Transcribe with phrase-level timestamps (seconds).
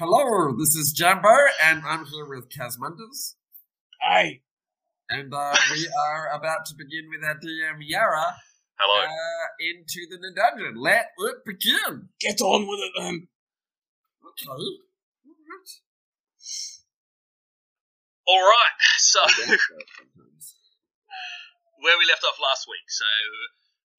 [0.00, 1.28] Hello, this is Jambo,
[1.60, 3.36] and I'm here with Kazmanduz.
[4.00, 4.40] Hey.
[5.10, 8.40] And uh, we are about to begin with our DM Yara
[8.80, 9.04] Hello.
[9.04, 10.80] uh, into the dungeon.
[10.80, 12.08] Let it begin.
[12.16, 13.28] Get on with it then.
[14.24, 14.48] Okay.
[14.48, 15.68] Alright.
[18.24, 18.76] All right.
[19.04, 19.20] So
[21.84, 22.88] where we left off last week.
[22.88, 23.04] So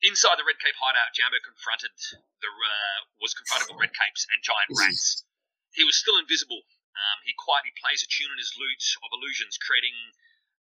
[0.01, 1.93] inside the Red Cape hideout, Jambo confronted
[2.41, 5.29] the uh, was confronted with red capes and giant rats.
[5.71, 6.63] He was still invisible.
[6.91, 9.95] Um, he quietly plays a tune in his lute of illusions, creating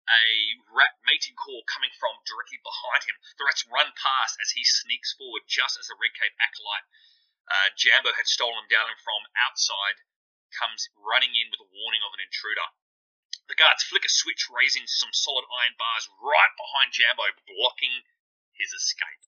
[0.06, 3.16] a rat mating call coming from directly behind him.
[3.38, 6.86] The rats run past as he sneaks forward, just as the Red Cape acolyte
[7.46, 10.02] uh, Jambo had stolen down from outside
[10.58, 12.66] comes running in with a warning of an intruder.
[13.46, 18.02] The guards flick a switch, raising some solid iron bars right behind Jambo, blocking
[18.52, 19.22] his escape.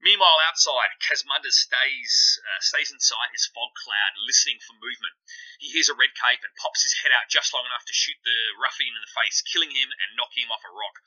[0.00, 5.12] Meanwhile, outside, Kazmanduz stays uh, stays inside his fog cloud, listening for movement.
[5.60, 8.16] He hears a red cape and pops his head out just long enough to shoot
[8.24, 11.04] the ruffian in the face, killing him and knocking him off a rock.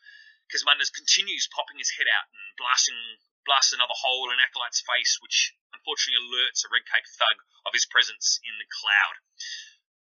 [0.53, 5.57] Kazmanduz continues popping his head out and blasting blasts another hole in Acolyte's face, which
[5.73, 9.17] unfortunately alerts a red cape thug of his presence in the cloud.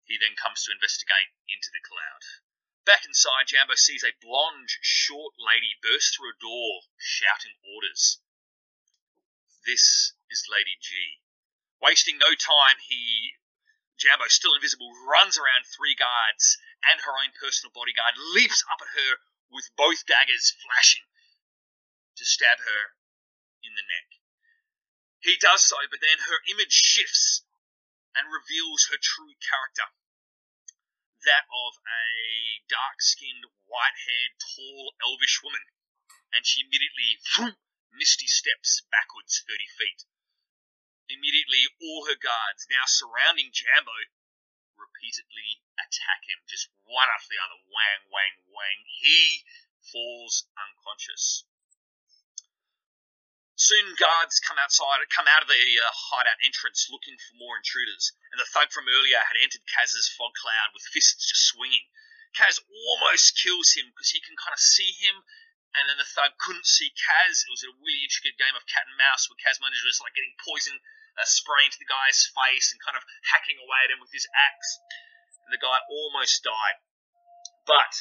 [0.04, 2.22] He then comes to investigate into the cloud.
[2.86, 8.22] Back inside, Jambo sees a blonde, short lady burst through a door, shouting orders.
[9.66, 11.18] This is Lady G.
[11.82, 13.34] Wasting no time, he,
[13.98, 18.94] Jambo, still invisible, runs around three guards and her own personal bodyguard, leaps up at
[18.94, 19.18] her
[19.50, 21.02] with both daggers flashing
[22.14, 22.94] to stab her
[23.66, 24.22] in the neck.
[25.18, 27.42] He does so, but then her image shifts
[28.14, 29.90] and reveals her true character
[31.26, 35.66] that of a dark skinned, white haired, tall, elvish woman.
[36.30, 37.18] And she immediately
[37.92, 40.04] misty steps backwards 30 feet.
[41.08, 43.94] Immediately, all her guards, now surrounding Jambo,
[44.76, 47.58] repeatedly attack him, just one after the other.
[47.70, 48.78] Wang, wang, wang.
[49.00, 49.44] He
[49.80, 51.44] falls unconscious.
[53.56, 58.12] Soon guards come outside, come out of the uh, hideout entrance looking for more intruders,
[58.30, 61.88] and the thug from earlier had entered Kaz's fog cloud with fists just swinging.
[62.36, 65.24] Kaz almost kills him because he can kind of see him,
[65.76, 67.44] and then the thug couldn't see Kaz.
[67.44, 70.00] It was a really intricate game of cat and mouse where Kaz managed to just
[70.00, 70.80] like getting poison
[71.16, 74.28] uh, spray into the guy's face and kind of hacking away at him with his
[74.32, 74.70] axe,
[75.44, 76.80] and the guy almost died.
[77.68, 77.92] But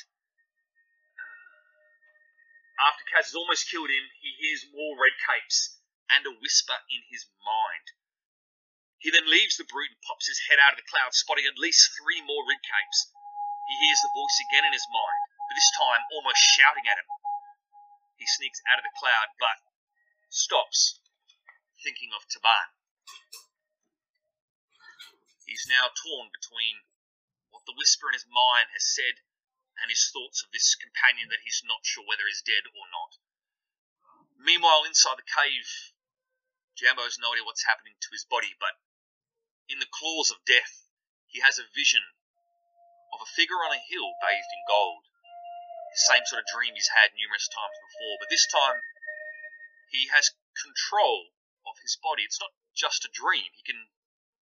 [2.79, 5.79] after Kaz has almost killed him, he hears more red capes
[6.11, 7.87] and a whisper in his mind.
[8.99, 11.61] He then leaves the brute and pops his head out of the cloud, spotting at
[11.61, 13.11] least three more red capes.
[13.69, 17.07] He hears the voice again in his mind, but this time almost shouting at him.
[18.15, 19.59] He sneaks out of the cloud, but
[20.29, 20.99] stops,
[21.83, 22.71] thinking of Taban.
[25.45, 26.83] He's now torn between
[27.49, 29.21] what the whisper in his mind has said
[29.81, 33.19] and his thoughts of this companion that he's not sure whether is dead or not.
[34.39, 35.67] Meanwhile, inside the cave,
[36.75, 38.79] Jambo has no idea what's happening to his body, but
[39.67, 40.87] in the claws of death,
[41.27, 42.03] he has a vision
[43.11, 45.07] of a figure on a hill bathed in gold.
[45.95, 48.83] Same sort of dream he's had numerous times before, but this time
[49.91, 51.31] he has control
[51.67, 52.23] of his body.
[52.23, 53.87] It's not just a dream, he can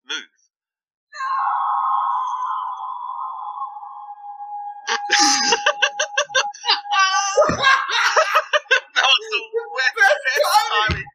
[0.04, 0.28] move.
[4.88, 5.00] that
[9.08, 11.06] was the timing.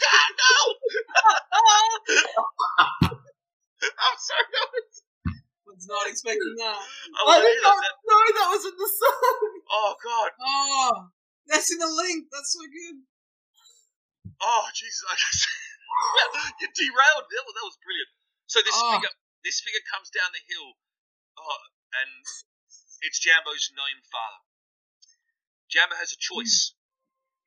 [0.00, 0.54] God, no!
[3.86, 4.46] I'm sorry.
[4.52, 4.95] That was,
[5.76, 6.80] Was not expecting that.
[6.80, 9.40] I I did not that, know that was in the song.
[9.68, 10.30] Oh God!
[10.40, 10.94] Oh,
[11.44, 12.32] that's in the link.
[12.32, 12.96] That's so good.
[14.40, 15.04] Oh Jesus!
[15.04, 15.44] I just,
[16.64, 17.28] you derailed.
[17.28, 18.08] That was, that was brilliant.
[18.48, 18.96] So this Oh.
[18.96, 19.12] figure,
[19.44, 20.80] this figure comes down the hill,
[21.36, 21.60] oh,
[22.00, 22.24] and
[23.04, 24.48] it's Jambo's gnome father.
[25.68, 26.40] Jambo has a hmm.
[26.40, 26.72] choice: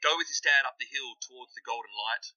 [0.06, 2.29] go with his dad up the hill towards the golden light,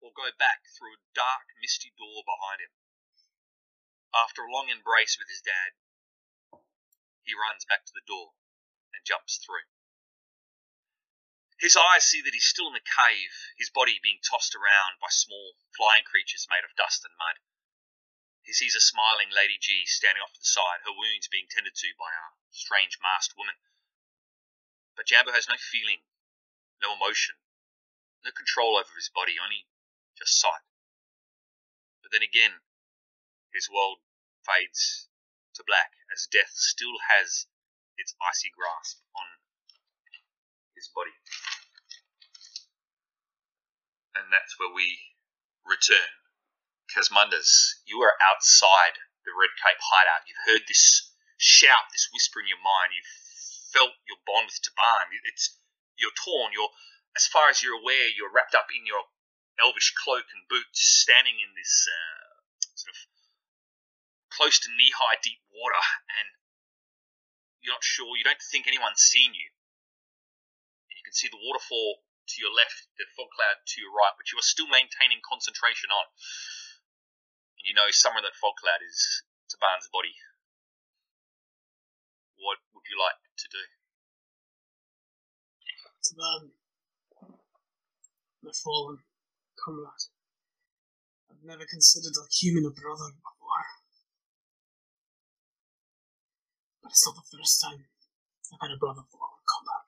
[0.00, 2.72] or go back through a dark, misty door behind him.
[4.16, 5.76] After a long embrace with his dad,
[7.22, 8.32] he runs back to the door
[8.94, 9.68] and jumps through.
[11.58, 15.08] His eyes see that he's still in the cave, his body being tossed around by
[15.10, 17.36] small, flying creatures made of dust and mud.
[18.42, 21.74] He sees a smiling Lady G standing off to the side, her wounds being tended
[21.74, 23.56] to by a strange masked woman.
[24.94, 26.04] But Jambo has no feeling,
[26.80, 27.36] no emotion,
[28.24, 29.66] no control over his body, only
[30.16, 30.64] just sight.
[32.02, 32.62] But then again,
[33.52, 34.00] his world
[34.46, 35.10] fades
[35.58, 37.50] to black as death still has
[37.98, 39.26] its icy grasp on
[40.78, 41.12] his body.
[44.14, 44.98] And that's where we
[45.66, 46.08] return
[46.96, 50.24] Kazmanduz, you are outside the Red Cape hideout.
[50.26, 52.94] You've heard this shout, this whisper in your mind.
[52.94, 53.14] You've
[53.74, 55.10] felt your bond with Taban.
[55.26, 55.58] It's
[55.98, 56.52] you're torn.
[56.54, 56.70] You're
[57.16, 59.02] as far as you're aware, you're wrapped up in your
[59.58, 62.40] elvish cloak and boots, standing in this uh,
[62.76, 62.98] sort of
[64.36, 65.80] close to knee-high deep water,
[66.20, 66.28] and
[67.64, 68.14] you're not sure.
[68.14, 69.48] You don't think anyone's seen you.
[70.92, 74.12] And you can see the waterfall to your left, the fog cloud to your right,
[74.20, 76.06] which you are still maintaining concentration on.
[77.56, 80.14] And you know somewhere that fog cloud is Taban's body.
[82.36, 83.64] What would you like to do?
[86.06, 86.54] Taban,
[88.42, 88.98] my um, fallen
[89.58, 90.06] comrade.
[91.30, 93.85] I've never considered a human a brother before.
[96.96, 97.84] It's not the first time
[98.56, 99.84] I've had a brother fall in combat.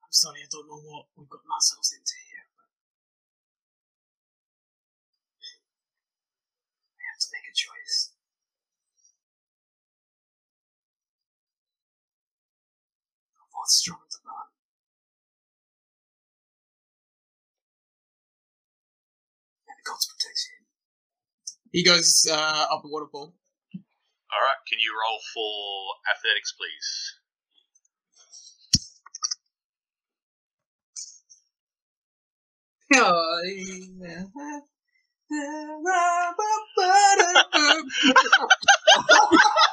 [0.00, 2.64] I'm sorry, I don't know what we've gotten ourselves into here, but
[6.96, 8.16] we have to make a choice.
[13.52, 14.48] Both strong to man.
[19.68, 20.64] And the gods protect you.
[21.76, 23.36] He goes uh, up the waterfall.
[24.34, 26.90] All right, can you roll for athletics, please?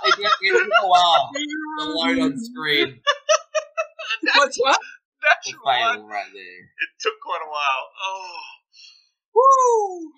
[0.06, 3.02] It, it, it took a while to load on screen.
[4.36, 4.80] What's what?
[5.24, 5.94] That's We'll right.
[5.96, 6.62] fail right there.
[6.81, 7.86] It took quite a while.
[8.04, 8.42] Oh,
[9.36, 10.12] Woo!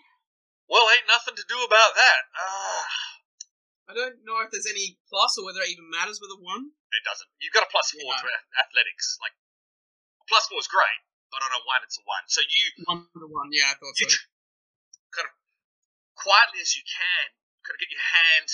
[0.69, 2.21] well, ain't nothing to do about that.
[2.37, 2.85] Ah,
[3.89, 6.71] I don't know if there's any plus or whether it even matters with a one.
[6.93, 7.27] it doesn't.
[7.43, 8.21] You've got a plus four Yeah.
[8.21, 9.17] to ath- athletics.
[9.19, 9.35] Like,
[10.21, 10.99] a plus four is great,
[11.33, 12.23] but on a one, it's a one.
[12.31, 14.23] So you One to the one, yeah, I thought you so.
[15.11, 15.33] kind of
[16.15, 17.25] quietly as you can,
[17.67, 18.47] kind of get your hand,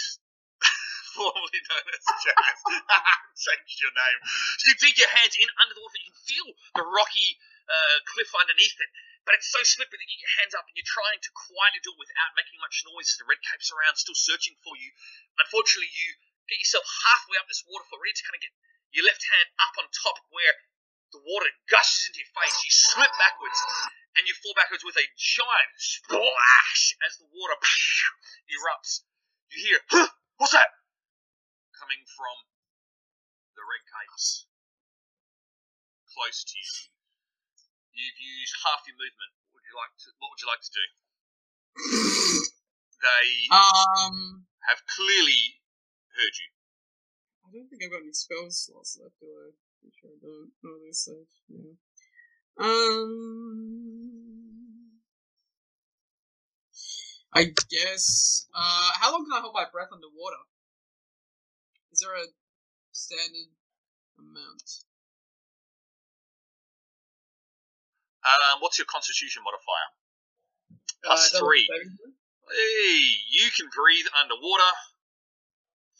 [1.20, 2.58] formerly known as Jazz,
[3.46, 4.20] changed your name.
[4.66, 6.00] You dig your hands in under the water.
[6.00, 6.48] You can feel
[6.80, 7.38] the rocky
[7.70, 8.90] uh, cliff underneath it,
[9.30, 11.78] but it's so slippery that you get your hands up and you're trying to quietly
[11.86, 13.14] do it without making much noise.
[13.14, 14.90] As the red capes around, still searching for you.
[15.38, 16.18] Unfortunately, you
[16.50, 18.58] get yourself halfway up this waterfall, ready to kind of get
[18.90, 20.58] your left hand up on top where
[21.14, 22.58] the water gushes into your face.
[22.66, 23.62] You slip backwards
[24.18, 27.54] and you fall backwards with a giant splash as the water
[28.58, 29.06] erupts.
[29.54, 30.10] You hear, huh,
[30.42, 30.74] what's that?
[31.78, 32.50] Coming from
[33.54, 34.50] the red capes
[36.18, 36.99] close to you.
[37.94, 39.32] You've used half your movement.
[39.50, 40.10] What would you like to?
[40.20, 40.86] What would you like to do?
[43.00, 45.64] They Um, have clearly
[46.12, 46.52] heard you.
[47.48, 49.56] I don't think I've got any spell slots left, do I?
[49.80, 50.52] Pretty sure I don't.
[50.64, 50.76] No,
[51.48, 51.80] yeah.
[52.60, 53.30] Um,
[57.34, 58.48] I guess.
[58.54, 60.44] Uh, how long can I hold my breath underwater?
[61.92, 62.28] Is there a
[62.92, 63.50] standard
[64.20, 64.84] amount?
[68.26, 69.90] Um, what's your Constitution modifier?
[71.06, 71.64] Uh, Plus is that three.
[71.68, 72.12] what the saving throw?
[72.50, 73.00] Hey,
[73.30, 74.72] you can breathe underwater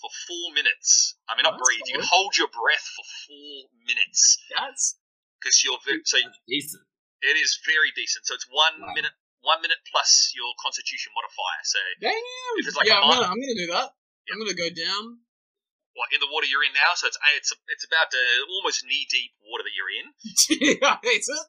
[0.02, 1.16] for four minutes.
[1.30, 1.86] I mean, not That's breathe.
[1.88, 3.56] You can hold your breath for four
[3.86, 4.98] minutes That's
[5.40, 6.84] because you're ve- so That's decent.
[7.22, 8.26] it is very decent.
[8.26, 8.96] So it's one Wow.
[8.96, 9.14] minute,
[9.46, 11.62] one minute plus your Constitution modifier.
[11.64, 12.16] So damn.
[12.60, 13.94] If it's like yeah, a I'm gonna, I'm gonna do that.
[14.28, 14.34] Yeah.
[14.34, 15.22] I'm gonna go down.
[15.94, 16.96] what in the water you're in now?
[16.96, 20.08] So it's it's it's about uh, almost knee deep water that you're in.
[20.82, 21.46] yeah, it's it.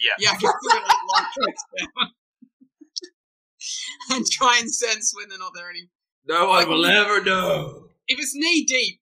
[0.00, 0.16] Yeah.
[0.18, 0.82] Yeah, I can do it
[1.12, 2.10] like tricks down.
[4.10, 5.90] and try and sense when they're not there anymore.
[6.26, 7.90] No one will ever know.
[8.08, 9.00] If it's knee deep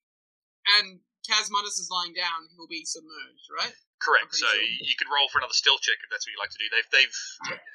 [0.78, 3.74] and Kazmanduz is lying down, he'll be submerged, right?
[4.02, 4.34] Correct.
[4.34, 4.58] So sure.
[4.58, 6.66] you could roll for another stealth check if that's what you like to do.
[6.74, 7.14] They've they've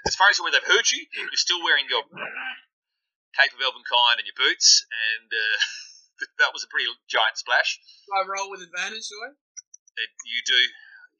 [0.04, 1.08] as far as you're aware, they've heard you.
[1.16, 2.04] You're still wearing your
[3.32, 5.58] cape of elvenkind and your boots, and uh,
[6.44, 7.80] that was a pretty giant splash.
[7.80, 9.32] Do I roll with advantage, do I?
[10.04, 10.62] It, you do,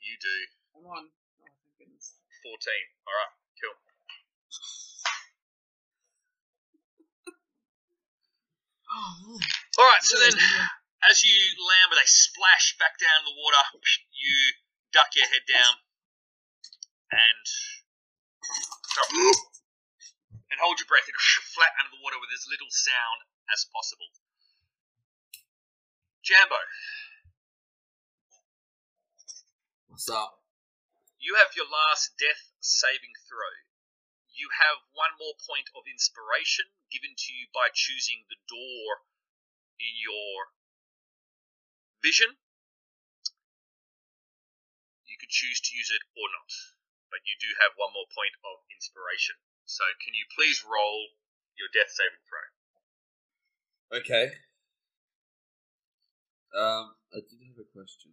[0.04, 0.38] you do.
[0.76, 1.08] Come on.
[2.48, 2.56] 14.
[3.08, 3.78] All right, cool.
[8.88, 9.44] Oh, man.
[9.80, 10.36] All right, so then
[11.12, 13.64] as you land with a splash back down in the water,
[14.16, 14.36] you
[14.96, 15.74] duck your head down
[17.14, 17.44] and
[20.52, 21.18] and hold your breath and
[21.54, 23.20] flat under the water with as little sound
[23.54, 24.10] as possible.
[26.24, 26.58] Jambo,
[29.88, 30.40] What's up?
[31.18, 33.66] You have your last death saving throw.
[34.30, 39.06] You have one more point of inspiration given to you by choosing the door
[39.82, 40.54] in your
[42.06, 42.38] vision.
[45.10, 46.52] You could choose to use it or not.
[47.10, 49.40] but you do have one more point of inspiration.
[49.64, 51.16] So can you please roll
[51.56, 52.48] your death saving throw?
[54.04, 54.26] Okay.
[56.52, 58.12] Um, I did have a question.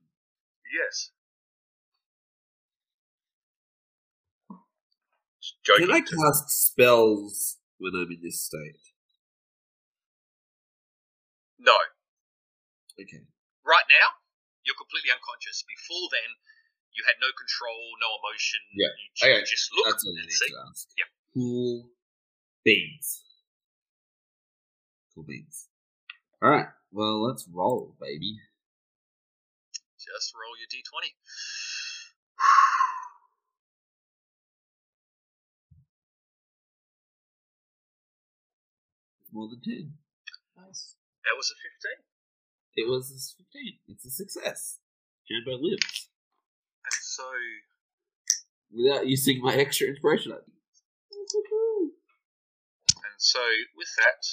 [0.70, 1.10] Yes.
[5.64, 5.86] Joking.
[5.86, 8.76] Can I cast spells when I'm in this state?
[11.58, 11.76] No.
[13.00, 13.24] Okay.
[13.64, 14.08] Right now,
[14.64, 15.64] you're completely unconscious.
[15.64, 16.36] Before then,
[16.92, 18.60] you had no control, no emotion.
[18.76, 18.92] Yeah.
[18.92, 19.44] You ju- Okay.
[19.48, 20.52] just look That's what and see.
[21.00, 21.08] Yep.
[21.32, 21.90] Cool
[22.64, 23.24] beans.
[25.14, 25.68] Cool beans.
[26.44, 28.36] Alright, well, let's roll, baby.
[29.96, 31.16] Just roll your d20.
[39.34, 39.92] More than 10.
[40.56, 40.94] Nice.
[41.24, 42.86] That was a 15.
[42.86, 43.78] It was a 15.
[43.88, 44.78] It's a success.
[45.28, 46.08] Jambo lives.
[46.84, 47.24] And so,
[48.72, 50.32] Without using my extra inspiration.
[50.32, 50.42] and
[53.18, 53.40] so
[53.76, 54.24] with that,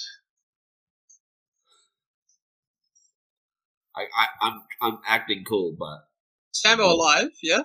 [3.96, 6.06] I, I, I'm, I'm acting cool, but
[6.54, 7.62] Jambo alive, yeah?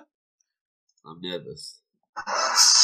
[1.06, 1.80] I'm nervous.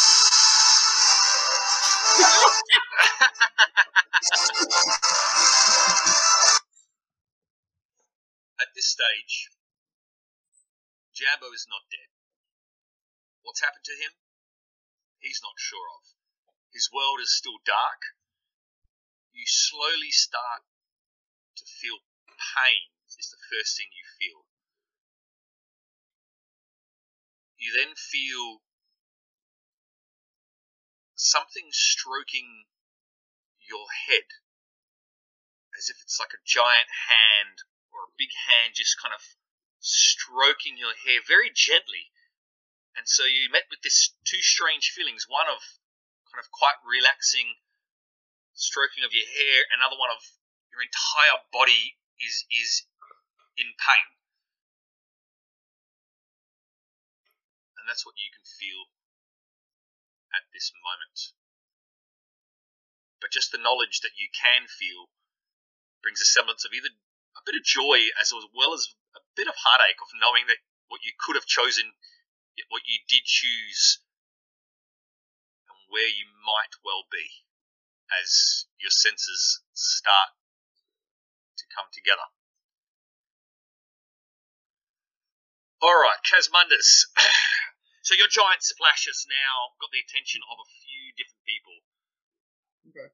[8.60, 9.50] At this stage,
[11.14, 12.08] Jambo is not dead.
[13.42, 14.12] What's happened to him?
[15.18, 16.06] He's not sure of.
[16.72, 18.02] His world is still dark.
[19.32, 20.62] You slowly start
[21.56, 21.98] to feel
[22.56, 24.46] pain, is the first thing you feel.
[27.58, 28.62] You then feel
[31.14, 32.66] something stroking
[33.68, 34.28] your head
[35.78, 39.23] as if it's like a giant hand or a big hand just kind of
[39.83, 42.14] stroking your hair very gently.
[42.94, 45.61] And so you met with this two strange feelings one of
[46.30, 47.59] kind of quite relaxing
[48.54, 50.23] stroking of your hair, another one of
[50.71, 52.87] your entire body is is
[53.59, 54.09] in pain.
[57.78, 58.94] And that's what you can feel
[60.33, 61.35] at this moment.
[63.21, 65.09] But just the knowledge that you can feel
[66.02, 66.92] brings a semblance of either
[67.37, 71.00] a bit of joy as well as a bit of heartache of knowing that what
[71.02, 71.97] you could have chosen,
[72.68, 74.04] what you did choose,
[75.68, 77.44] and where you might well be
[78.21, 80.37] as your senses start
[81.56, 82.28] to come together.
[85.83, 87.09] Alright, Kazmanduz.
[88.06, 91.76] so your giant splash has now got the attention of a few different people.
[92.88, 93.09] Okay.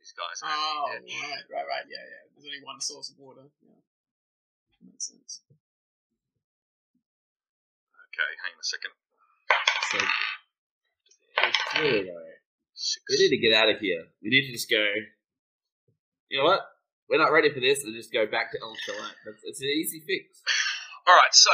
[0.00, 2.22] These guys Oh, at the right, right, right, yeah, yeah.
[2.32, 3.44] There's only one source of water.
[3.62, 3.76] Yeah.
[4.84, 5.40] Makes sense.
[7.92, 8.92] Okay, hang on a second.
[9.92, 9.98] So,
[11.46, 12.40] it's really like,
[12.74, 13.04] Six.
[13.08, 14.04] we need to get out of here.
[14.22, 14.82] We need to just go.
[16.28, 16.60] You know what?
[17.08, 19.12] We're not ready for this, and just go back to El Chalet.
[19.44, 20.42] It's an easy fix.
[21.08, 21.50] Alright, so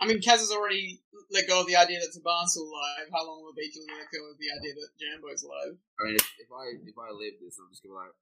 [0.00, 3.06] I mean, Kaz has already let go of the idea that Taban's alive.
[3.14, 5.78] How long will it be till we let go of the idea that Jambo's alive?
[5.78, 8.14] I mean, if, if I if I live this, I'm just gonna be like,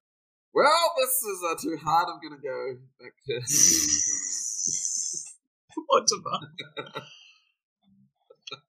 [0.53, 2.13] well, this is uh, too hard.
[2.13, 3.41] I'm gonna go back to.
[5.89, 6.45] What Taban?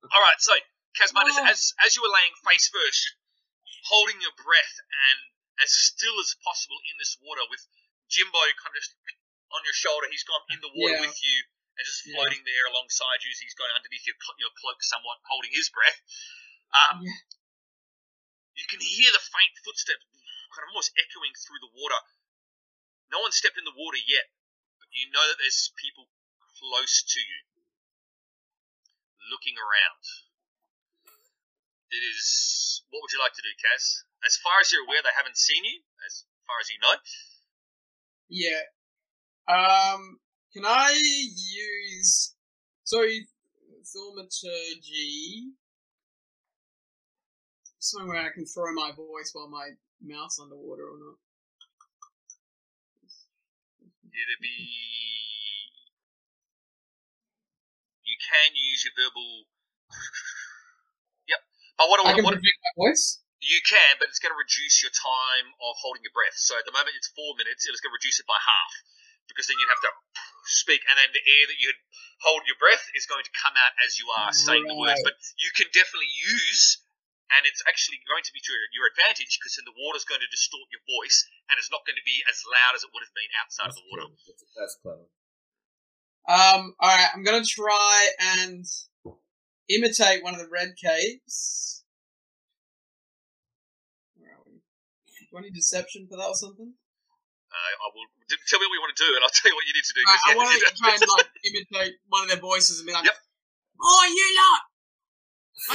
[0.08, 0.54] Alright, so
[0.96, 1.52] Kazmanduz, Oh.
[1.52, 3.16] as as you were laying face first,
[3.92, 5.20] holding your breath and
[5.62, 7.68] as still as possible in this water with
[8.08, 8.96] Jimbo kind of just
[9.52, 11.06] on your shoulder, he's gone in the water Yeah.
[11.12, 11.38] with you
[11.78, 12.16] and just Yeah.
[12.16, 16.00] floating there alongside you as he's going underneath your, your cloak somewhat, holding his breath.
[16.74, 17.18] Um, Yeah.
[18.54, 20.06] You can hear the faint footsteps
[20.54, 21.98] kind of almost echoing through the water.
[23.10, 24.30] No one stepped in the water yet,
[24.78, 26.10] but you know that there's people
[26.62, 27.40] close to you,
[29.34, 30.06] looking around.
[31.90, 32.82] It is.
[32.90, 34.06] What would you like to do, Kaz?
[34.26, 35.82] As far as you're aware, they haven't seen you.
[36.06, 36.96] As far as you know,
[38.30, 38.62] Yeah.
[39.50, 40.22] Um,
[40.54, 42.36] can I use
[42.84, 43.18] so thaumaturgy?
[47.80, 51.18] Something where I can throw my voice while my mouth's underwater or not?
[54.14, 54.62] it'd be.
[58.06, 59.50] You can use your verbal.
[61.26, 61.42] yep,
[61.82, 63.26] but what, I what, can what project my voice.
[63.42, 66.38] you can, but it's going to reduce your time of holding your breath.
[66.38, 67.66] So at the moment it's four minutes.
[67.66, 68.93] It's going to reduce it by half
[69.28, 69.92] because then you'd have to
[70.50, 71.80] speak, and then the air that you'd
[72.24, 75.00] hold your breath is going to come out as you are saying the words.
[75.04, 76.84] But you can definitely use,
[77.32, 80.32] and it's actually going to be to your advantage because then the water's going to
[80.32, 83.16] distort your voice, and it's not going to be as loud as it would have
[83.16, 84.08] been outside of the water.
[84.08, 84.20] clever.
[84.28, 85.08] That's, that's clever.
[86.24, 88.08] Um, alright, I'm gonna try
[88.40, 88.64] and
[89.68, 91.84] imitate one of the red capes.
[94.16, 94.54] Where are we?
[94.54, 96.74] Do you need deception for that or something?
[97.54, 99.58] Uh, I will d- tell me what you want to do, and I'll tell you
[99.58, 100.02] what you need to do.
[100.02, 102.86] I, 'cause, I yeah, want to try and like imitate one of their voices and
[102.90, 103.14] be like, Yep.
[103.78, 104.62] "Oh, you lot!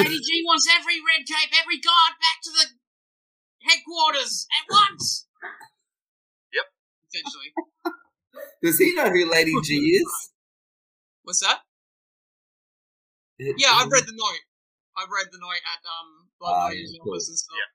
[0.02, 2.64] Lady G wants every red cape, every guard back to the
[3.62, 5.26] headquarters at once."
[6.50, 6.66] Yep.
[7.14, 7.50] Essentially,
[8.62, 10.10] Does he know who Lady G is?
[11.22, 11.62] what's that?
[13.38, 14.42] Yeah, I've read the note.
[14.98, 17.54] I've read the note at um Ah, Blood yeah, Moon's office and stuff.
[17.54, 17.70] Yeah.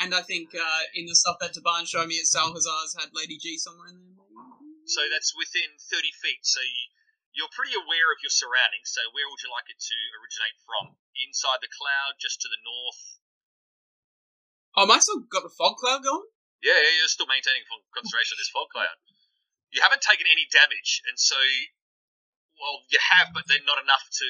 [0.00, 3.36] And I think uh, in the stuff that Taban showed me at Salazar's had Lady
[3.36, 4.20] G somewhere in there.
[4.88, 6.42] So that's within 30 feet.
[6.42, 6.84] So you,
[7.36, 8.90] you're pretty aware of your surroundings.
[8.90, 10.98] So where would you like it to originate from?
[11.14, 13.02] Inside the cloud, just to the north?
[14.74, 16.26] Oh, am I still got the fog cloud going?
[16.58, 17.64] Yeah, yeah, you're still maintaining
[17.94, 18.98] concentration of this fog cloud.
[19.70, 21.38] You haven't taken any damage, and so,
[22.60, 24.28] well, you have, but they're not enough to.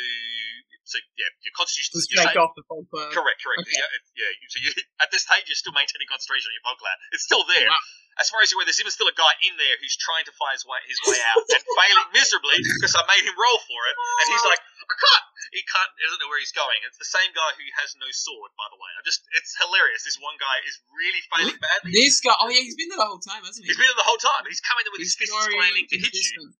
[0.86, 1.98] So yeah, your constitution.
[1.98, 3.10] Just shake saying- off the fog cloud.
[3.10, 3.66] Correct, correct.
[3.66, 3.74] Okay.
[3.74, 4.48] Yeah, yeah.
[4.48, 4.70] So you,
[5.04, 6.98] at this stage, you're still maintaining concentration on your fog cloud.
[7.10, 7.68] It's still there.
[7.68, 7.82] Wow.
[8.18, 10.34] As far as you're aware, there's even still a guy in there who's trying to
[10.34, 13.80] find his way, his way out and failing miserably because I made him roll for
[13.88, 15.26] it, and he's like, I can't.
[15.56, 15.90] He can't.
[15.96, 16.78] He doesn't know where he's going.
[16.84, 18.90] It's the same guy who has no sword, by the way.
[18.98, 20.04] I just, it's hilarious.
[20.04, 21.96] This one guy is really failing badly.
[21.96, 23.72] This guy, oh yeah, he's been there the whole time, hasn't he?
[23.72, 24.44] He's been there the whole time.
[24.46, 26.52] He's coming there with his He's fists very to hit you.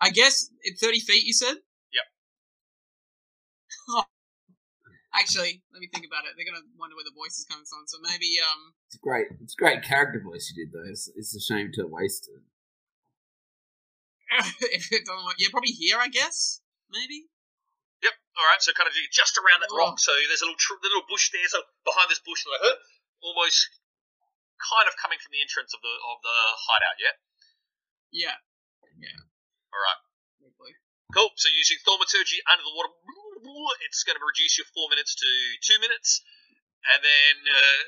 [0.00, 0.06] Consistent.
[0.06, 1.56] I guess at 30 feet, you said?
[1.90, 2.06] Yep.
[5.14, 6.36] Actually, let me think about it.
[6.36, 7.88] They're going to wonder where the voice is coming from.
[7.90, 9.26] So maybe, um, It's great.
[9.42, 10.86] It's a great character voice you did though.
[10.86, 12.42] It's, it's a shame to waste it.
[14.76, 16.60] if it doesn't work, yeah, probably here, I guess?
[16.92, 17.32] Maybe?
[18.04, 18.12] Yep.
[18.36, 18.60] All right.
[18.60, 19.80] So kind of just around that Oh.
[19.80, 19.96] rock.
[19.98, 21.48] So there's a little tr- little bush there.
[21.48, 22.76] So behind this bush, like, huh,
[23.24, 23.72] almost
[24.60, 26.36] kind of coming from the entrance of the of the
[26.68, 26.98] hideout.
[27.00, 27.16] Yeah.
[28.12, 28.36] Yeah.
[29.00, 29.18] Yeah.
[29.72, 30.00] All right.
[30.44, 30.74] Hopefully.
[31.14, 31.30] Cool.
[31.36, 32.92] So using thaumaturgy under the water,
[33.88, 35.28] it's going to reduce your four minutes to
[35.64, 36.20] two minutes,
[36.92, 37.80] and then uh,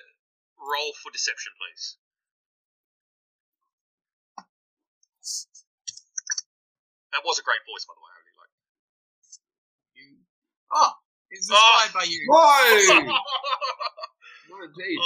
[0.61, 1.97] roll for deception, please.
[7.13, 8.13] That was a great voice, by the way.
[8.15, 8.55] I really like.
[10.71, 10.93] Oh,
[11.31, 11.59] it's Oh.
[11.59, 12.23] inspired by you.
[12.31, 13.11] Whoa!
[13.11, 13.23] oh,
[14.49, 14.99] what a deed.
[14.99, 15.03] 19.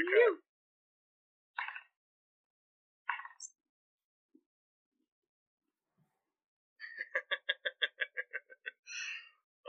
[0.00, 0.40] Okay.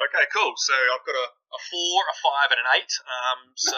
[0.02, 0.54] Okay, cool.
[0.58, 2.90] So I've got a, a four, a five, and an eight.
[3.06, 3.78] Um, so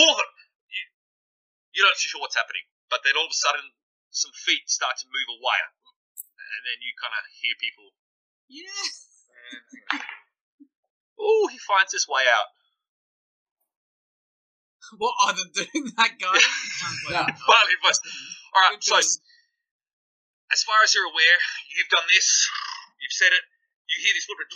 [0.00, 0.32] all of them,
[0.72, 0.82] you,
[1.76, 3.76] you're not too sure what's happening, but then all of a sudden,
[4.08, 7.92] some feet start to move away, and then you kind of hear people.
[8.48, 10.00] Yeah.
[11.22, 12.50] Oh, he finds his way out.
[14.98, 16.34] What are they doing, that guy?
[17.46, 18.00] Well, he was.
[18.54, 18.82] All right.
[18.82, 21.38] So, as far as you're aware,
[21.76, 22.50] you've done this.
[23.12, 23.44] Said it.
[23.92, 24.48] You hear this footprint,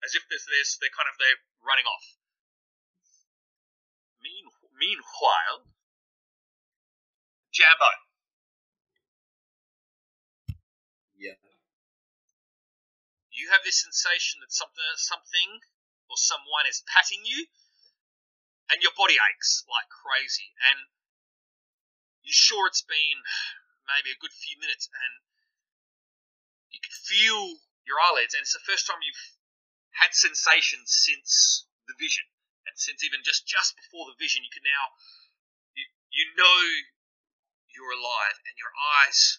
[0.00, 2.16] as if there's, there's they're kind of they're running off.
[4.24, 5.68] Mean, meanwhile,
[7.52, 7.92] Jambo,
[11.20, 11.36] Yeah.
[13.28, 15.60] you have this sensation that something, uh, something
[16.08, 17.44] or someone is patting you,
[18.72, 20.88] and your body aches like crazy, and
[22.24, 23.20] you're sure it's been
[23.84, 25.20] maybe a good few minutes, and
[26.74, 29.26] you can feel your eyelids, and it's the first time you've
[29.94, 32.26] had sensation since the vision,
[32.66, 34.84] and since even just just before the vision, you can now
[35.78, 36.58] you you know
[37.70, 39.38] you're alive, and your eyes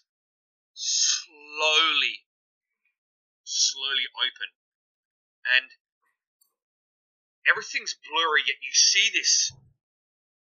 [0.72, 2.24] slowly
[3.44, 4.50] slowly open,
[5.56, 5.68] and
[7.46, 8.42] everything's blurry.
[8.46, 9.52] Yet you see this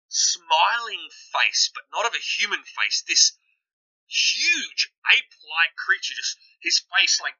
[0.09, 3.03] smiling face, but not of a human face.
[3.07, 3.33] This
[4.07, 7.37] huge ape-like creature, just his face like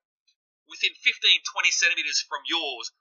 [0.67, 2.91] within 15, 20 centimeters from yours.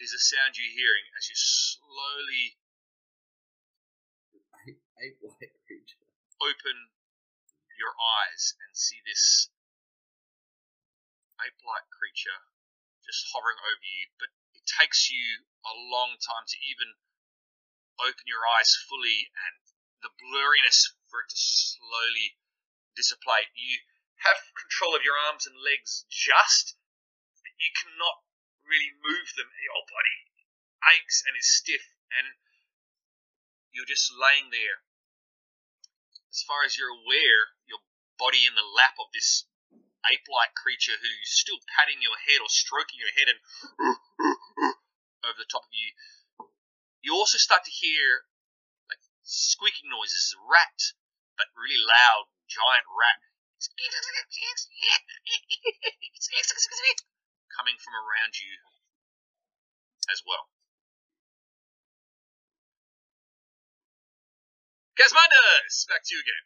[0.00, 2.60] Is the sound you're hearing as you slowly
[5.00, 6.04] Ape like creature.
[6.40, 6.76] open
[7.76, 9.48] your eyes and see this
[11.40, 12.40] ape-like creature
[13.04, 16.96] just hovering over you, but it takes you a long time to even
[18.00, 19.60] open your eyes fully and
[20.04, 22.36] the blurriness for it to slowly
[22.92, 23.48] dissipate.
[23.56, 23.80] You
[24.28, 26.76] have control of your arms and legs just,
[27.40, 28.22] but you cannot
[28.68, 29.48] really move them.
[29.48, 30.18] Your body
[30.94, 32.36] aches and is stiff, and
[33.72, 34.84] you're just laying there
[36.34, 37.78] as far as you're aware, your
[38.18, 39.46] body in the lap of this
[40.10, 43.40] ape-like creature who's still patting your head or stroking your head and
[45.24, 45.94] over the top of you.
[47.06, 48.33] You also start to hear like
[49.24, 50.94] squeaking noises, rat,
[51.34, 53.24] but really loud, giant rat
[57.54, 58.52] coming from around you
[60.12, 60.52] as well.
[64.94, 66.44] Kazmanduz, back to you again.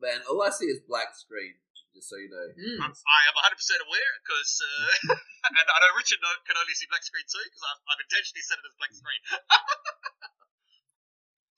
[0.00, 1.60] Man, all I see is black screen.
[1.92, 2.48] Just so you know.
[2.58, 2.90] Hmm.
[2.90, 3.54] I am 100%
[3.86, 5.14] aware because, uh,
[5.58, 8.58] and I know Richard can only see black screen too because I've, I've intentionally set
[8.58, 9.22] it as black screen.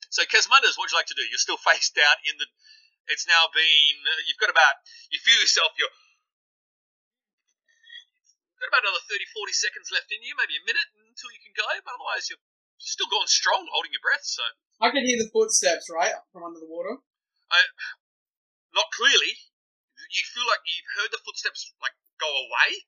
[0.09, 1.25] so, Kazmanduz, what would you like to do?
[1.27, 2.47] You're still face down in the.
[3.07, 3.95] It's now been.
[4.03, 4.83] Uh, you've got about.
[5.11, 5.71] You feel yourself.
[5.79, 5.91] You're.
[8.57, 11.53] Got about another 30, 40 seconds left in you, maybe a minute until you can
[11.53, 12.41] go, but otherwise you're
[12.81, 14.25] still going strong, holding your breath.
[14.25, 14.41] So,
[14.81, 16.97] I can hear the footsteps, right, from under the water.
[18.73, 19.37] not clearly.
[20.09, 22.85] You feel like you've heard the footsteps like go away,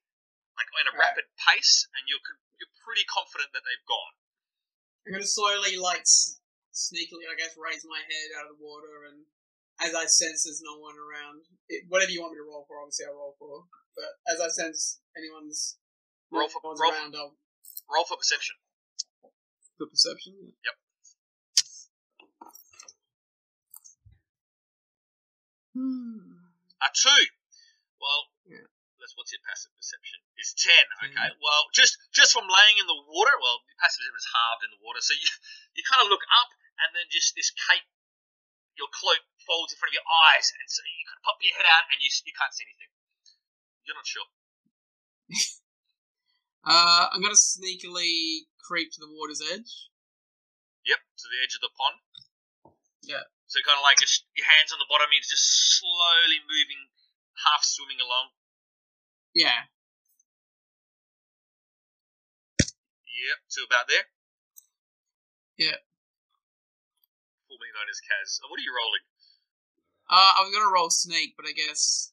[0.57, 1.13] like in a Right.
[1.13, 2.21] rapid pace, and you're
[2.57, 4.13] you're pretty confident that they've gone.
[5.05, 6.05] I'm gonna slowly, like,
[6.79, 9.27] sneakily, I guess, raise my head out of the water, and
[9.83, 12.79] as I sense there's no one around, it, whatever you want me to roll for,
[12.79, 13.67] obviously I'll roll for.
[13.95, 15.77] But as I sense anyone's
[16.31, 17.35] Roll for- no roll- around, I'll
[17.91, 18.55] Roll for perception.
[19.77, 20.53] for perception.
[20.63, 20.75] Yep.
[25.73, 26.49] Hmm.
[26.81, 27.23] A two.
[27.99, 28.65] Well, Yeah.
[28.99, 30.19] let's what's your passive perception?
[30.39, 30.85] Is ten.
[31.03, 31.29] Okay.
[31.41, 33.35] Well, just just from laying in the water.
[33.41, 35.27] Well, passive perception is halved in the water, so you
[35.75, 36.49] you kind of look up,
[36.85, 37.87] and then just this cape,
[38.79, 41.55] your cloak folds in front of your eyes, and so you kind of pop your
[41.55, 42.91] head out, and you you can't see anything.
[43.83, 44.27] You're not sure.
[46.59, 49.89] Uh, I'm gonna sneakily creep to the water's edge.
[50.85, 51.97] Yep, to the edge of the pond.
[53.03, 53.23] Yeah.
[53.47, 56.91] So kind of like just your hands on the bottom, you're just slowly moving,
[57.47, 58.35] half swimming along.
[59.33, 59.71] Yeah.
[62.61, 64.05] Yep, to about there.
[65.57, 65.81] Yeah.
[67.69, 68.41] Formerly known as Kaz.
[68.41, 69.05] Uh, What are you rolling?
[70.09, 72.11] Uh, I was gonna roll sneak, but I guess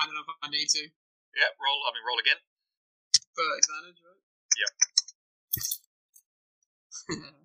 [0.00, 0.88] I don't know if I need to
[1.36, 1.84] Yep, roll.
[1.84, 2.40] I mean, roll again.
[3.34, 4.20] for advantage, right?
[4.56, 4.72] Yep.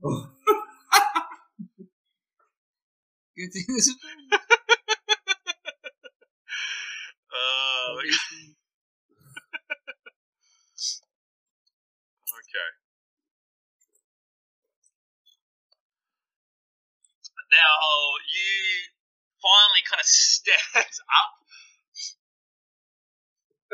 [3.38, 3.96] Good thing this is.
[7.28, 8.48] Uh, okay.
[17.52, 17.76] Now
[18.28, 18.52] you
[19.42, 19.84] finally
[20.48, 21.32] kind of stand up,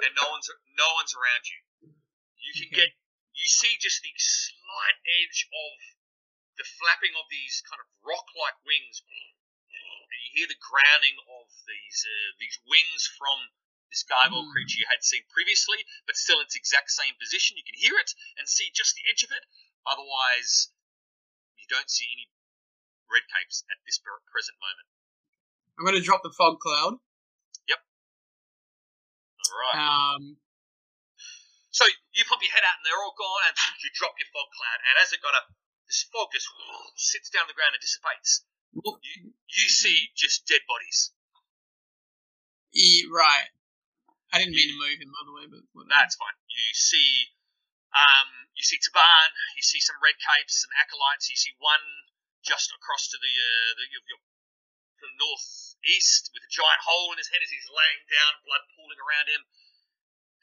[0.03, 1.59] and no one's no one's around you.
[2.41, 2.89] You can get
[3.33, 5.73] you see just the slight edge of
[6.57, 11.99] the flapping of these kind of rock-like wings, and you hear the grounding of these
[12.05, 13.53] uh, these wings from
[13.89, 14.53] this gargoyle Hmm.
[14.53, 17.57] creature you had seen previously, but still in its exact same position.
[17.57, 19.45] You can hear it and see just the edge of it.
[19.85, 20.73] Otherwise,
[21.57, 22.29] you don't see any
[23.09, 24.87] red capes at this present moment.
[25.79, 26.99] I'm gonna drop the fog cloud.
[27.67, 27.79] Yep.
[29.29, 29.77] All right.
[30.17, 30.37] Um,
[31.71, 34.49] So you pop your head out and they're all gone, and you drop your fog
[34.53, 34.79] cloud.
[34.89, 35.49] And as it kind up,
[35.89, 36.49] this fog just
[36.97, 41.13] sits down the ground and dissipates, you you see just dead bodies.
[42.73, 43.49] e- right.
[44.33, 45.93] I didn't mean to move him, by the way, but whatever.
[45.93, 46.33] That's fine.
[46.49, 47.09] You see,
[47.93, 49.29] um, you see Taban.
[49.57, 51.29] You see some red capes, some acolytes.
[51.29, 51.85] You see one
[52.45, 54.21] just across to the uh, the your, your,
[55.03, 58.99] the northeast with a giant hole in his head as he's laying down, blood pooling
[59.03, 59.43] around him.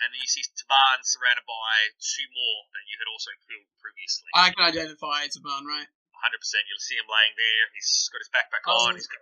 [0.01, 4.29] And then you see Taban surrounded by two more that you had also killed previously.
[4.33, 5.89] I can identify Taban, right?
[5.89, 6.69] 100%.
[6.69, 7.65] You'll see him laying there.
[7.77, 8.97] He's got his backpack I'll- on.
[8.97, 9.21] He's got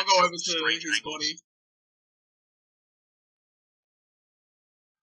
[0.00, 1.00] I'll go over to his angles.
[1.04, 1.32] body.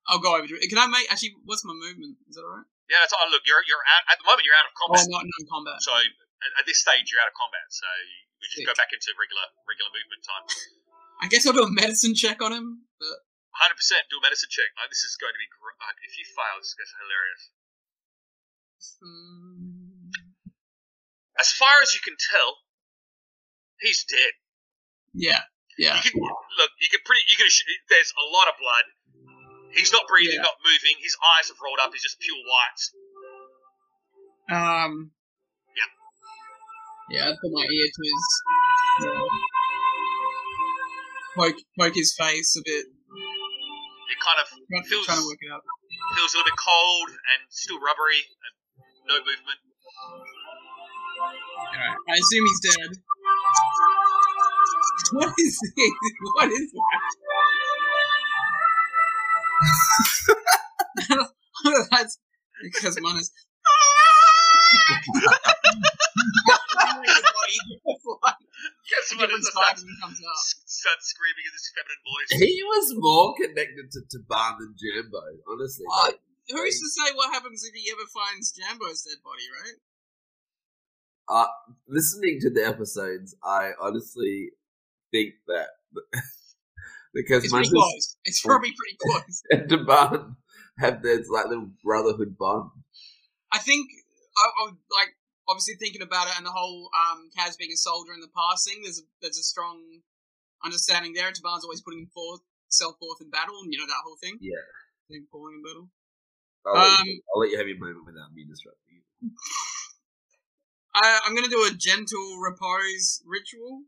[0.10, 0.68] I'll go over to it.
[0.68, 1.38] Can I make actually?
[1.46, 2.18] What's my movement?
[2.28, 2.66] Is that alright?
[2.90, 3.24] Yeah, that's all.
[3.30, 4.44] Look, you're you're out at the moment.
[4.44, 5.06] You're out of Oh, combat.
[5.08, 5.78] I'm not in combat.
[5.80, 5.94] So
[6.60, 7.68] at, this stage, you're out of combat.
[7.72, 7.88] So
[8.40, 8.68] we just Sick.
[8.70, 10.46] go back into regular regular movement time.
[11.24, 12.86] I guess I'll do a medicine check on him.
[13.00, 13.18] But
[13.60, 13.78] 100.
[13.78, 14.70] percent Do a medicine check.
[14.80, 15.48] Like this is going to be.
[15.80, 17.44] Like, if you fail, this is going to be hilarious.
[19.04, 20.12] mm,
[21.40, 22.58] As far as you can tell,
[23.82, 24.34] he's dead.
[25.14, 25.44] yeah,
[25.78, 25.96] yeah.
[25.98, 26.72] You can look.
[26.80, 27.24] You can pretty.
[27.30, 27.48] You can.
[27.90, 28.86] There's a lot of blood.
[29.74, 30.46] He's not breathing, Yeah.
[30.46, 30.96] not moving.
[31.02, 31.90] His eyes have rolled up.
[31.94, 32.82] He's just pure white.
[34.54, 35.12] Um.
[37.14, 37.22] Yeah.
[37.26, 38.26] Yeah, I put my ear to his.
[39.06, 39.22] Uh,
[41.38, 42.86] poke, poke his face a bit.
[42.86, 45.62] It kind of Trying, Feels- trying to work it out.
[46.18, 48.54] feels a little bit cold and still rubbery and
[49.08, 49.60] no movement.
[51.74, 52.90] Alright, I assume he's dead.
[55.14, 55.92] What is this?
[56.36, 57.02] What is that?
[61.92, 62.18] That's
[62.64, 63.32] because mine is.
[68.92, 69.54] Yes, Different it
[70.02, 70.20] comes
[70.66, 72.32] starts screaming in this feminine voice.
[72.40, 75.86] He was more connected to Taban than Jambo, honestly.
[75.88, 76.14] What?
[76.14, 79.80] Like, Who's to say what happens if he ever finds Jambo's dead body, right?
[81.30, 81.48] Uh,
[81.88, 84.52] listening to the episodes, I honestly
[85.12, 85.68] think that
[87.14, 88.18] because It's pretty as close.
[88.26, 89.44] It's probably pretty close.
[89.52, 90.36] and Taban
[90.80, 92.72] have this like little brotherhood bond.
[93.54, 93.88] I think
[94.38, 95.16] I, I would like
[95.54, 98.82] obviously thinking about it and the whole um, Kaz being a soldier in the passing.
[98.82, 100.02] There's a, there's a strong
[100.66, 101.30] understanding there.
[101.30, 102.42] And Taban's always putting forth
[102.74, 104.42] self forth in battle, and you know that whole thing.
[104.42, 104.58] Yeah.
[105.14, 105.94] Him falling in battle.
[106.66, 109.30] I'll, let Um, you, I'll let you have your moment without me disrupting you.
[110.96, 113.86] I, I'm gonna do a gentle repose ritual,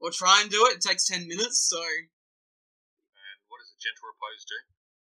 [0.00, 0.80] or try and do it.
[0.80, 4.56] It takes ten minutes, so And what does a gentle repose do?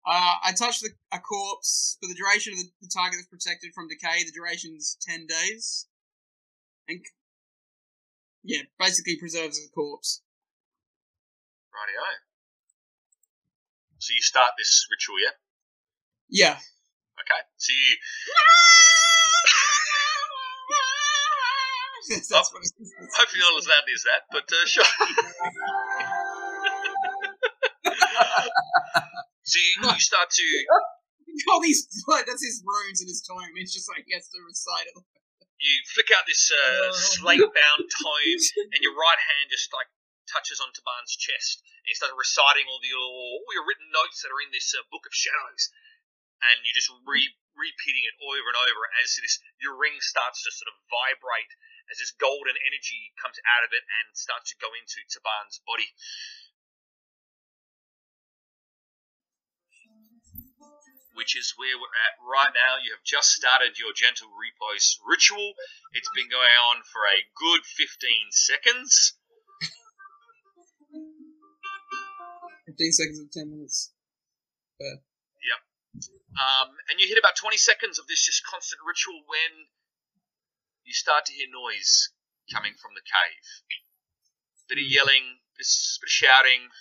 [0.09, 3.71] Uh, I touch the, a corpse for the duration of the, the target that's protected
[3.75, 4.23] from decay.
[4.25, 5.85] The duration's ten days,
[6.87, 6.99] and
[8.43, 10.21] yeah, basically preserves the corpse.
[11.69, 12.01] Rightio.
[13.99, 15.35] So you start this ritual, yeah?
[16.29, 16.57] Yeah.
[17.19, 17.41] Okay.
[17.57, 17.97] So you
[22.09, 22.41] That's Oh.
[22.53, 22.63] what
[23.17, 24.85] hopefully not as loudly as that, but uh, sure.
[29.49, 30.45] so you, you start to
[31.49, 33.53] All these, like, that's his runes in his tome.
[33.61, 34.97] It's just like he has to recite it.
[35.61, 38.41] you flick out this uh, slate bound tome,
[38.73, 39.87] and your right hand just like
[40.25, 44.33] touches onto Barnes' chest, and you start reciting all the all your written notes that
[44.33, 45.69] are in this uh, book of shadows,
[46.49, 50.49] and you just re- repeating it over and over as this your ring starts to
[50.49, 51.53] sort of vibrate
[51.93, 55.89] as this golden energy comes out of it and starts to go into Taban's body.
[61.19, 62.79] Which is where we're at right now.
[62.79, 65.51] You have just started your gentle repose ritual.
[65.91, 69.19] It's been going on for a good 15 seconds.
[72.63, 73.91] Fifteen seconds of ten minutes.
[76.39, 79.67] Um, and you hit about 20 seconds of this just constant ritual when
[80.87, 82.15] you start to hear noise
[82.47, 83.43] coming from the cave.
[84.71, 86.71] Bit of yelling, bit of shouting,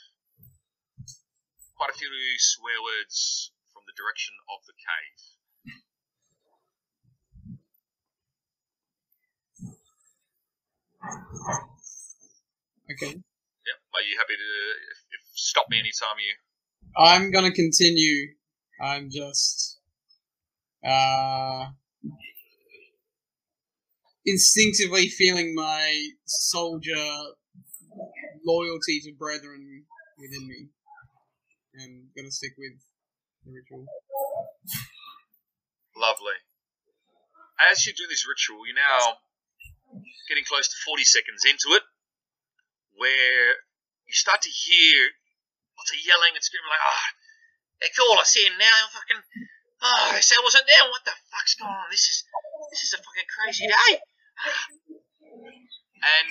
[1.74, 2.07] quite a few
[2.38, 3.51] swear words
[3.88, 5.20] the direction of the cave.
[12.92, 13.12] Okay.
[13.16, 13.79] Yep.
[13.94, 14.51] Are you happy to
[14.92, 16.35] if, if stop me anytime you?
[16.96, 18.35] I'm gonna continue.
[18.81, 19.81] I'm just
[20.85, 21.66] uh
[24.24, 27.05] instinctively feeling my soldier
[28.44, 29.85] loyalty to brethren
[30.18, 30.68] within me.
[31.74, 32.72] And gonna stick with
[33.52, 33.87] ritual.
[35.96, 36.38] Lovely.
[37.70, 39.18] As you do this ritual, you're now
[40.28, 41.82] getting close to 40 seconds into it,
[42.94, 43.58] where
[44.06, 45.11] you start to hear
[45.74, 47.06] lots of yelling and screaming, like, ah,
[47.80, 49.22] they call us in now, fucking,
[49.82, 51.90] oh, they said I wasn't there, what the fuck's going on?
[51.90, 52.22] This is,
[52.70, 53.92] this is a fucking crazy day.
[55.98, 56.28] And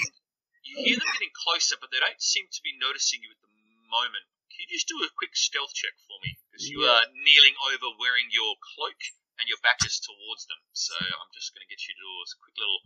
[0.63, 3.51] you hear them getting closer, but they don't seem to be noticing you at the
[3.88, 4.27] moment.
[4.51, 6.38] Can you just do a quick stealth check for me?
[6.49, 8.97] Because you are kneeling over wearing your cloak
[9.38, 10.57] and your back is towards them.
[10.73, 12.81] So I'm just going to get you to do a quick little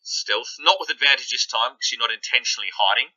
[0.00, 0.48] stealth.
[0.64, 3.10] Not with advantage this time because you're not intentionally hiding.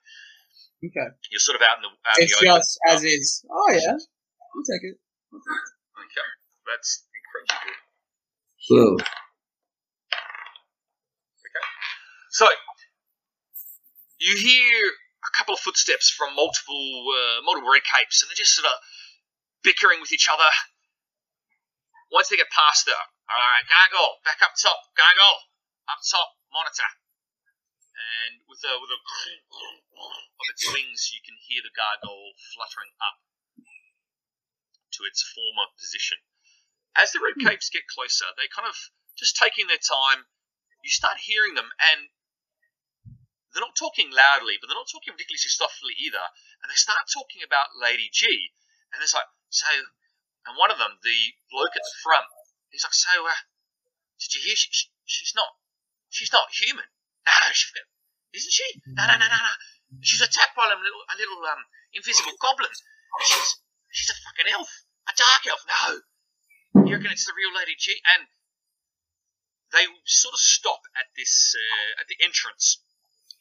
[0.83, 1.07] Okay.
[1.31, 2.59] You're sort of out in the, out It's the open.
[2.59, 3.45] just as is.
[3.47, 3.95] Oh yeah.
[3.95, 4.99] I'll take it.
[5.31, 6.27] Okay.
[6.67, 7.79] That's incredibly good.
[8.67, 8.75] So,
[11.39, 11.65] Okay.
[12.31, 12.47] So,
[14.19, 14.81] you hear
[15.23, 18.75] a couple of footsteps from multiple uh, multiple red capes, and they're just sort of
[19.63, 20.49] bickering with each other.
[22.11, 25.49] Once they get past her, all right, gargoyle, back up top, gargoyle,
[25.89, 26.89] up top, monitor.
[27.93, 33.17] And with a with a of its wings, you can hear the gargoyle fluttering up
[34.93, 36.19] to its former position.
[36.93, 38.77] As the red capes get closer, they kind of
[39.17, 40.29] just taking their time.
[40.83, 42.11] You start hearing them, and
[43.53, 46.25] they're not talking loudly, but they're not talking ridiculously softly either.
[46.61, 48.49] And they start talking about Lady G,
[48.91, 49.69] and it's like, so,
[50.49, 52.25] and one of them, the bloke at the front,
[52.73, 53.41] he's like, so, uh,
[54.17, 54.57] did you hear?
[54.57, 55.53] She, she, she's not,
[56.09, 56.85] she's not human.
[57.23, 57.71] No, she's,
[58.35, 58.67] isn't she?
[58.83, 59.55] No, no, no, no, no.
[60.03, 61.63] She's attacked by a little, a little um,
[61.95, 62.73] invisible goblin.
[63.23, 63.63] She's,
[63.95, 64.67] she's a fucking elf,
[65.07, 65.63] a dark elf.
[65.63, 67.95] No, you reckon it's the real Lady G?
[68.03, 68.27] And
[69.71, 72.83] they sort of stop at this, uh, at the entrance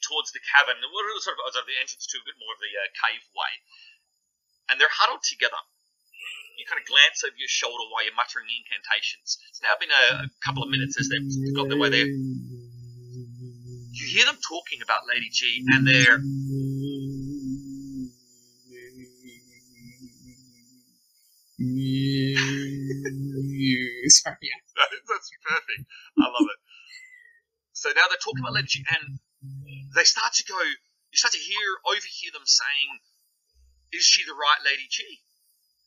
[0.03, 2.61] towards the cavern, we're sort of, sort of the entrance to a bit more of
[2.61, 3.53] the uh, cave way,
[4.69, 5.59] and they're huddled together.
[6.59, 9.39] You kind of glance over your shoulder while you're muttering incantations.
[9.51, 12.07] It's now been a, a couple of minutes as they've got their way there.
[12.07, 16.21] You hear them talking about Lady G, and they're
[24.13, 24.59] Sorry, yeah.
[25.09, 25.87] That's perfect.
[26.19, 26.59] I love it.
[27.73, 29.21] So now they're talking about Lady G, and
[29.95, 30.59] they start to go.
[30.59, 32.89] You start to hear, overhear them saying,
[33.93, 35.05] "Is she the right Lady G?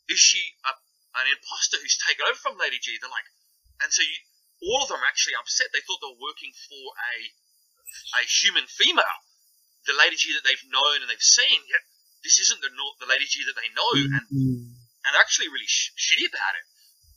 [0.09, 0.71] Is she a,
[1.17, 3.29] an imposter who's taken over from Lady G?" They're like,
[3.81, 4.17] and so you,
[4.69, 5.73] all of them are actually upset.
[5.73, 7.13] They thought they were working for a
[8.21, 9.19] a human female,
[9.89, 11.65] the Lady G that they've known and they've seen.
[11.65, 11.83] Yet
[12.21, 12.69] this isn't the
[13.01, 14.69] the Lady G that they know, and mm-hmm.
[14.69, 16.65] and they're actually really sh- shitty about it.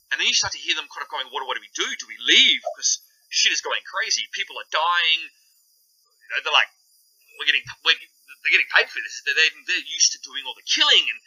[0.09, 1.85] And then you start to hear them kind of going, "What, what do we do?
[1.85, 2.65] Do we leave?
[2.73, 4.25] Because shit is going crazy.
[4.33, 5.21] People are dying.
[5.21, 6.69] You know, they're like,
[7.39, 7.95] we're getting, we're,
[8.43, 9.23] they're getting paid for this.
[9.23, 11.19] They're, they're, used to doing all the killing, and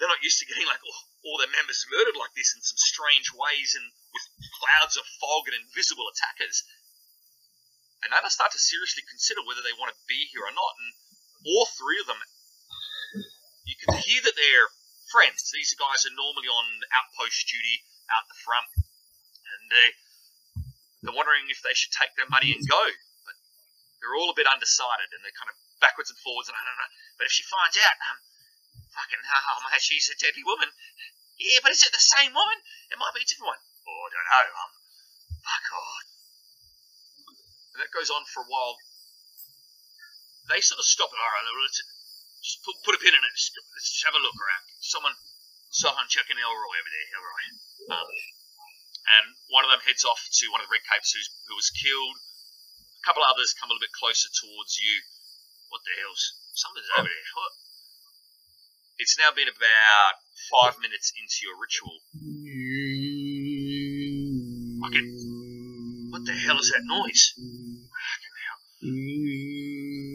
[0.00, 2.80] they're not used to getting like all, all their members murdered like this in some
[2.80, 4.24] strange ways and with
[4.58, 6.64] clouds of fog and invisible attackers.
[8.02, 10.72] And now they start to seriously consider whether they want to be here or not.
[10.74, 10.88] And
[11.46, 12.18] all three of them,
[13.68, 14.68] you can hear that they're
[15.12, 15.52] friends.
[15.52, 19.88] These guys are normally on outpost duty out the front, and they
[21.02, 22.82] they're wondering if they should take their money and go.
[24.02, 26.50] They're all a bit undecided, and they're kind of backwards and forwards.
[26.50, 26.90] And I don't know.
[27.22, 28.18] But if she finds out, um,
[28.90, 30.74] fucking hell, man, she's a deadly woman.
[31.38, 32.58] Yeah, but is it the same woman?
[32.90, 33.62] It might be a different one.
[33.62, 34.46] Oh, I don't know.
[34.58, 34.72] Um,
[35.38, 36.02] fuck God.
[37.72, 38.74] And that goes on for a while.
[40.50, 41.22] They sort of stop it.
[41.22, 41.78] All right, let's
[42.42, 43.34] just put, put a pin in it.
[43.38, 44.66] Just, let's just have a look around.
[44.82, 45.14] Someone,
[45.70, 47.06] someone checking Elroy over there.
[47.14, 47.44] Elroy.
[47.94, 48.10] Um,
[49.02, 52.18] and one of them heads off to one of the Red Capes who was killed.
[53.02, 55.02] A couple others come a little bit closer towards you.
[55.74, 57.26] What the hell's something's over there?
[57.34, 57.52] What?
[59.02, 60.22] It's now been about
[60.54, 61.98] five minutes into your ritual.
[64.86, 65.10] Fucking,
[66.14, 67.34] what the hell is that noise?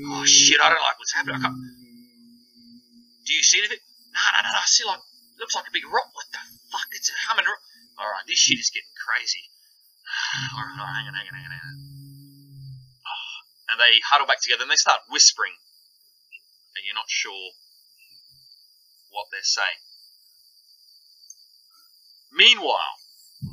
[0.08, 1.44] Oh shit, I don't like what's happening.
[1.44, 3.84] Do you see anything?
[4.16, 4.64] No, no, no, no.
[4.64, 5.04] I see like,
[5.40, 6.08] looks like a big rock.
[6.16, 6.40] What the
[6.72, 6.88] fuck?
[6.96, 7.60] It's a humming rock.
[8.00, 9.44] Alright, this shit is getting crazy.
[10.56, 11.87] Alright, alright, hang on, hang on, hang on, hang on.
[13.78, 15.54] And they huddle back together and they start whispering.
[16.74, 17.54] And you're not sure
[19.14, 19.86] what they're saying.
[22.34, 22.98] Meanwhile,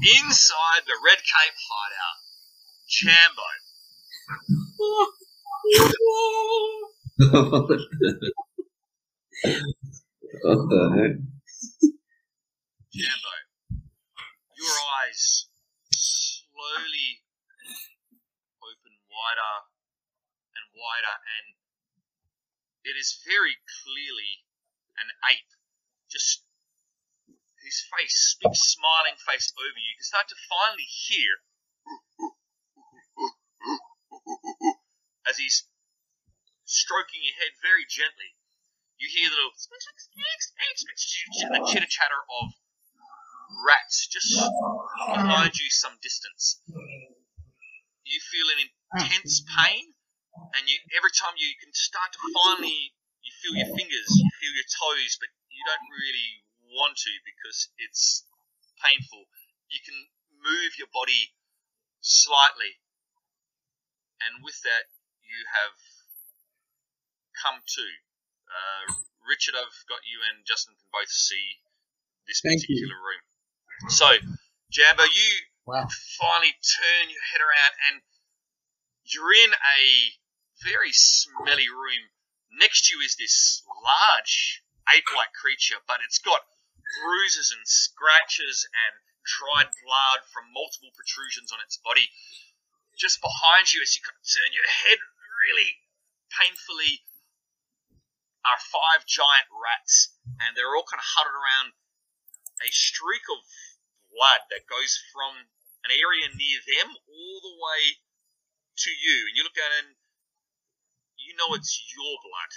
[0.00, 2.24] inside the Red Cape hideout,
[2.88, 3.52] Jambo.
[10.40, 11.20] what the heck?
[12.96, 13.34] Jambo,
[14.56, 14.72] your
[15.04, 15.52] eyes
[15.92, 17.20] slowly
[18.64, 19.73] open wider
[20.84, 21.56] wider, and
[22.84, 24.44] it is very clearly
[25.00, 25.48] an ape,
[26.12, 26.44] just
[27.64, 29.88] his face, big smiling face over you.
[29.88, 31.40] You can start to finally hear
[35.24, 35.64] as he's
[36.68, 38.36] stroking your head very gently.
[39.00, 42.52] You hear the little the chitter chatter of
[43.64, 44.36] rats just
[45.08, 46.60] behind you some distance.
[48.04, 48.68] You feel an
[49.00, 49.93] intense pain,
[50.56, 52.94] and you every time you can start to finally
[53.24, 56.30] you feel your fingers, you feel your toes, but you don't really
[56.76, 58.24] want to because it's
[58.84, 59.24] painful.
[59.72, 59.96] You can
[60.44, 61.32] move your body
[62.00, 62.76] slightly,
[64.24, 64.84] and with that,
[65.24, 65.76] you have
[67.40, 67.86] come to.
[68.48, 68.84] Uh,
[69.26, 71.58] Richard, I've got you and Justin can both see
[72.28, 72.76] this Thank you.
[72.76, 73.22] particular room.
[73.90, 74.08] So,
[74.70, 75.30] Jambo, you
[75.66, 75.88] Wow.
[76.20, 77.96] finally turn your head around and
[79.04, 79.80] you're in a
[80.64, 82.08] very smelly room.
[82.56, 86.40] Next to you is this large ape-like creature, but it's got
[87.04, 92.08] bruises and scratches and dried blood from multiple protrusions on its body.
[92.96, 95.00] Just behind you, as you turn your head
[95.44, 95.84] really
[96.32, 97.04] painfully,
[98.44, 101.72] are five giant rats, and they're all kind of huddled around
[102.60, 103.40] a streak of
[104.12, 105.48] blood that goes from
[105.88, 107.98] an area near them all the way
[108.84, 109.26] to you.
[109.26, 109.96] And you look it and
[111.24, 112.52] you know it's your blood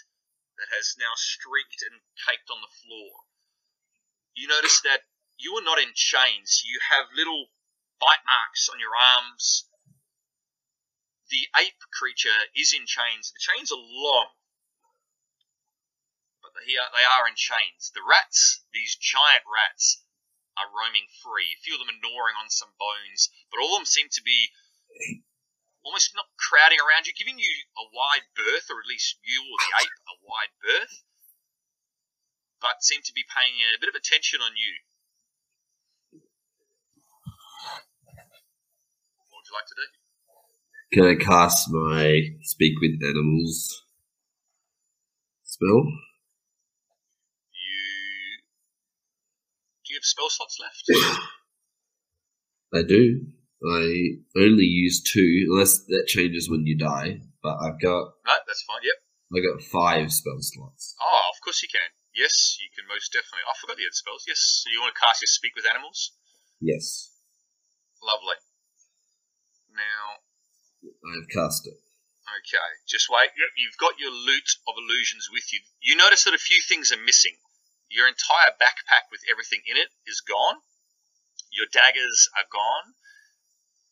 [0.59, 3.11] that has now streaked and caked on the floor.
[4.35, 5.07] You notice that
[5.37, 6.63] you are not in chains.
[6.65, 7.49] You have little
[7.99, 9.65] bite marks on your arms.
[11.29, 13.33] The ape creature is in chains.
[13.33, 14.31] The chains are long,
[16.41, 17.91] but they are, they are in chains.
[17.93, 20.03] The rats, these giant rats,
[20.57, 21.53] are roaming free.
[21.53, 24.23] A few of them are gnawing on some bones, but all of them seem to
[24.23, 24.49] be
[25.87, 29.55] almost not crowding around you, giving you a wide berth, or at least you or
[29.63, 31.07] the ape a wide berth,
[32.59, 34.83] but seem to be paying a bit of attention on you.
[39.31, 39.87] What would you like to do?
[40.91, 43.83] Can I cast my speak with animals
[45.43, 45.87] spell?
[47.55, 48.43] You
[49.83, 50.83] do you you have spell slots left?
[52.73, 53.36] I do.
[53.65, 57.21] I only use two, unless that changes when you die.
[57.41, 58.83] But I've got no, that's fine.
[58.83, 58.97] Yep.
[59.33, 60.95] I got five spell slots.
[61.01, 61.89] Oh, of course you can.
[62.15, 63.45] Yes, you can most definitely.
[63.49, 64.25] I forgot the other spells.
[64.27, 66.13] Yes, so you want to cast your Speak with Animals?
[66.61, 67.11] Yes,
[68.01, 68.37] Lovely.
[69.73, 70.21] Now,
[71.13, 71.77] I've cast it.
[72.25, 73.29] okay, just wait.
[73.37, 75.59] Yep, you've got your lute of illusions with you.
[75.81, 77.37] You notice that a few things are missing.
[77.89, 80.61] Your entire backpack with everything in it is gone.
[81.53, 82.93] Your daggers are gone.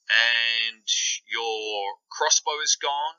[0.09, 0.85] And
[1.29, 3.15] your crossbow is gone.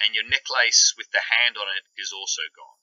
[0.00, 2.78] And your necklace with the hand on it is also gone.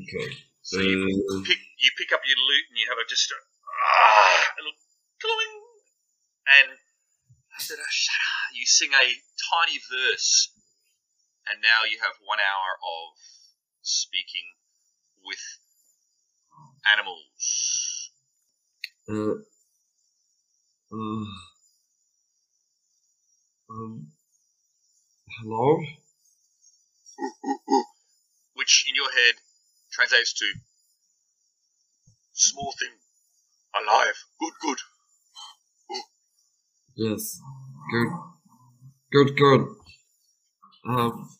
[0.00, 0.32] Okay.
[0.62, 3.36] So you Uh, pick you pick up your lute and you have a just a,
[3.36, 4.80] ah, a little
[5.20, 5.54] cling,
[6.46, 6.78] and
[8.54, 9.06] you sing a
[9.50, 10.52] tiny verse,
[11.46, 13.18] and now you have one hour of
[13.82, 14.56] speaking
[15.24, 15.42] with
[16.86, 17.89] animals.
[19.10, 19.34] Uh,
[20.92, 21.24] uh,
[23.70, 24.06] um,
[25.38, 25.82] hello?
[28.54, 29.34] which in your head
[29.90, 30.44] translates to
[32.32, 32.94] small thing,
[33.74, 34.78] alive, good, good.
[36.96, 37.40] Yes.
[37.90, 38.08] Good.
[39.12, 39.60] Good, good.
[40.86, 41.30] Um,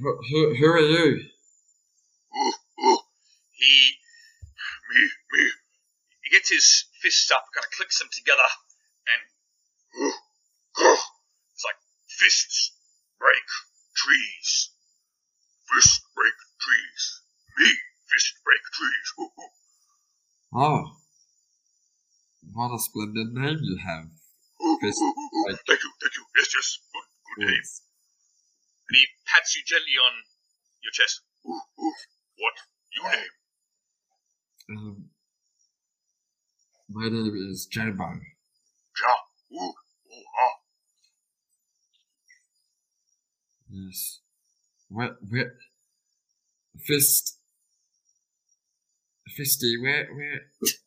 [0.00, 1.20] who, who, who are you?
[2.36, 2.52] Ooh,
[2.84, 2.98] ooh.
[3.52, 3.92] He,
[4.90, 5.00] me,
[5.32, 5.50] me.
[6.22, 8.48] He gets his fists up, kind of clicks them together,
[9.08, 9.20] and
[10.78, 12.72] it's like fists
[13.18, 13.46] break
[13.96, 14.70] trees.
[15.68, 17.02] Fist break trees.
[17.58, 17.68] Me,
[18.10, 19.08] fist break trees.
[20.54, 20.96] Oh.
[22.52, 24.10] What a splendid name you have.
[24.80, 26.24] Fist break- Thank you, thank you.
[26.36, 26.78] Yes, yes.
[26.92, 27.62] Good, good name.
[28.88, 30.14] And he pats you gently on
[30.82, 31.20] your chest.
[31.44, 32.54] What
[32.96, 33.34] you name?
[34.70, 35.10] Um,
[36.90, 38.04] my name is Jambo.
[39.00, 39.14] Ja.
[39.52, 40.54] Ooh, ooh, ah.
[43.70, 44.20] Yes.
[44.88, 45.54] Where, where,
[46.78, 47.38] fist,
[49.36, 50.40] fisty, where, where,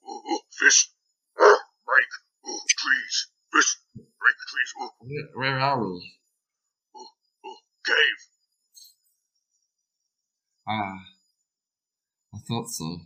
[0.08, 0.40] Ooh, ooh.
[0.52, 0.92] Fist
[1.40, 2.10] uh, break
[2.48, 3.28] ooh, trees.
[3.54, 4.74] Fist break trees.
[4.82, 6.20] Ooh, where, where are we?
[6.98, 7.56] ooh.
[7.86, 8.22] Cave.
[10.68, 11.00] Ah,
[12.34, 13.00] I thought so.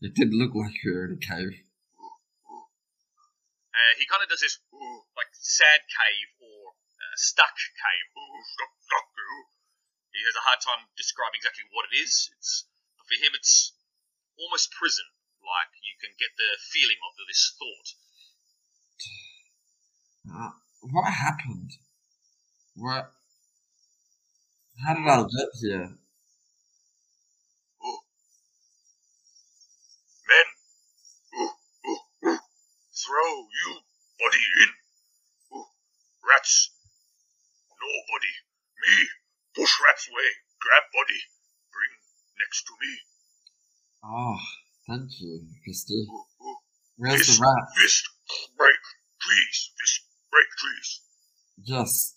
[0.00, 1.60] It did look like we were in a cave.
[3.70, 4.56] Uh, he kind of does this
[5.12, 8.08] like sad cave or uh, stuck cave.
[8.16, 9.06] Ooh, stuck, stuck.
[9.12, 9.44] Ooh.
[10.16, 12.32] He has a hard time describing exactly what it is.
[12.40, 12.64] It's
[12.96, 13.76] for him, it's
[14.40, 15.04] almost prison.
[15.44, 17.88] Like you can get the feeling of this thought.
[20.32, 21.76] Uh, what happened?
[22.76, 23.12] What?
[24.80, 25.92] How did I get here?
[30.30, 30.46] Men,
[31.34, 31.54] ooh,
[31.90, 32.38] ooh, ooh.
[32.94, 33.80] throw you
[34.20, 34.70] body in.
[35.58, 35.66] Ooh,
[36.22, 36.70] rats,
[37.66, 38.34] nobody.
[38.78, 39.08] Me,
[39.56, 40.30] push rats away.
[40.62, 41.20] Grab body,
[41.74, 41.92] bring
[42.38, 42.92] next to me.
[44.04, 44.38] Oh,
[44.86, 45.40] thank you.
[45.66, 46.56] Ooh, ooh.
[46.96, 47.68] Where's Fist, the rat?
[47.76, 48.08] Fist,
[48.56, 48.80] break
[49.20, 49.70] trees.
[49.80, 50.00] Fist,
[50.30, 51.00] break trees.
[51.64, 52.14] Yes.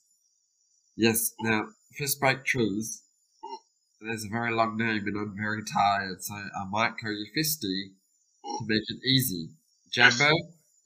[0.95, 1.66] Yes, now,
[1.97, 3.01] fist break trees.
[4.01, 7.93] There's a very long name and I'm very tired, so I might call you Fisty
[8.44, 9.50] to make it easy.
[9.91, 10.32] Jambo,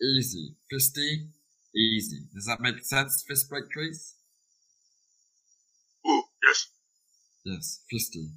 [0.02, 0.56] easy.
[0.72, 1.28] Fisty,
[1.76, 2.20] easy.
[2.34, 4.16] Does that make sense, fist break trees?
[6.44, 6.68] Yes.
[7.44, 8.30] Yes, Fisty.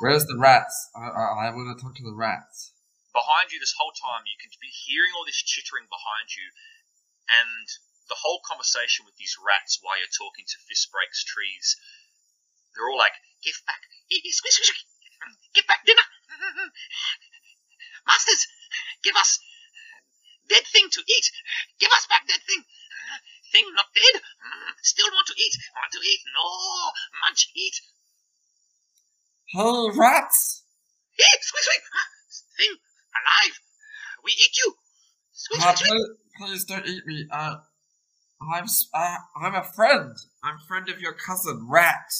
[0.00, 0.90] Where's the rats?
[0.96, 2.72] I, I, I want to talk to the rats.
[3.12, 6.48] behind you this whole time you can be hearing all this chittering behind you
[7.28, 7.66] and
[8.08, 11.76] the whole conversation with these rats while you're talking to fist breaks trees
[12.72, 13.12] they're all like
[13.44, 14.84] give back squish, squish,
[15.54, 16.08] give back dinner
[18.08, 18.48] masters
[19.02, 19.38] give us
[20.48, 21.26] dead thing to eat
[21.80, 22.62] give us back dead thing
[23.52, 24.20] thing not dead
[24.82, 26.46] still want to eat want to eat no
[27.24, 27.76] munch eat
[29.52, 30.62] Whole rats!
[31.20, 31.84] eat squish, squish.
[32.56, 32.72] thing
[33.18, 33.56] alive
[34.24, 34.74] we eat you Uh,
[35.32, 35.88] squish, squish.
[35.90, 36.08] please,
[36.38, 37.26] please don't eat me.
[37.30, 37.56] Uh,
[38.54, 38.64] I'm,
[38.94, 40.16] uh, I'm a friend.
[40.42, 42.10] I'm friend of your cousin, Rat.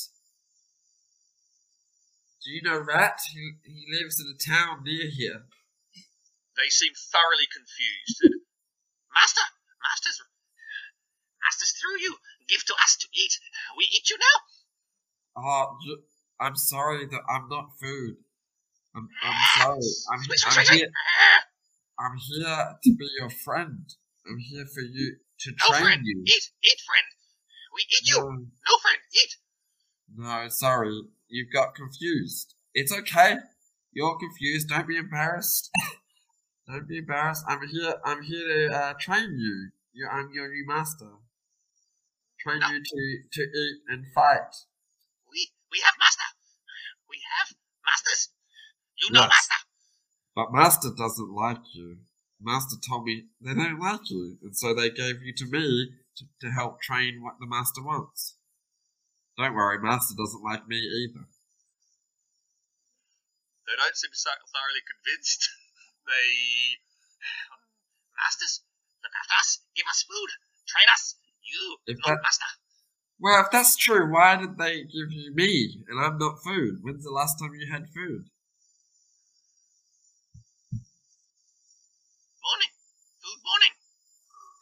[2.44, 3.18] Do you know Rat?
[3.32, 5.42] He, he lives in a town near here.
[6.56, 8.42] They seem thoroughly confused.
[9.14, 9.44] Master,
[9.82, 10.20] masters,
[11.40, 12.16] masters through you.
[12.48, 13.38] Give to us to eat.
[13.76, 14.38] We eat you now.
[15.36, 16.02] Ah, oh, j-
[16.40, 18.16] I'm sorry that I'm not food.
[18.94, 19.88] I'm, I'm ah, sorry.
[20.12, 20.64] I'm, I'm here.
[20.64, 20.80] squish.
[21.98, 23.84] I'm here to be your friend.
[24.26, 26.02] I'm here for you to No train friend.
[26.04, 26.22] you.
[26.26, 27.06] Eat, eat, friend.
[27.74, 28.16] We eat you.
[28.18, 28.98] No, No friend.
[29.14, 29.36] Eat.
[30.16, 31.00] no, sorry.
[31.28, 32.54] You've got confused.
[32.74, 33.36] It's okay.
[33.92, 34.68] You're confused.
[34.68, 35.70] Don't be embarrassed.
[36.72, 37.44] Don't be embarrassed.
[37.46, 38.00] I'm here.
[38.02, 39.72] I'm here to uh, train you.
[39.92, 40.08] you.
[40.10, 41.10] I'm your new master.
[42.40, 42.68] Train No.
[42.68, 44.54] you to to eat and fight.
[45.30, 46.24] We we have master.
[47.10, 47.54] We have
[47.84, 48.30] masters.
[48.96, 49.28] You know Yes.
[49.28, 49.54] master.
[50.34, 51.98] But master doesn't like you.
[52.40, 56.24] Master told me they don't like you, and so they gave you to me to,
[56.40, 58.36] to help train what the master wants.
[59.36, 61.26] Don't worry, master doesn't like me either.
[63.66, 65.50] They don't seem so thoroughly convinced.
[66.06, 66.28] they
[68.18, 68.62] masters
[69.02, 69.60] look after us.
[69.76, 70.30] Give us food.
[70.68, 71.16] Train us.
[71.42, 72.50] You If no that- master.
[73.20, 76.78] Well, if that's true, why did they give you me and I'm not food?
[76.82, 78.26] When's the last time you had food?
[82.42, 82.72] Morning.
[83.22, 83.72] Food morning.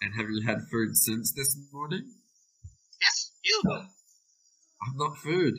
[0.03, 2.05] And have you had food since this morning?
[3.01, 3.30] Yes.
[3.43, 3.62] You.
[3.66, 5.55] I'm not food.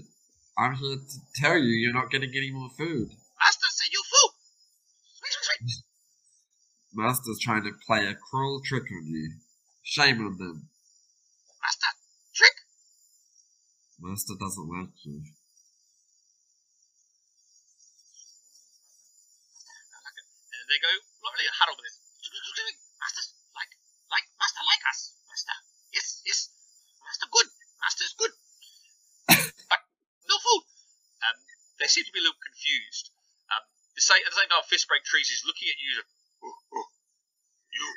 [0.57, 3.09] I'm here to tell you you're not getting any more food.
[3.39, 4.31] Master say you food.
[5.17, 5.83] Sweet, sweet, sweet.
[6.93, 9.39] Master's trying to play a cruel trick on you.
[9.81, 10.67] Shame on them.
[11.63, 11.87] Master
[12.35, 12.67] trick.
[13.99, 15.23] Master doesn't like you.
[20.51, 20.91] And they go
[21.23, 21.95] lovely huddle with this.
[22.99, 23.23] Master
[23.55, 23.71] like
[24.11, 25.15] like master like us.
[25.31, 25.55] Master.
[25.95, 26.51] Yes, yes.
[27.07, 27.47] Master good.
[27.79, 28.35] Master is good.
[29.71, 29.79] but
[30.27, 30.63] no food.
[31.23, 31.39] Um,
[31.79, 33.15] they seem to be a little confused.
[33.47, 33.63] Um,
[33.95, 36.03] the same, at the same time, Fistbreak Trees is looking at you.
[36.41, 37.87] You.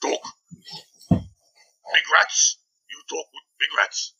[0.00, 0.22] Talk.
[1.10, 2.58] Big rats.
[2.90, 4.14] You talk with big rats.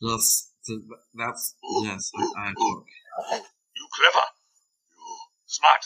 [0.00, 0.52] Yes,
[1.14, 2.10] that's yes.
[2.16, 2.86] I, I talk.
[3.76, 4.26] You clever.
[4.92, 5.04] You
[5.46, 5.84] smart.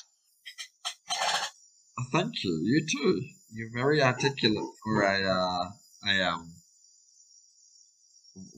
[2.12, 2.60] Thank you.
[2.62, 3.22] You too.
[3.54, 5.70] You're very articulate for a uh,
[6.08, 6.52] a um.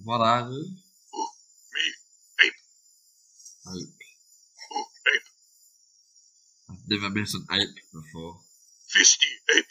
[0.04, 0.62] What are you?
[1.74, 1.84] Me.
[2.44, 2.60] Ape.
[3.68, 4.03] Ape.
[6.88, 8.38] Never met an ape before.
[8.88, 9.26] Fisty
[9.56, 9.64] ape.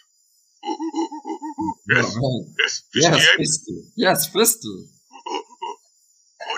[1.90, 3.40] Yes, yes, fisty yes, ape.
[3.40, 3.82] Fisty.
[3.96, 4.88] Yes, Fisty.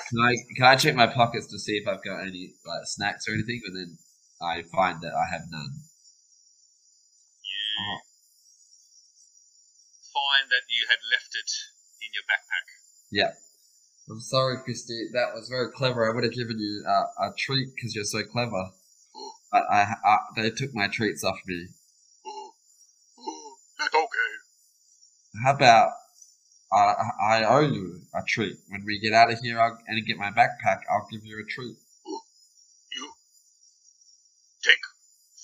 [0.09, 3.27] Can I can I check my pockets to see if I've got any like snacks
[3.27, 3.61] or anything?
[3.65, 3.97] But then
[4.41, 5.71] I find that I have none.
[7.41, 7.99] You Oh.
[10.13, 11.51] find that you had left it
[12.05, 12.65] in your backpack.
[13.11, 13.31] Yeah.
[14.09, 15.09] I'm sorry, Christy.
[15.13, 16.07] That was very clever.
[16.09, 18.69] I would have given you uh, a treat because you're so clever.
[19.55, 21.67] But I, I, they took my treats off me.
[22.27, 22.51] Oh,
[23.19, 24.31] oh, that's okay.
[25.45, 25.91] How about
[26.73, 26.93] uh,
[27.23, 30.29] I owe you a treat when we get out of here I'll, and get my
[30.29, 30.79] backpack?
[30.91, 31.77] I'll give you a treat.
[32.05, 32.19] Mm.
[32.97, 33.13] You
[34.61, 34.83] take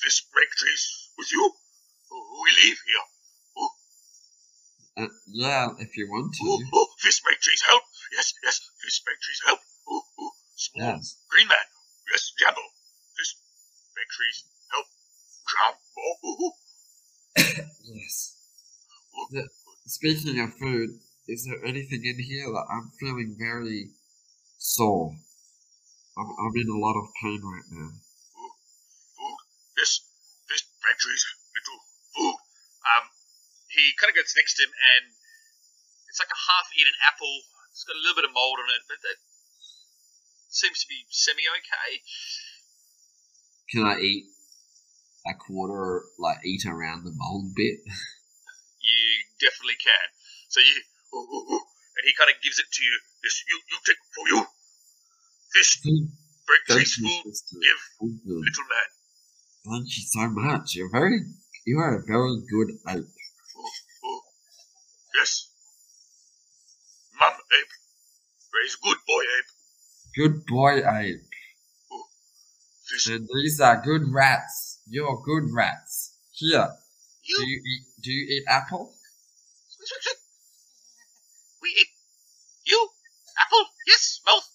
[0.03, 1.53] this break trees with you.
[2.11, 3.05] Oh, we leave here.
[4.99, 5.05] Mm.
[5.05, 6.63] Uh, yeah, if you want Oh, to.
[6.65, 7.83] Mm, oh, fish break trees help.
[8.11, 9.59] Yes, yes, fish break trees help.
[9.87, 11.15] Oh, oh, small Yes.
[11.29, 11.65] green man.
[12.11, 12.59] Yes, Jambo.
[14.09, 14.87] Trees help.
[15.97, 16.51] Oh, oh,
[17.83, 18.37] Yes.
[19.31, 19.47] The,
[19.85, 20.89] speaking of food,
[21.27, 23.91] is there anything in here that I'm feeling very
[24.57, 25.15] sore?
[26.17, 27.91] I'm, I'm in a lot of pain right now.
[29.15, 29.37] food.
[29.77, 30.03] Yes,
[30.47, 31.23] fish break trees
[31.55, 31.73] into
[32.15, 32.35] food.
[32.83, 33.05] Um,
[33.71, 35.15] he kind of gets next to him, and
[36.11, 37.47] it's like a half-eaten apple.
[37.71, 39.17] It's got a little bit of mold on it, but that
[40.51, 42.03] seems to be semi-okay.
[43.71, 44.25] Can I eat
[45.25, 47.79] a quarter, like eat around the mold bit?
[48.81, 50.07] You definitely can.
[50.49, 50.73] So you,
[51.13, 51.65] ooh, ooh, ooh,
[51.97, 52.95] and he kind of gives it to you.
[53.21, 54.41] This you you take for you.
[55.53, 55.77] Fish
[56.47, 57.29] break food.
[57.29, 58.89] Give little man.
[59.69, 60.75] Thank you so much.
[60.75, 61.21] You're very,
[61.65, 63.05] you are a very good ape.
[65.13, 65.51] Yes.
[67.19, 67.73] Mum ape.
[68.53, 69.51] Raise good boy ape.
[70.15, 71.29] Good boy ape.
[72.95, 74.79] These are good rats.
[74.87, 76.17] You're good rats.
[76.33, 76.69] Here,
[77.23, 77.35] You.
[77.37, 77.83] do you eat?
[78.03, 78.93] Do you eat apple?
[81.61, 81.87] We eat.
[82.65, 82.89] You.
[83.39, 83.65] Apple.
[83.87, 84.19] Yes.
[84.25, 84.49] Mouth.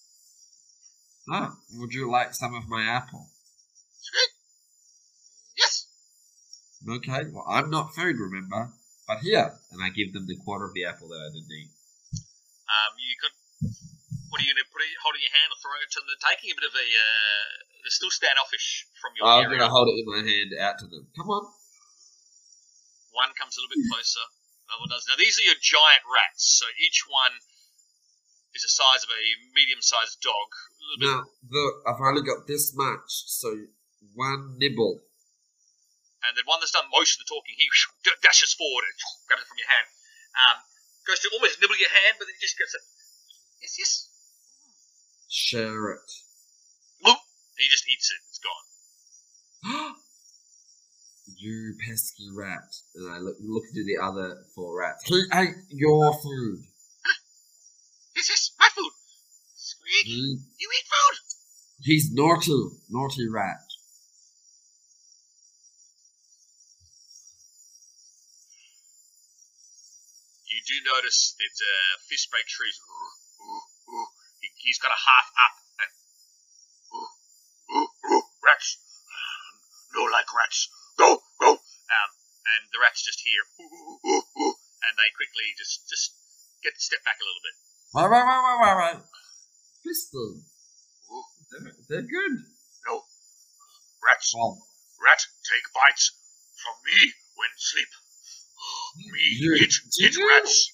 [1.31, 3.29] Oh, would you like some of my apple?
[5.57, 5.87] Yes.
[6.87, 8.71] Okay, well, I'm not food, remember?
[9.09, 11.71] But here, and I give them the quarter of the apple that I didn't eat.
[12.69, 13.33] Um, you could.
[14.37, 16.13] What are you gonna put it, hold in your hand or throw it to them?
[16.13, 16.85] They're taking a bit of a.
[16.85, 17.49] Uh,
[17.81, 19.65] they're still standoffish from your I'm area.
[19.65, 21.09] gonna hold it in my hand out to them.
[21.17, 21.49] Come on.
[23.17, 24.21] One comes a little bit closer.
[24.69, 25.09] Another does.
[25.09, 26.45] Now these are your giant rats.
[26.61, 27.33] So each one
[28.53, 29.23] is the size of a
[29.57, 30.49] medium-sized dog.
[30.53, 31.09] A little bit.
[31.17, 33.73] Now, look, I've only got this much, so
[34.13, 35.01] one nibble.
[36.29, 37.73] and then one that's done most of the talking, he
[38.21, 38.97] dashes forward and
[39.33, 39.89] grabs it from your hand.
[40.37, 40.57] Um,
[41.09, 42.85] goes to almost nibble your hand, but then he just gets it.
[43.65, 43.93] yes, yes.
[45.29, 46.11] Share it.
[47.59, 48.21] He just eats it.
[48.29, 49.95] It's gone.
[51.39, 52.69] you pesky rat.
[52.95, 55.05] And I look, look to the other four rats.
[55.07, 56.65] He ate your food.
[58.15, 58.93] This is my food.
[59.55, 60.07] Squeak.
[60.07, 61.19] He, You eat food.
[61.83, 62.71] he's naughty.
[62.89, 63.61] Naughty rat.
[70.47, 72.79] You do notice that uh, Fistbreak trees.
[72.87, 73.13] Ooh,
[73.45, 74.09] ooh, ooh.
[74.41, 75.91] He, he's got a half up and.
[76.93, 77.11] Ooh,
[77.79, 78.83] ooh, ooh, rats.
[79.95, 80.69] No like rats.
[80.99, 81.51] Go, go.
[81.55, 82.11] Um,
[82.45, 83.41] and the rats just hear.
[83.63, 84.55] Ooh, ooh, ooh,
[84.85, 86.13] and they quickly just just
[86.67, 87.57] get to step back a little bit.
[87.95, 88.99] Wait, wait, wait, wait.
[89.87, 90.43] Pistol.
[91.51, 92.35] They're, they're good.
[92.91, 93.07] no.
[94.05, 94.35] Rats.
[94.35, 94.59] Well,
[94.99, 96.11] Rat, take bites
[96.59, 97.89] from me when sleep.
[99.13, 100.73] Me You- eat, do eat you- rats.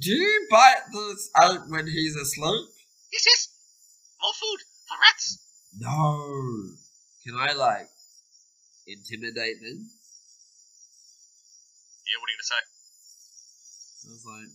[0.00, 2.68] do you bite this out when he's asleep?
[3.14, 3.48] Yes, yes.
[4.20, 4.58] More food
[4.88, 5.38] for rats.
[5.78, 6.74] No.
[7.22, 7.88] Can I, like,
[8.88, 9.86] intimidate them?
[12.04, 12.62] Yeah, what are you gonna say?
[14.02, 14.50] I was like,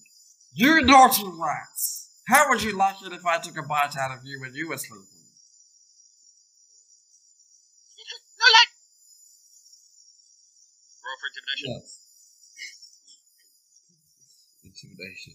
[0.54, 2.10] You naughty rats!
[2.28, 4.68] How would you like it if I took a bite out of you when you
[4.68, 5.08] were sleeping?
[8.40, 8.72] No like.
[11.00, 11.68] Roll for intimidation.
[11.74, 11.88] Yes.
[14.64, 15.34] Intimidation.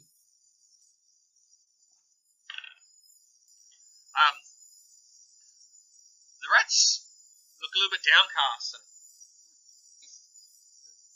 [6.45, 7.09] The rats
[7.65, 8.85] look a little bit downcast, and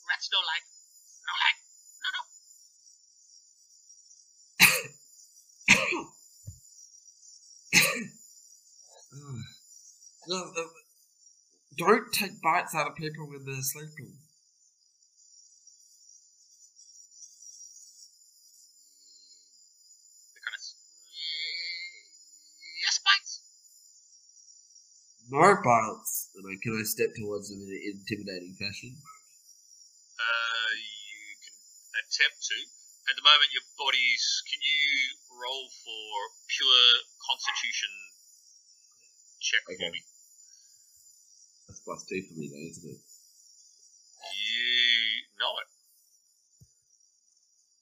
[0.08, 0.64] rats don't like,
[1.28, 1.58] no like,
[2.00, 2.24] no no.
[10.30, 10.64] Uh,
[11.76, 14.16] don't take bites out of people when they're sleeping.
[25.30, 26.30] No bites.
[26.36, 28.96] And I, can I step towards them in an intimidating fashion?
[30.18, 31.56] Uh, you can
[32.00, 32.56] attempt to.
[33.08, 34.24] At the moment, your body's.
[34.48, 34.88] Can you
[35.36, 36.04] roll for
[36.48, 36.84] pure
[37.24, 37.92] Constitution
[39.40, 39.90] check for Okay.
[39.92, 40.00] me?
[41.68, 43.00] That's plus two for me, though, isn't it?
[44.32, 45.68] You know it.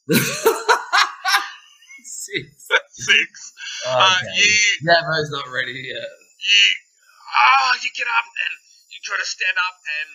[2.05, 2.69] Six.
[2.91, 3.53] Six.
[3.87, 6.11] Uh, you Never's not ready yet.
[6.39, 6.65] you
[7.37, 8.53] ah you get up and
[8.89, 10.09] you try to stand up and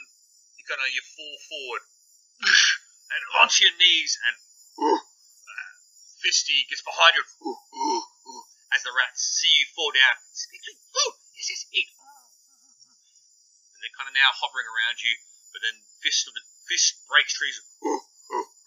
[0.57, 1.83] you kind of you fall forward
[3.13, 4.35] and onto your knees and
[4.81, 5.71] uh,
[6.21, 7.25] Fisty gets behind you
[8.73, 10.15] as the rats see you fall down.
[13.73, 15.13] And they're kind of now hovering around you,
[15.51, 17.59] but then fist of the fist breaks trees.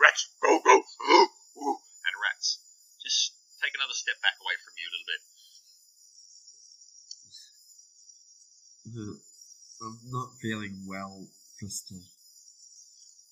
[0.03, 2.61] Rats, go, go, and rats
[3.01, 3.33] just
[3.63, 5.21] take another step back away from you a little bit.
[8.87, 11.27] I'm not feeling well,
[11.57, 11.93] Krista.
[11.93, 12.01] You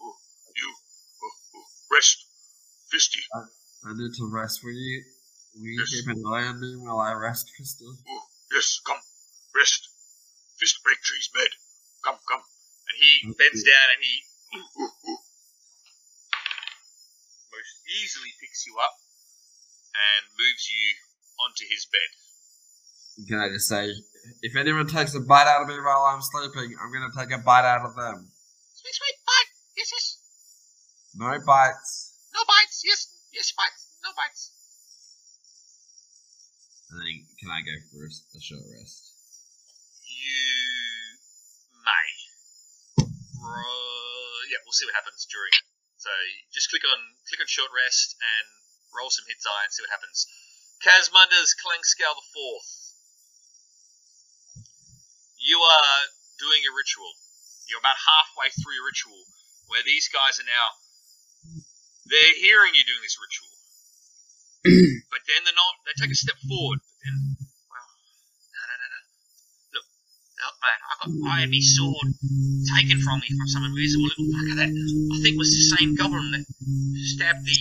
[0.02, 2.26] uh, uh, rest,
[2.92, 3.20] Fisty.
[3.84, 4.64] I need to rest.
[4.64, 5.04] Will you,
[5.54, 5.90] will you Yes.
[5.92, 7.84] keep an eye on me while I rest, Krista?
[7.84, 8.22] Oh,
[8.52, 9.00] yes, come,
[9.54, 9.88] rest.
[10.58, 11.48] Fist break tree's bed.
[12.04, 12.42] Come, come.
[12.88, 13.36] And he Okay.
[13.38, 14.24] bends down and he
[17.52, 18.96] most easily picks you up
[19.92, 20.94] and moves you
[21.44, 22.10] onto his bed.
[23.28, 23.92] Can I just say,
[24.40, 27.38] if anyone takes a bite out of me while I'm sleeping, I'm gonna take a
[27.42, 28.32] bite out of them.
[28.72, 29.50] Sweet, sweet, bite.
[29.76, 30.06] Yes, yes.
[31.14, 32.16] No bites.
[32.32, 32.82] No bites.
[32.84, 33.92] Yes, yes, bites.
[34.02, 34.50] No bites.
[36.90, 39.12] And then can I go for a short rest?
[40.08, 41.16] You
[41.84, 42.08] may.
[43.40, 45.64] Ro- yeah, we'll see what happens during it.
[46.00, 46.10] So
[46.52, 48.46] just click on click on short rest and
[48.96, 50.28] roll some hit dice and see what happens.
[50.82, 52.81] Kazmanduz Clank Scale the Fourth.
[55.42, 56.02] You are
[56.38, 57.10] doing a ritual.
[57.66, 59.26] You're about halfway through your ritual,
[59.66, 60.78] where these guys are now.
[62.06, 63.50] They're hearing you doing this ritual,
[65.10, 65.82] but then they're not.
[65.82, 67.16] They take a step forward, but then,
[67.66, 67.88] well,
[68.54, 69.00] no, no, no, no.
[69.74, 69.86] Look,
[70.46, 72.08] look, man, I got I had my sword
[72.78, 76.30] taken from me from some invisible little fucker that I think was the same goblin
[76.38, 76.46] that
[77.18, 77.58] stabbed the.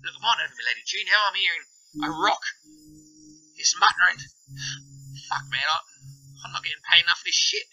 [0.00, 1.04] Look, it might have been Lady G.
[1.04, 1.64] Now I'm hearing
[2.08, 2.44] a rock.
[3.60, 4.20] It's muttering.
[5.28, 5.76] Fuck, man, I,
[6.44, 7.68] I'm not getting paid enough for this shit.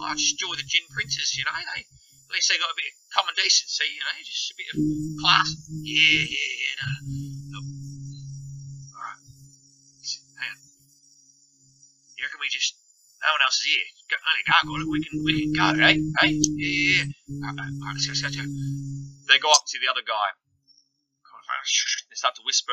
[0.00, 1.52] I just enjoy the gin princes, you know.
[1.52, 4.68] They at least they got a bit of common decency, you know, just a bit
[4.72, 4.78] of
[5.20, 5.48] class.
[5.82, 6.74] Yeah, yeah, yeah.
[6.80, 6.88] No,
[7.52, 7.66] look,
[8.96, 9.20] all right.
[10.40, 10.58] Hang on.
[12.16, 12.78] You reckon we just?
[13.20, 13.84] No one else is here.
[14.08, 14.88] Go, only Gargoyle.
[14.88, 16.00] We can we can go, eh?
[16.24, 17.44] Hey, yeah, yeah, yeah.
[17.44, 18.46] All right, all right, let's go, let's go, let's go.
[19.28, 20.32] They go up to the other guy.
[22.08, 22.72] They start to whisper.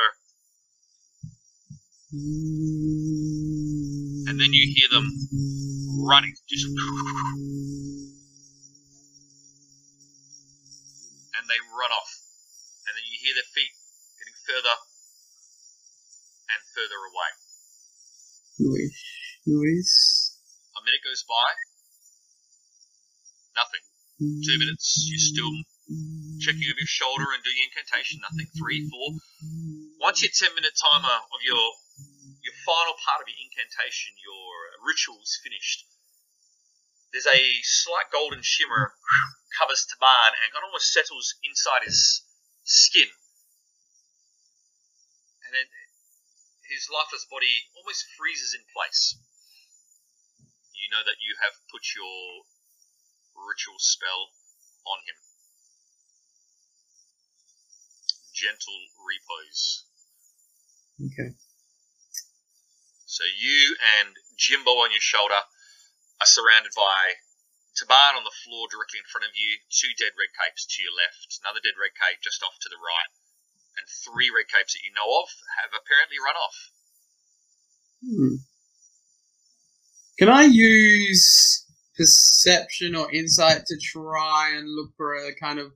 [4.28, 5.06] And then you hear them
[6.02, 6.76] running, just and
[11.46, 12.12] they run off,
[12.88, 13.74] and then you hear their feet
[14.18, 14.76] getting further
[16.50, 17.32] and further away.
[18.60, 18.98] Noise.
[19.46, 20.42] Noise.
[20.74, 21.54] A minute goes by,
[23.56, 23.82] nothing.
[24.46, 25.54] Two minutes, you're still
[26.42, 28.50] checking over your shoulder and doing incantation, nothing.
[28.58, 29.22] Three, four.
[30.02, 31.62] Once your 10 minute timer of your
[32.48, 35.84] your final part of your incantation, your uh, ritual's finished,
[37.12, 38.96] there's a slight golden shimmer
[39.60, 42.24] covers Taban and of almost settles inside his
[42.64, 43.12] skin.
[45.44, 45.68] And then
[46.72, 49.20] his lifeless body almost freezes in place.
[50.72, 52.48] You know that you have put your
[53.36, 54.32] ritual spell
[54.88, 55.20] on him.
[58.32, 59.84] Gentle repose.
[61.00, 61.36] Okay.
[63.18, 65.42] So you and Jimbo on your shoulder
[66.22, 67.18] are surrounded by
[67.74, 70.94] Taban on the floor directly in front of you, two dead red capes to your
[70.94, 73.10] left, another dead red cape just off to the right,
[73.74, 76.58] and three red capes that you know of have apparently run off.
[78.06, 78.38] Hmm.
[80.22, 81.66] Can I use
[81.98, 85.74] perception or insight to try and look for a kind of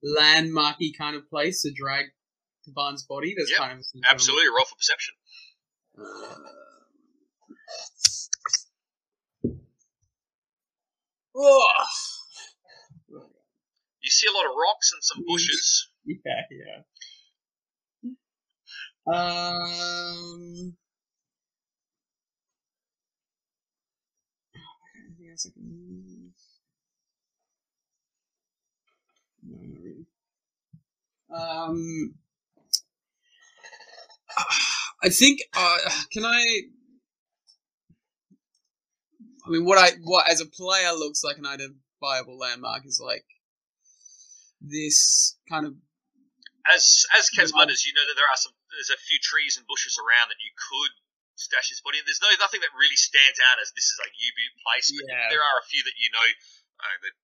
[0.00, 2.16] landmarky kind of place to drag
[2.64, 3.36] Taban's body?
[3.36, 5.14] That's Yep, kind of Absolutely, roll for perception.
[6.00, 6.57] Oh.
[14.02, 15.88] You see a lot of rocks and some bushes.
[16.06, 16.82] Yeah, yeah.
[19.06, 20.76] Um.
[31.30, 31.34] I.
[31.34, 32.14] Um.
[35.02, 35.40] I think.
[35.54, 35.76] Uh,
[36.10, 36.42] can I?
[39.48, 43.24] I mean, what I what as a player looks like an identifiable landmark is like
[44.60, 45.72] this kind of
[46.68, 48.52] As as Kazmanduz, you know that there are some.
[48.76, 50.92] There's a few trees and bushes around that you could
[51.40, 51.96] stash his body.
[51.96, 52.04] in.
[52.04, 55.32] There's no nothing that really stands out as this is a U-boot place, but Yeah.
[55.32, 56.28] there are a few that you know.
[56.78, 57.14] Uh, that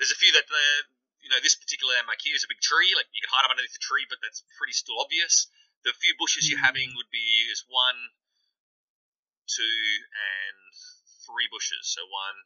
[0.00, 0.80] there's a few that uh,
[1.20, 2.90] you know this particular landmark here is a big tree.
[2.96, 5.46] Like you can hide up underneath the tree, but that's pretty still obvious.
[5.84, 6.72] The few bushes you're Hmm.
[6.72, 7.98] having would be is one,
[9.46, 10.72] two, and
[11.30, 11.94] three bushes.
[11.94, 12.36] So one,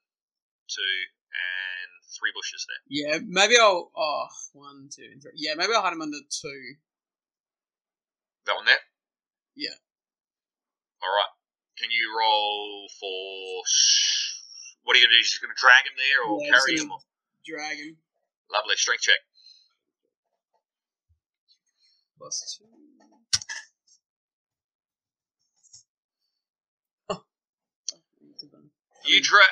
[0.68, 0.96] two,
[1.32, 2.82] and three bushes there.
[2.92, 3.88] Yeah, maybe I'll.
[3.96, 5.32] Oh, one, two, and three.
[5.40, 6.76] Yeah, maybe I'll hide him under two.
[8.44, 8.84] That one there.
[9.56, 9.80] Yeah.
[11.00, 11.32] All right.
[11.80, 13.64] Can you roll for?
[14.84, 15.24] What are you gonna do?
[15.24, 16.92] You're just gonna drag him there, or Yeah, carry him?
[16.92, 17.00] Or...
[17.44, 17.96] Dragon
[18.52, 19.20] Lovely strength check.
[22.24, 22.64] plus two.
[29.04, 29.48] You drag.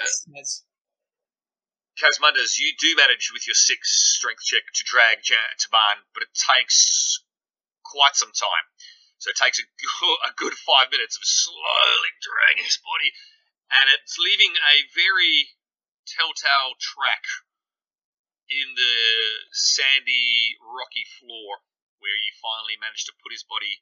[2.00, 6.32] Kazmanduz, you do manage with your six strength check to drag ja- Taban, but it
[6.34, 7.20] takes
[7.84, 8.66] quite some time.
[9.18, 9.64] So it takes a
[10.28, 13.12] a good five minutes of slowly dragging his body,
[13.70, 15.48] and it's leaving a very
[16.06, 17.24] telltale track
[18.50, 18.96] in the
[19.52, 21.62] sandy, rocky floor
[22.00, 23.80] where you finally manage to put his body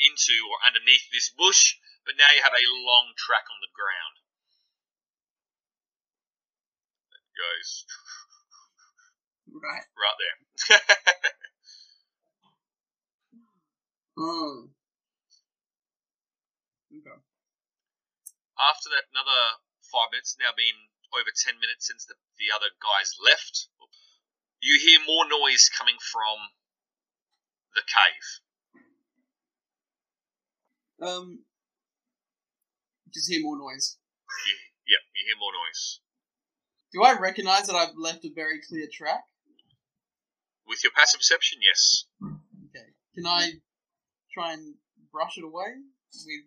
[0.00, 1.76] into or underneath this bush,
[2.10, 4.18] but now you have a long track on the ground.
[7.14, 7.86] That goes
[9.54, 9.86] right.
[9.94, 10.38] right there.
[14.18, 14.66] Oh.
[16.90, 17.22] Okay.
[18.58, 19.62] After that, another
[19.94, 23.70] five minutes, now been over ten minutes since the, the other guys left,
[24.58, 26.50] you hear more noise coming from
[27.78, 28.26] the cave.
[30.98, 31.46] Um.
[33.12, 33.96] Just hear more noise.
[34.46, 34.54] You,
[34.86, 36.00] yeah, you hear more noise.
[36.92, 39.22] Do I recognize that I've left a very clear track?
[40.66, 42.04] With your passive perception, yes.
[42.22, 42.86] Okay.
[43.14, 43.50] Can I
[44.32, 44.74] try and
[45.12, 45.74] brush it away
[46.26, 46.46] with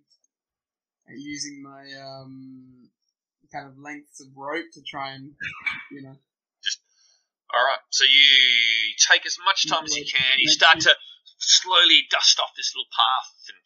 [1.09, 2.89] uh, using my um
[3.51, 5.31] kind of lengths of rope to try and
[5.91, 6.15] you know
[6.63, 6.79] Just
[7.53, 10.39] All right, so you take as much time as you can.
[10.39, 10.95] You start to
[11.37, 13.57] slowly dust off this little path, and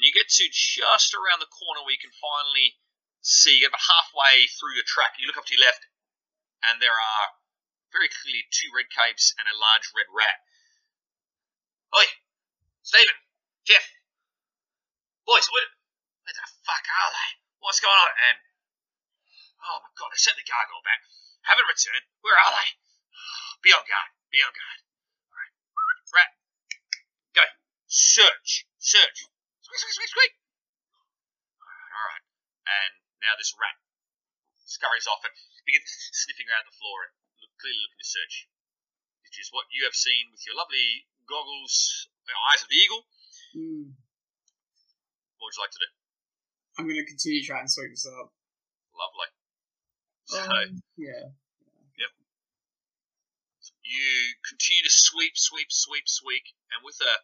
[0.00, 2.80] and you get to just around the corner where you can finally
[3.20, 3.68] see.
[3.68, 5.20] About halfway through your track.
[5.20, 5.84] You look up to your left,
[6.64, 7.36] and there are
[7.92, 10.40] very clearly two red capes and a large red rat.
[11.92, 12.08] Oi,
[12.80, 13.20] Stephen,
[13.68, 13.84] Jeff,
[15.28, 15.68] boys, what,
[16.24, 17.30] where the fuck are they?
[17.60, 18.12] What's going on?
[18.24, 18.40] And
[19.68, 21.04] oh my god, they sent the gargoyle back.
[21.44, 22.08] Haven't returned.
[22.24, 22.72] Where are they?
[23.60, 24.10] Be on guard.
[24.32, 24.80] Be on guard.
[25.28, 25.52] Alright.
[26.08, 26.30] Rat.
[27.36, 27.44] Go.
[27.84, 29.28] search, search.
[29.70, 30.32] Squeak, squeak, squeak, squeak.
[31.62, 32.24] Alright, alright.
[32.66, 32.92] And
[33.22, 33.78] now this rat
[34.66, 35.30] scurries off and
[35.62, 38.50] begins sniffing around the floor and look, clearly looking to search.
[39.22, 43.06] Which is what you have seen with your lovely goggles, the eyes of the eagle.
[43.54, 43.94] Hmm.
[45.38, 45.90] What would you like to do?
[46.74, 48.34] I'm gonna continue trying to sweep this up.
[48.90, 49.30] Lovely.
[50.26, 51.30] So Um, yeah.
[51.94, 52.12] Yep.
[53.86, 56.42] You continue to sweep, sweep, sweep, sweep,
[56.74, 57.22] and with a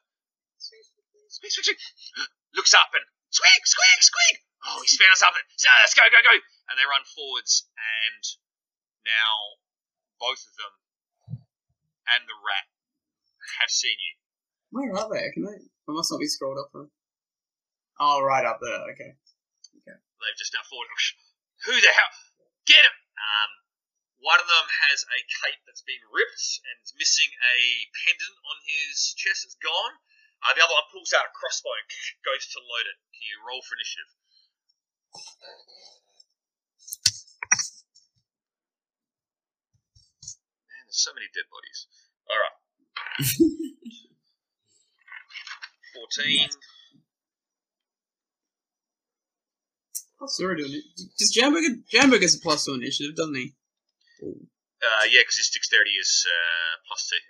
[1.28, 1.80] squeak, squeak, squeak,
[2.56, 4.36] looks up and squeak, squeak, squeak.
[4.66, 5.44] Oh, he's found something.
[5.56, 6.34] So let's go, go, go.
[6.34, 8.22] And they run forwards, and
[9.06, 9.62] now
[10.18, 10.74] both of them
[12.10, 12.66] and the rat
[13.62, 14.14] have seen you.
[14.74, 15.30] Where are they?
[15.34, 15.56] Can I?
[15.86, 16.74] I must not be scrolled up.
[16.74, 16.90] Huh?
[18.02, 18.82] Oh, right up there.
[18.92, 19.14] Okay.
[19.82, 19.96] Okay.
[19.96, 20.90] They've just now forward.
[21.70, 22.12] Who the hell?
[22.66, 22.96] Get him!
[23.16, 23.50] Um,
[24.18, 27.56] one of them has a cape that's been ripped and is missing a
[27.94, 29.46] pendant on his chest.
[29.46, 29.94] It's gone.
[30.46, 31.86] Uh, the other one pulls out a crossbow and
[32.28, 32.96] goes to load it.
[33.10, 34.10] Can you roll for initiative?
[40.70, 41.86] Man, there's so many dead bodies.
[42.30, 42.56] All right.
[45.94, 46.50] 14.
[50.18, 50.82] Plus zero to ini-
[51.18, 53.54] Does Jambo get Jambo gets a plus two initiative, doesn't he?
[54.22, 57.20] Uh, yeah, because his dexterity is uh, plus two.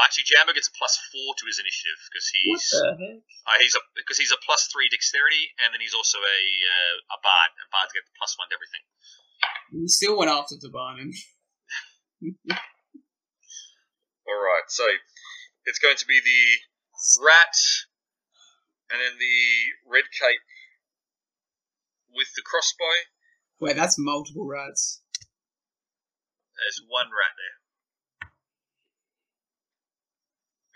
[0.00, 2.64] Actually, Jambo gets a plus four to his initiative because he's
[3.46, 7.16] uh, he's a because he's a plus three dexterity, and then he's also a uh,
[7.16, 8.84] a bard, and bards get the plus one to everything.
[9.70, 11.12] He still went after Tabanin.
[14.28, 14.84] All right, so
[15.66, 16.42] it's going to be the
[17.24, 17.56] rat,
[18.90, 19.40] and then the
[19.86, 20.44] red cape
[22.14, 23.10] with the crossbow.
[23.60, 25.02] Wait, that's multiple rats.
[26.56, 27.56] There's one rat there,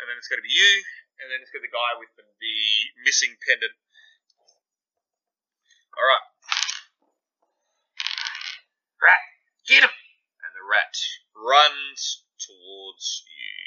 [0.04, 0.72] and then it's going to be you,
[1.24, 2.56] and then it's going to be the guy with the, the
[3.08, 3.72] missing pendant.
[5.96, 6.26] All right,
[9.00, 9.24] rat,
[9.64, 9.94] get him!
[10.44, 10.92] And the rat
[11.32, 13.64] runs towards you.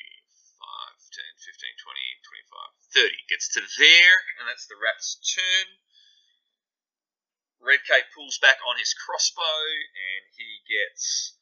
[0.62, 2.06] 5, 10, 15, 20,
[2.54, 3.34] 25, 30.
[3.34, 5.82] Gets to there, and that's the rat's turn.
[7.58, 11.34] Red Cape pulls back on his crossbow, and he gets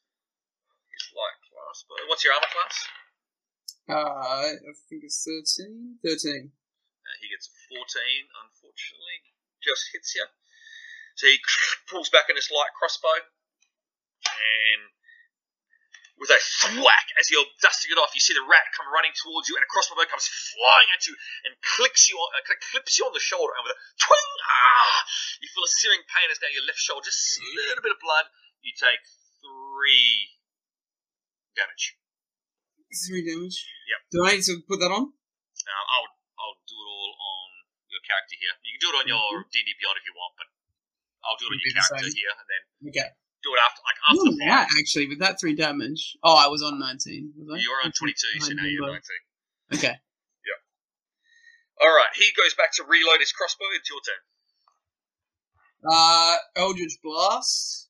[0.87, 2.07] his light crossbow.
[2.07, 3.04] What's your armor class?
[3.85, 6.01] Uh, I think it's 13?
[6.01, 6.49] 13.
[6.49, 7.77] Uh, he gets a 14,
[8.49, 9.17] unfortunately.
[9.61, 10.25] Just hits you.
[11.15, 11.37] So he
[11.89, 13.13] pulls back on his light crossbow,
[14.25, 14.81] and
[16.17, 19.47] with a thwack, as you're dusting it off, you see the rat come running towards
[19.47, 21.13] you, and a crossbow comes flying at you
[21.45, 24.97] and clicks you on, uh, clips you on the shoulder, and with a twing, ah,
[25.43, 28.01] you feel a searing pain as now your left shoulder, just a little bit of
[28.01, 28.25] blood.
[28.65, 29.03] You take
[29.45, 30.33] three
[31.53, 31.95] damage.
[32.93, 33.57] Three damage.
[33.89, 33.99] Yep.
[34.11, 35.11] Do I need to put that on?
[35.11, 36.07] I'll
[36.39, 37.47] I'll do it all on
[37.91, 38.53] your character here.
[38.63, 40.47] You can do it on your D and D Beyond if you want, but
[41.25, 42.61] I'll do it on your character here, and then
[42.93, 43.09] Okay.
[43.43, 44.79] do it after like after Oh, the right, fight.
[44.79, 46.15] actually, with that three damage.
[46.23, 47.33] Oh, I was on 19.
[47.35, 47.59] Was I?
[47.59, 49.23] You were on twenty two, so now you're nineteen.
[49.75, 49.95] Okay.
[50.45, 50.59] Yeah.
[51.83, 53.67] All right, he goes back to reload his crossbow.
[53.75, 54.23] It's your turn.
[55.83, 57.89] Uh, Eldritch Blast.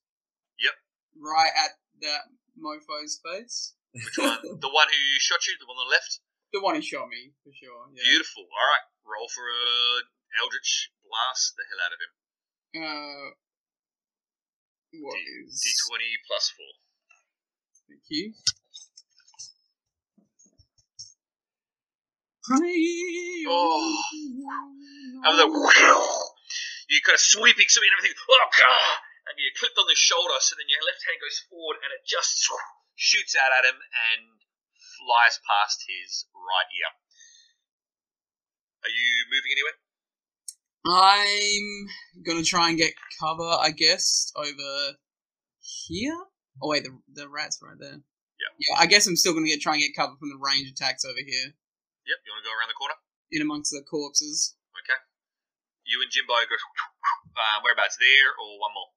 [0.60, 0.74] Yep.
[1.22, 1.72] Right at
[2.02, 2.22] that
[2.58, 3.75] mofo's face.
[3.96, 4.60] Which one?
[4.66, 6.20] the one who shot you, the one on the left.
[6.52, 7.88] The one who shot me, for sure.
[7.96, 8.04] Yeah.
[8.04, 8.44] Beautiful.
[8.44, 10.04] All right, roll for a
[10.44, 12.12] Eldritch blast the hell out of him.
[12.76, 13.28] Uh,
[15.00, 15.64] what D- is?
[15.64, 16.72] D twenty plus four.
[17.88, 18.36] Thank you.
[23.48, 24.04] Oh.
[25.26, 25.48] And the
[26.86, 28.14] you kind of sweeping, sweeping everything.
[28.14, 28.96] Oh god!
[29.26, 32.06] And you clipped on the shoulder, so then your left hand goes forward, and it
[32.06, 32.46] just
[32.96, 34.24] shoots out at him and
[35.00, 36.92] flies past his right ear.
[38.84, 39.78] Are you moving anywhere?
[40.88, 41.88] I'm
[42.26, 44.98] gonna try and get cover, I guess, over
[45.88, 46.18] here.
[46.62, 48.00] Oh wait, the the rat's right there.
[48.00, 48.52] Yeah.
[48.60, 51.04] Yeah, I guess I'm still gonna get try and get cover from the range attacks
[51.04, 51.48] over here,
[52.06, 52.18] Yep.
[52.26, 52.96] You want to go around the corner?
[53.32, 54.56] in amongst the corpses.
[54.78, 55.00] Okay.
[55.86, 56.56] You and Jimbo go.
[57.36, 58.88] Uh, whereabouts there or one more?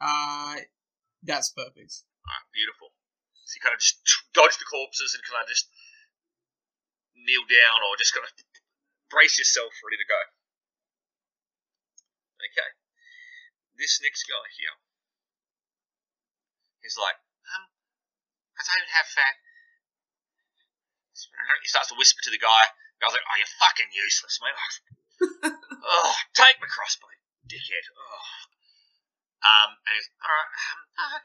[0.00, 0.56] Uh,
[1.22, 2.04] that's perfect.
[2.30, 2.94] Alright, beautiful.
[3.42, 3.98] So you kind of just
[4.38, 5.66] dodge the corpses and kind of just
[7.18, 8.30] kneel down or just kind of
[9.10, 10.20] brace yourself, ready to go.
[12.38, 12.70] Okay.
[13.74, 14.78] This next guy here.
[16.86, 17.18] He's like,
[17.50, 17.66] um,
[18.54, 19.36] I don't have fat.
[21.60, 22.70] He starts to whisper to the guy.
[22.96, 24.56] The guy's like, oh, you're fucking useless, mate.
[25.84, 27.12] oh, take my crossbow,
[27.44, 27.84] dickhead.
[27.92, 28.24] Oh.
[29.44, 31.20] Um, and he's, alright, um, uh,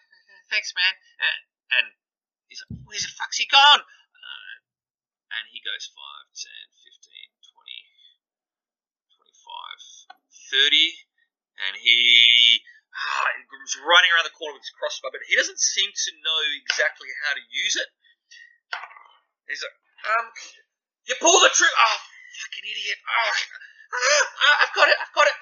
[0.49, 0.93] thanks, man.
[1.17, 1.39] Uh,
[1.79, 1.85] and
[2.47, 3.81] he's like, where's the fuck's he gone?
[3.81, 4.55] Uh,
[5.39, 6.49] and he goes 5, 10,
[7.01, 7.81] 15, 20,
[9.17, 10.13] 25,
[10.51, 12.61] 30, and he
[12.95, 16.39] ah, he's running around the corner with his crossbow, but he doesn't seem to know
[16.63, 17.89] exactly how to use it.
[19.49, 19.77] He's like,
[20.09, 20.25] um,
[21.05, 21.69] you pull the trigger.
[21.69, 22.99] Oh, fucking idiot.
[23.05, 23.35] Oh,
[23.95, 25.35] ah, I've got it, I've got it.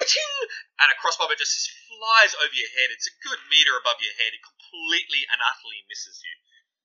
[0.84, 2.92] And a crossbow just flies over your head.
[2.92, 4.36] It's a good meter above your head.
[4.36, 6.36] It completely and utterly misses you.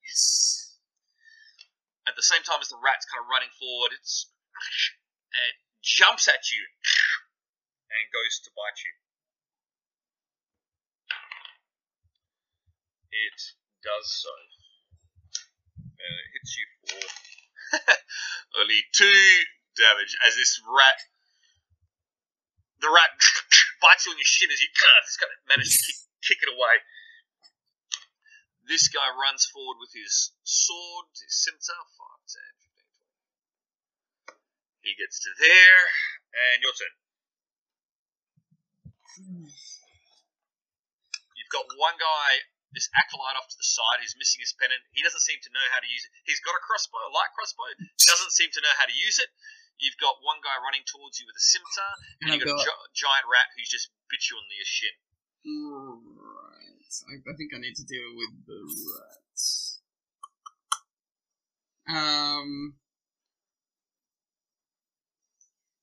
[0.07, 0.79] Yes.
[2.07, 4.33] At the same time as the rat's kind of running forward, it's
[5.35, 6.63] it jumps at you
[7.93, 8.95] and goes to bite you.
[13.13, 13.39] It
[13.83, 14.35] does so.
[15.99, 17.03] And it hits you for
[18.63, 19.45] only two
[19.77, 20.99] damage as this rat.
[22.79, 23.11] The rat
[23.83, 24.71] bites you on your shin as you
[25.07, 26.77] just kind of manage to kick, kick it away.
[28.69, 32.37] This guy runs forward with his sword, his scimitar, 5,
[34.29, 34.85] 10, 15, 20.
[34.85, 35.85] He gets to there,
[36.37, 36.95] and your turn.
[41.33, 42.45] You've got one guy,
[42.77, 44.85] this acolyte off to the side, who's missing his pennant.
[44.93, 46.13] He doesn't seem to know how to use it.
[46.29, 47.73] He's got a crossbow, a light crossbow,
[48.05, 49.33] doesn't seem to know how to use it.
[49.81, 52.63] You've got one guy running towards you with a scimitar, and And you've I've got,
[52.63, 54.97] a gi- giant rat who's just bit you on the shin.
[55.47, 56.93] Right.
[57.09, 58.61] I, I think I need to deal with the
[58.99, 59.81] rats.
[61.89, 62.75] Um.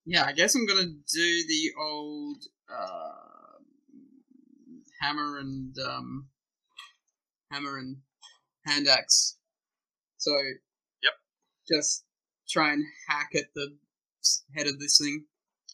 [0.05, 3.57] Yeah, I guess I'm gonna do the old uh,
[5.01, 6.27] hammer and um,
[7.51, 7.97] hammer and
[8.65, 9.37] hand axe.
[10.17, 10.31] So.
[11.01, 11.13] Yep.
[11.67, 12.03] Just
[12.47, 13.75] try and hack at the
[14.55, 15.25] head of this thing.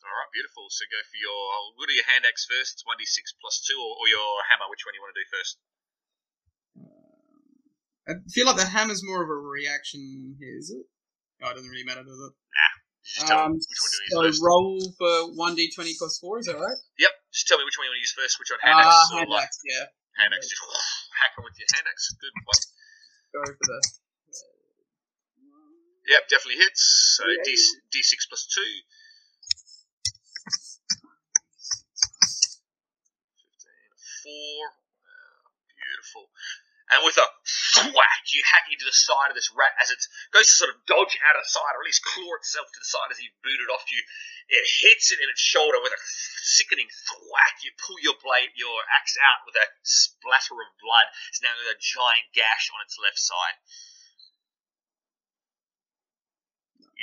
[0.02, 0.66] All right, beautiful.
[0.74, 1.40] So go for your.
[1.78, 2.82] We'll do your hand axe first.
[2.82, 4.66] It's one d six plus two, or, or your hammer.
[4.72, 5.54] Which one you want to do first?
[8.10, 10.84] I feel like the hammer's more of a reaction here, is it?
[11.46, 12.34] Oh, it doesn't really matter, does it?
[12.34, 14.46] You just tell Um, me which one you so want to use first.
[14.46, 16.80] roll for 1d20 plus 4, is that right?
[16.98, 17.14] Yep.
[17.34, 18.38] Just tell me which one you want to use first.
[18.42, 18.62] Which one?
[18.66, 19.86] Hand Ah, axe or hand like axe, yeah.
[20.18, 20.50] hand axe?
[20.50, 20.62] Just
[21.22, 22.06] hack them with your hand axe.
[22.18, 22.62] Good one.
[23.38, 23.78] Go for the.
[26.12, 27.16] Yep, definitely hits.
[27.16, 27.80] So Yeah, D yeah.
[27.88, 28.84] D six plus two.
[33.96, 34.60] Fifteen.
[34.60, 34.76] Four.
[35.08, 36.28] Ah, beautiful.
[36.92, 37.24] And with a
[37.96, 40.04] whack, you hack into the side of this rat as it
[40.36, 42.80] goes to sort of dodge out of the side, or at least claw itself to
[42.84, 44.04] the side as you boot it off you.
[44.52, 46.02] It hits it in its shoulder with a
[46.44, 47.64] sickening thwack.
[47.64, 51.08] You pull your blade, your axe out with a splatter of blood.
[51.32, 53.56] It's now got a giant gash on its left side.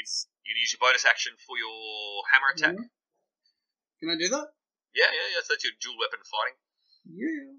[0.09, 1.76] You, you can use your bonus action for your
[2.32, 2.74] hammer attack.
[2.76, 2.88] Mhm.
[4.00, 4.46] Can I do that?
[4.94, 5.40] Yeah, yeah, yeah.
[5.44, 6.59] So that's your dual weapon fighting.
[7.09, 7.52] Yeah.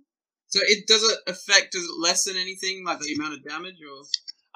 [0.50, 4.02] So it does it affect, does it lessen anything, like the amount of damage, or?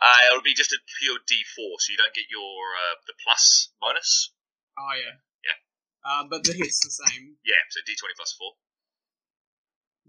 [0.02, 3.70] Uh, it'll be just a pure D4, so you don't get your uh, the plus
[3.80, 4.34] bonus.
[4.78, 5.22] Oh, yeah.
[5.46, 5.58] Yeah.
[6.02, 7.38] Uh, but the hit's the same.
[7.46, 8.58] Yeah, so D20 plus four.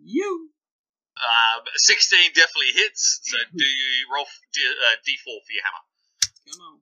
[0.02, 0.50] You.
[1.14, 3.20] Um, 16 definitely hits.
[3.22, 5.84] So do you roll f- D, uh, D4 for your hammer?
[6.48, 6.74] Come on.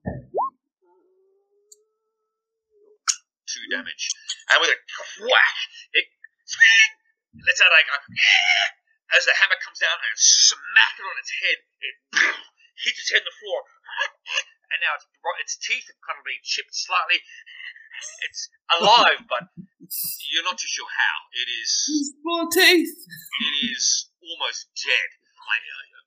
[3.53, 4.09] Two damage,
[4.49, 4.77] and with a
[5.29, 5.57] whack,
[5.93, 6.09] it
[7.45, 8.01] lets out like a
[9.13, 11.61] as the hammer comes down and smack it on its head.
[11.61, 11.95] It
[12.81, 13.61] hits its head on the floor,
[14.73, 15.05] and now its
[15.45, 17.21] its teeth have kind of been chipped slightly.
[18.25, 19.53] It's alive, but
[20.33, 21.17] you're not too sure how.
[21.37, 21.69] It is.
[22.25, 23.05] More teeth.
[23.05, 25.09] It is almost dead.
[25.21, 26.01] Like, uh,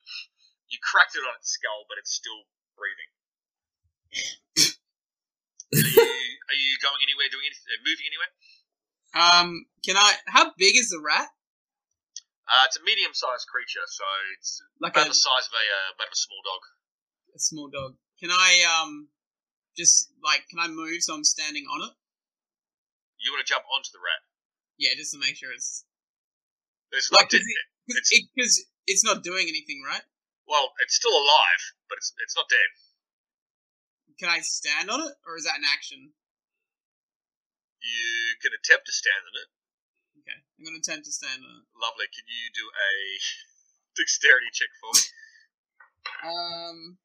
[0.67, 3.15] you cracked it on its skull, but it's still breathing.
[5.75, 6.03] Are you,
[6.51, 7.27] are you going anywhere?
[7.31, 7.67] Doing anything?
[7.67, 8.33] Uh, moving anywhere?
[9.17, 9.49] Um,
[9.83, 10.11] can I?
[10.31, 11.29] How big is the rat?
[12.47, 14.07] Uh, it's a medium-sized creature, so
[14.39, 16.63] it's Like about a, the size of a uh, about of a small dog.
[17.35, 17.99] a small dog.
[18.23, 19.11] Can I um,
[19.77, 21.95] just like, can I move so I'm standing on it?
[23.19, 24.23] You want to jump onto the rat?
[24.79, 25.83] Yeah, just to make sure it's
[26.95, 27.67] There's Like, not is dead.
[27.91, 28.07] because
[28.39, 30.05] It's- it, it's not doing anything, right?
[30.47, 32.71] Well, it's still alive, but it's it's not dead.
[34.19, 36.13] Can I stand on it, or is that an action?
[37.83, 39.49] You can attempt to stand on it.
[40.23, 41.67] Okay, I'm gonna attempt to stand on it.
[41.77, 42.07] Lovely.
[42.15, 42.93] Can you do a
[43.97, 45.05] dexterity check for me?
[46.25, 46.99] Um.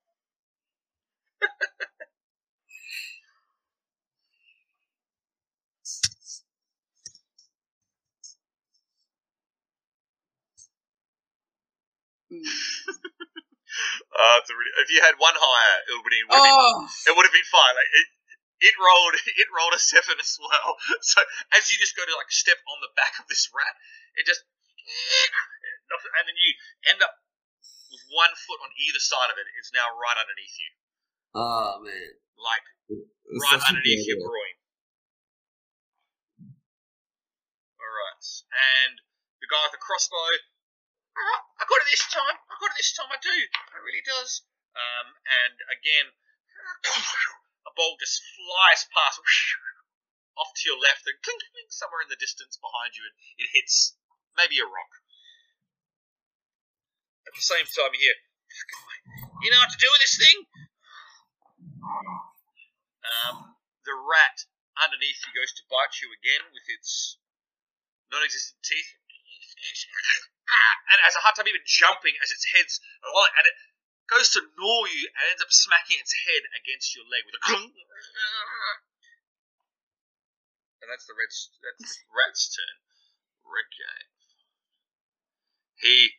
[14.11, 17.13] Uh, really, if you had one higher, it would have been, have been Oh, it
[17.15, 17.73] would have been fine.
[17.75, 18.07] Like it,
[18.71, 20.77] it rolled, it rolled a seven as well.
[21.01, 21.19] So
[21.57, 23.75] as you just go to like step on the back of this rat,
[24.15, 24.45] it just,
[26.17, 26.51] and then you
[26.91, 27.13] end up
[27.91, 29.47] with one foot on either side of it.
[29.59, 30.71] It's now right underneath you.
[31.35, 32.11] Oh man.
[32.35, 34.55] like It's right underneath your groin.
[37.79, 38.99] All right, and
[39.39, 40.50] the guy with the crossbow.
[41.21, 42.33] "All right, I got it this time.
[42.49, 43.13] I got it this time.
[43.13, 43.37] I do.
[43.37, 44.41] It really does.
[44.73, 45.07] Um,
[45.45, 46.07] and again,
[47.69, 49.21] a ball just flies past
[50.37, 53.53] off to your left and clink, clink, somewhere in the distance behind you, and it
[53.53, 53.93] hits
[54.33, 54.93] maybe a rock.
[57.27, 58.17] At the same time, you hear,
[59.45, 60.37] "You know what to do with this thing?"
[63.05, 63.55] Um,
[63.85, 64.45] the rat
[64.81, 67.17] underneath you goes to bite you again with its
[68.09, 68.95] non-existent teeth.
[70.91, 73.55] And has a hard time even jumping as its head's and it
[74.11, 77.71] goes to gnaw you and ends up smacking its head against your leg with a.
[80.81, 82.77] And that's the red's, that's the rat's turn.
[83.45, 84.09] Red game.
[85.81, 86.13] He,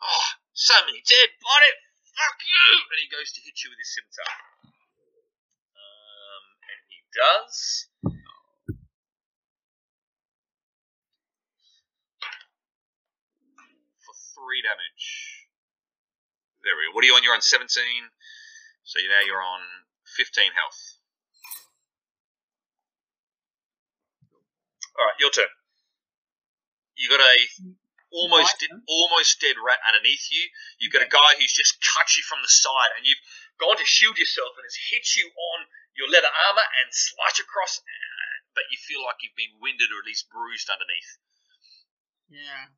[0.00, 1.72] oh, so many dead body,
[2.08, 2.68] fuck you!
[2.88, 4.32] And he goes to hit you with his scimitar.
[5.76, 7.88] Um, and he does.
[14.04, 15.48] For three damage.
[16.60, 16.92] There we go.
[16.92, 17.24] What are you on?
[17.24, 17.64] You're on 17.
[18.84, 19.64] So now you're on
[20.20, 21.00] 15 health.
[24.92, 25.48] Alright, your turn.
[26.94, 27.36] You got a
[28.12, 28.84] almost turn?
[28.86, 30.44] almost dead rat underneath you.
[30.78, 33.24] You've got a guy who's just cut you from the side, and you've
[33.58, 35.66] gone to shield yourself, and has hit you on
[35.98, 37.82] your leather armor and slice across,
[38.54, 41.18] but you feel like you've been winded or at least bruised underneath.
[42.30, 42.70] Yeah.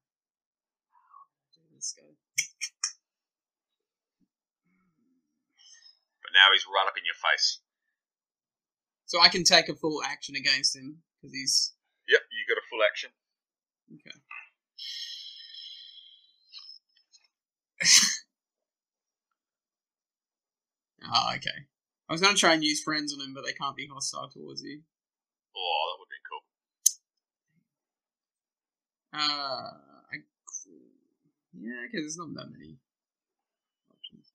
[1.94, 2.02] Go.
[6.22, 7.60] But now he's right up in your face.
[9.06, 11.72] So I can take a full action against him because he's
[12.08, 13.10] Yep, you got a full action.
[13.94, 14.18] okay.
[21.12, 21.66] oh, okay.
[22.08, 24.62] I was gonna try and use friends on him, but they can't be hostile towards
[24.62, 24.82] you.
[25.56, 26.44] Oh, that would been cool.
[29.12, 29.95] Uh,
[31.60, 32.76] yeah, because there's not that many
[33.90, 34.32] options.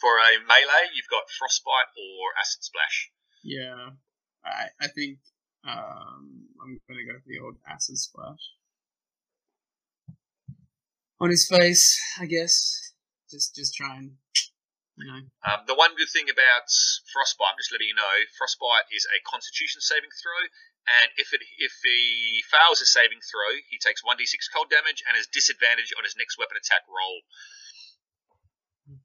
[0.00, 3.10] For a melee, you've got frostbite or acid splash.
[3.42, 3.90] Yeah,
[4.44, 5.18] I I think
[5.64, 8.42] um I'm gonna go for the old acid splash
[11.20, 12.00] on his face.
[12.20, 12.92] I guess
[13.30, 14.12] just just try and
[14.96, 16.68] you know Um, the one good thing about
[17.12, 20.40] frostbite, I'm just letting you know, frostbite is a Constitution saving throw,
[20.86, 25.00] and if it if he fails a saving throw, he takes one d6 cold damage
[25.08, 27.24] and has disadvantage on his next weapon attack roll.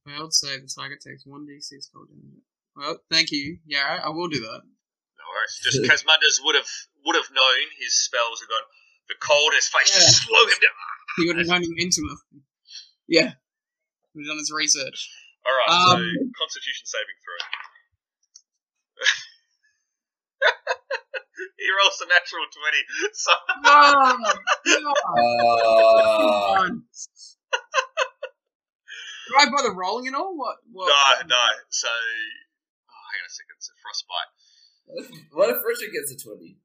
[0.06, 0.62] failed save.
[0.68, 2.44] The target takes one d6 cold damage.
[2.76, 3.60] Well, thank you.
[3.68, 4.62] Yeah, I, will do that.
[4.64, 5.56] No worries.
[5.64, 6.70] Just Kazmanduz would have
[7.06, 8.68] would have known his spells have gone.
[9.10, 10.00] The cold in his face Yeah.
[10.06, 10.78] just slow him down.
[11.18, 12.46] He would have known him into intimately.
[13.10, 13.34] Yeah,
[14.14, 15.10] he done his research.
[15.48, 17.40] All right, so Um, Constitution saving throw.
[21.62, 22.82] he rolls a natural twenty.
[23.14, 23.32] So
[23.64, 23.80] No,
[24.20, 24.92] no.
[24.92, 26.70] Uh,
[29.30, 30.34] Do I bother rolling at all?
[30.36, 30.58] What?
[30.72, 30.90] what?
[30.90, 31.46] no, no.
[31.70, 33.58] So oh, hang on a second.
[33.62, 34.32] So frostbite.
[35.38, 36.58] What if Richard gets a 20?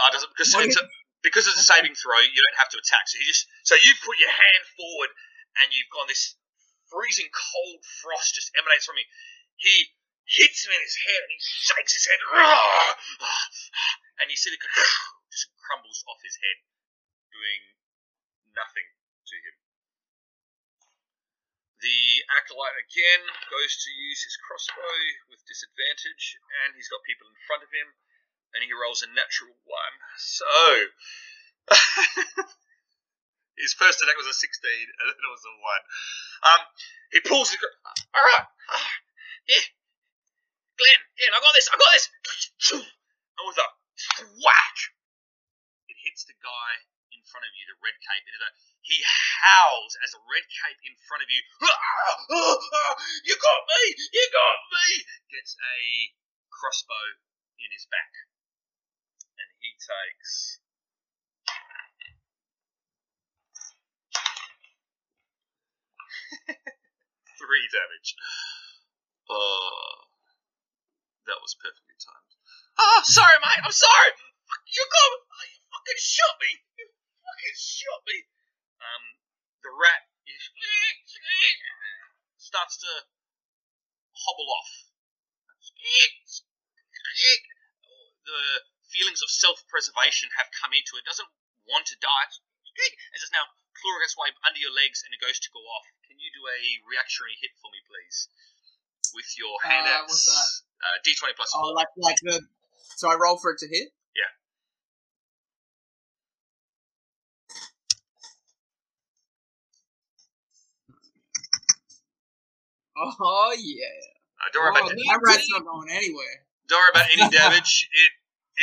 [0.00, 0.84] Uh, does it, because What it's a,
[1.20, 3.04] because it's a saving throw, you don't have to attack.
[3.12, 5.10] So you just so you put your hand forward,
[5.60, 6.38] and you've gone this
[6.88, 9.04] freezing cold frost just emanates from you.
[9.60, 9.92] He
[10.28, 12.20] hits him in his head, and he shakes his head,
[14.20, 14.60] and you see the
[15.32, 16.58] just crumbles off his head,
[17.32, 17.62] doing
[18.52, 18.88] nothing
[19.24, 19.56] to him.
[21.80, 24.98] The acolyte again goes to use his crossbow
[25.30, 27.94] with disadvantage, and he's got people in front of him
[28.54, 29.96] and he rolls a natural one.
[30.16, 30.48] So
[33.60, 35.84] his first attack was a sixteen, and then it was a one.
[36.48, 36.62] Um,
[37.12, 37.58] he pulls the.
[37.60, 38.92] All right, ah,
[39.48, 39.64] yeah,
[40.78, 42.06] Glenn, Glenn, I got this, I got this.
[43.38, 43.68] And with a
[44.42, 44.78] whack,
[45.90, 46.72] it hits the guy
[47.14, 48.24] in front of you, the red cape.
[48.26, 48.50] It is a,
[48.82, 51.42] he howls as a red cape in front of you.
[51.62, 52.94] "Ah, ah, ah,
[53.26, 53.82] you got me!
[54.14, 54.86] You got me!
[55.30, 55.76] Gets a
[56.50, 57.22] crossbow
[57.62, 58.12] in his back
[59.38, 60.60] and he takes.
[67.38, 68.16] Three damage.
[69.30, 70.07] Oh,
[71.28, 72.32] that was perfectly timed.
[72.80, 73.60] Oh, sorry, mate.
[73.62, 74.10] I'm sorry.
[74.68, 75.10] You got.
[75.12, 76.52] oh, You fucking shot me.
[76.80, 78.16] You fucking shot me.
[78.80, 79.04] Um,
[79.60, 80.02] the rat
[82.38, 82.92] starts to
[84.16, 84.72] hobble off.
[88.24, 88.42] The
[88.88, 91.04] feelings of self-preservation have come into it.
[91.04, 91.28] It doesn't
[91.68, 92.28] want to die.
[93.12, 93.42] As it's now
[93.74, 95.84] clawing its way under your legs and it goes to go off.
[96.06, 98.30] Can you do a reactionary hit for me, please?
[99.14, 100.08] With your Uh, handouts.
[100.12, 100.86] what's that?
[100.86, 102.40] Uh, D20 plus Oh, like like the.
[102.96, 103.88] So I roll for it to hit.
[104.14, 104.30] Yeah.
[112.96, 113.84] Oh yeah.
[114.38, 116.46] Uh, don't worry Oh, about that rat's not going anywhere.
[116.68, 117.88] don't worry about any damage.
[117.92, 118.12] It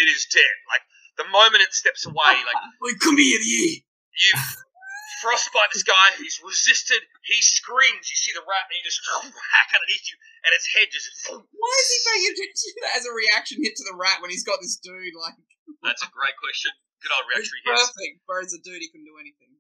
[0.02, 0.56] it is dead.
[0.70, 0.82] Like
[1.18, 2.16] the moment it steps away,
[2.46, 4.40] like Wait, come here, yeah.
[5.26, 6.08] You frostbite this guy.
[6.22, 7.02] He's resisted.
[7.26, 8.08] He screams.
[8.14, 11.10] You see the rat, and he just whack underneath you, and its head just.
[11.34, 14.62] Why is he paying attention as a reaction hit to the rat when he's got
[14.62, 15.36] this dude like
[15.82, 16.70] That's a great question.
[17.02, 17.90] Good old reaction hits.
[17.90, 18.14] perfect?
[18.30, 19.52] Whereas a dude he couldn't do anything.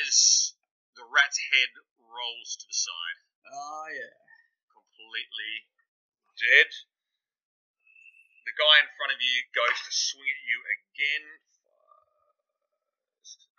[0.00, 0.52] As
[0.98, 1.70] the rat's head
[2.00, 3.18] rolls to the side,
[3.52, 4.16] Oh yeah.
[4.72, 5.68] completely
[6.40, 6.68] dead.
[8.48, 11.24] The guy in front of you goes to swing at you again.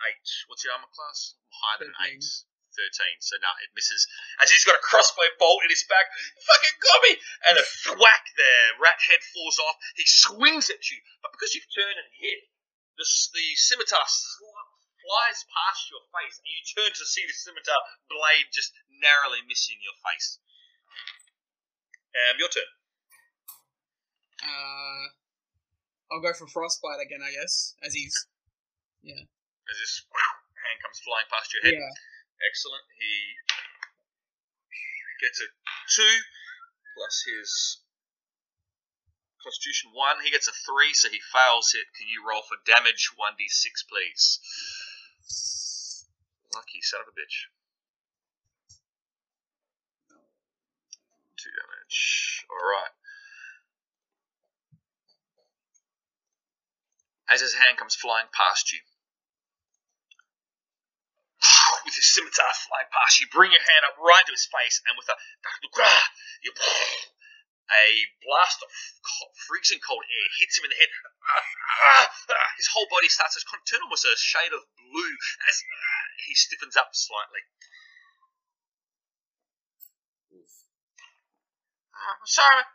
[0.09, 0.27] Eight.
[0.47, 1.35] What's your armor class?
[1.51, 2.25] Higher than eight.
[2.71, 3.19] Thirteen.
[3.19, 4.07] So no, it misses.
[4.39, 6.07] As he's got a crossbow bolt in his back,
[6.47, 7.13] fucking got me!
[7.51, 8.79] And a thwack there.
[8.79, 9.75] Rat head falls off.
[9.99, 12.47] He swings at you, but because you've turned and hit,
[12.95, 14.71] the the scimitar sl-
[15.03, 17.75] flies past your face, and you turn to see the scimitar
[18.07, 20.39] blade just narrowly missing your face.
[22.15, 22.71] Um, your turn.
[24.47, 25.05] Uh,
[26.07, 27.75] I'll go for frostbite again, I guess.
[27.83, 28.15] As he's
[29.71, 31.79] As this hand comes flying past your head.
[31.79, 31.95] yeah.
[32.43, 32.83] Excellent.
[32.99, 33.15] He
[35.23, 35.47] gets a
[35.95, 36.15] two
[36.97, 37.79] plus his
[39.39, 40.19] Constitution one.
[40.23, 41.87] He gets a three, so he fails it.
[41.95, 43.09] Can you roll for damage?
[43.15, 44.41] One d six, please.
[46.53, 47.47] Lucky son of a bitch.
[51.39, 52.45] Two damage.
[52.51, 52.93] All right.
[57.31, 58.79] As his hand comes flying past you,
[61.85, 64.93] with his scimitar flying past you, bring your hand up right to his face, and
[64.97, 65.17] with a
[66.45, 66.51] you
[67.71, 67.85] a
[68.27, 68.69] blast of
[68.99, 70.91] co- freezing cold air hits him in the head.
[72.59, 75.13] His whole body starts to turn almost a shade of blue
[75.49, 75.55] as
[76.27, 77.41] he stiffens up slightly.
[81.95, 82.65] Uh, sorry,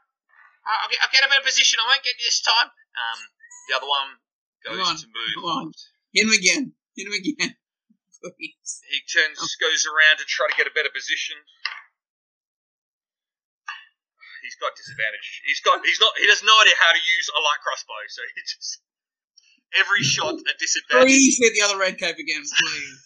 [0.64, 1.78] Uh, I'll, get, I'll get a better position.
[1.82, 2.70] I won't get you this time.
[2.70, 3.20] Um,
[3.68, 4.08] the other one
[4.64, 5.34] goes on, to move.
[5.34, 5.66] come on.
[6.14, 6.64] Hit him again.
[6.96, 7.56] Hit him again.
[8.22, 8.80] Please.
[8.88, 11.36] He turns, goes around to try to get a better position.
[14.42, 15.42] He's got disadvantage.
[15.42, 15.82] He's got.
[15.82, 16.14] He's not.
[16.22, 18.78] He has no idea how to use a light crossbow, so he just
[19.74, 21.10] every shot a disadvantage.
[21.10, 23.00] Please hit the other red cape again, please.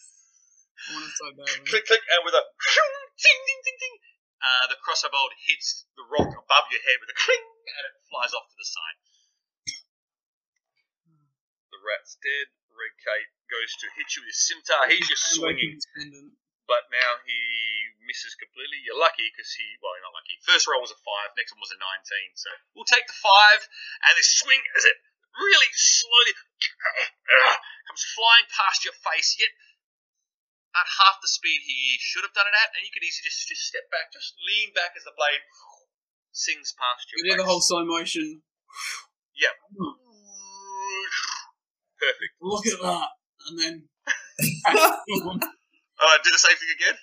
[0.84, 1.64] I want it so badly.
[1.64, 3.96] Click, click, and with a ding, ding, ding, ding,
[4.44, 7.94] uh, the crossbow bolt hits the rock above your head with a cling, and it
[8.12, 8.98] flies off to the side.
[11.72, 12.52] The rat's dead.
[12.68, 14.86] Red cape goes to hit you with his scimitar.
[14.86, 15.77] He's just swinging.
[16.70, 17.39] but now he
[18.06, 18.78] misses completely.
[18.86, 20.39] You're lucky because he, well, you're not lucky.
[20.47, 24.06] First roll was a 5, next one was a 19, so we'll take the 5,
[24.06, 24.97] and this swing as it
[25.35, 26.35] really slowly
[27.90, 29.51] comes flying past your face, yet
[30.74, 33.47] at half the speed he should have done it at, and you could easily just,
[33.51, 35.43] just step back, just lean back as the blade
[36.31, 38.43] sings past your You do the whole slow motion.
[39.35, 39.55] Yeah.
[39.74, 39.98] Hmm.
[41.98, 42.32] Perfect.
[42.40, 43.10] Look at that.
[43.48, 43.74] And then.
[46.00, 46.96] Uh, do the same thing again.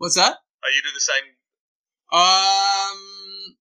[0.00, 0.32] What's that?
[0.64, 1.28] Oh, you do the same.
[2.08, 2.98] Um,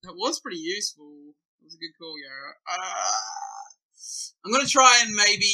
[0.07, 1.35] that was pretty useful.
[1.59, 2.55] It was a good call, Yara.
[2.63, 3.67] Uh,
[4.45, 5.51] I'm gonna try and maybe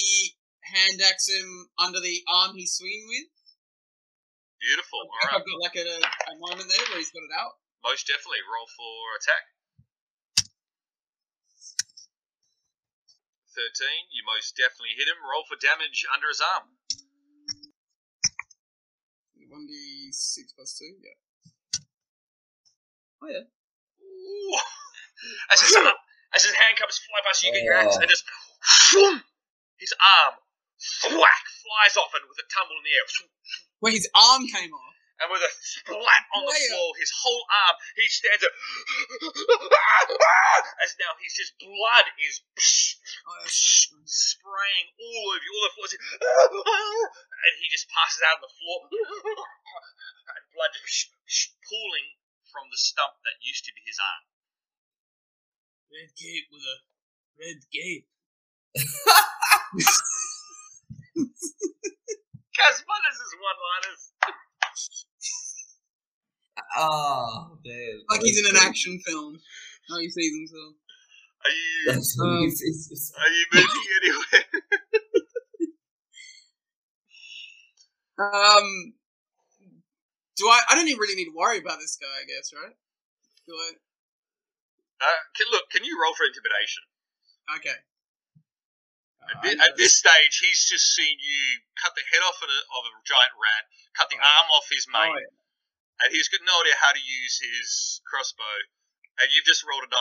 [0.62, 3.34] hand axe him under the arm he's swinging with.
[4.62, 5.10] Beautiful.
[5.10, 5.42] All If right.
[5.42, 7.58] I've got like a, a moment there where he's got it out.
[7.82, 8.46] Most definitely.
[8.46, 9.42] Roll for attack.
[13.58, 14.14] 13.
[14.14, 15.18] You most definitely hit him.
[15.26, 16.70] Roll for damage under his arm.
[19.50, 19.74] One d
[20.12, 20.94] six plus two.
[21.02, 21.18] Yeah.
[23.24, 23.50] Oh yeah.
[23.50, 24.62] Ooh.
[25.50, 25.90] As his, arm,
[26.30, 28.22] as his hand comes flying past you, you get your oh, axe, and just
[28.94, 29.18] whoom,
[29.82, 30.38] his arm
[30.78, 33.08] thwack flies off and with a tumble in the air.
[33.82, 34.97] Where his arm came off.
[35.18, 38.54] And with a splat on the floor, his whole arm, he stands up.
[40.86, 43.46] As now his just blood is Oh,
[44.06, 45.98] spraying all over you, all the floors.
[47.38, 48.86] And he just passes out on the floor.
[50.38, 51.10] And blood just
[51.66, 52.14] pooling
[52.54, 54.24] from the stump that used to be his arm.
[55.90, 56.78] Red cape with a
[57.42, 58.06] red cape.
[62.54, 64.07] Kazmanduz is one liners.
[66.76, 68.02] Oh, man.
[68.10, 69.40] Like he's in an action film.
[69.90, 70.74] How he sees himself.
[71.46, 74.46] Are you That's Um, are you moving anywhere?
[78.18, 78.98] Um,
[80.42, 80.60] do I?
[80.70, 82.10] I don't even really need to worry about this guy.
[82.10, 82.74] I guess, right?
[83.46, 83.78] Do it.
[84.98, 86.82] Uh, can, look, can you roll for intimidation?
[87.62, 87.78] Okay.
[89.30, 92.60] At, Uh, at this stage, he's just seen you cut the head off of a,
[92.74, 93.64] of a giant rat,
[93.94, 95.30] cut the arm off his mate, Oh, yeah.
[96.04, 98.70] And he's got no idea how to use his crossbow,
[99.20, 99.98] and you've just rolled a 19.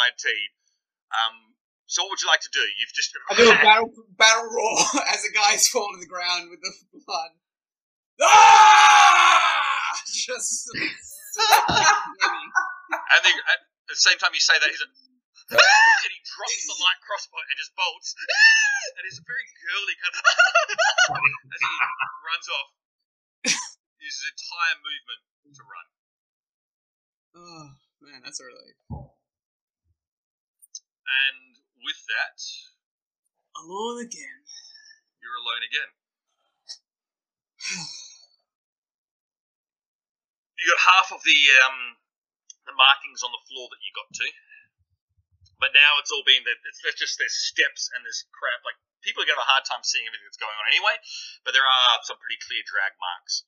[1.13, 1.57] Um,
[1.87, 2.65] so what would you like to do?
[2.77, 4.79] You've just I do a battle battle roar
[5.15, 6.73] as the guys fall to the ground with the
[7.07, 7.33] blood.
[8.23, 9.93] Ah!
[10.09, 10.73] Just.
[10.73, 10.89] and
[13.21, 14.89] then at the same time you say that, he's a,
[15.53, 20.17] and he drops the light crossbow and just bolts, and it's a very girly kind
[20.17, 20.25] of
[21.53, 21.75] as he
[22.25, 22.71] runs off.
[24.01, 25.23] Uses his entire movement
[25.57, 25.89] to run.
[27.37, 27.69] oh
[28.03, 28.77] man, that's a relief.
[31.07, 32.39] And with that,
[33.57, 34.45] Alone again.
[35.23, 35.91] you're alone again.
[40.57, 41.37] You got half of the
[41.69, 42.01] um,
[42.65, 44.27] the markings on the floor that you got to,
[45.61, 48.65] but now it's all been that it's, it's just there's steps and there's crap.
[48.65, 48.75] Like
[49.05, 50.97] people are gonna have a hard time seeing everything that's going on anyway.
[51.45, 53.45] But there are some pretty clear drag marks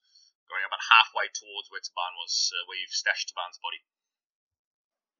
[0.48, 3.80] going about halfway towards where Taban was, uh, where you've stashed Taban's body.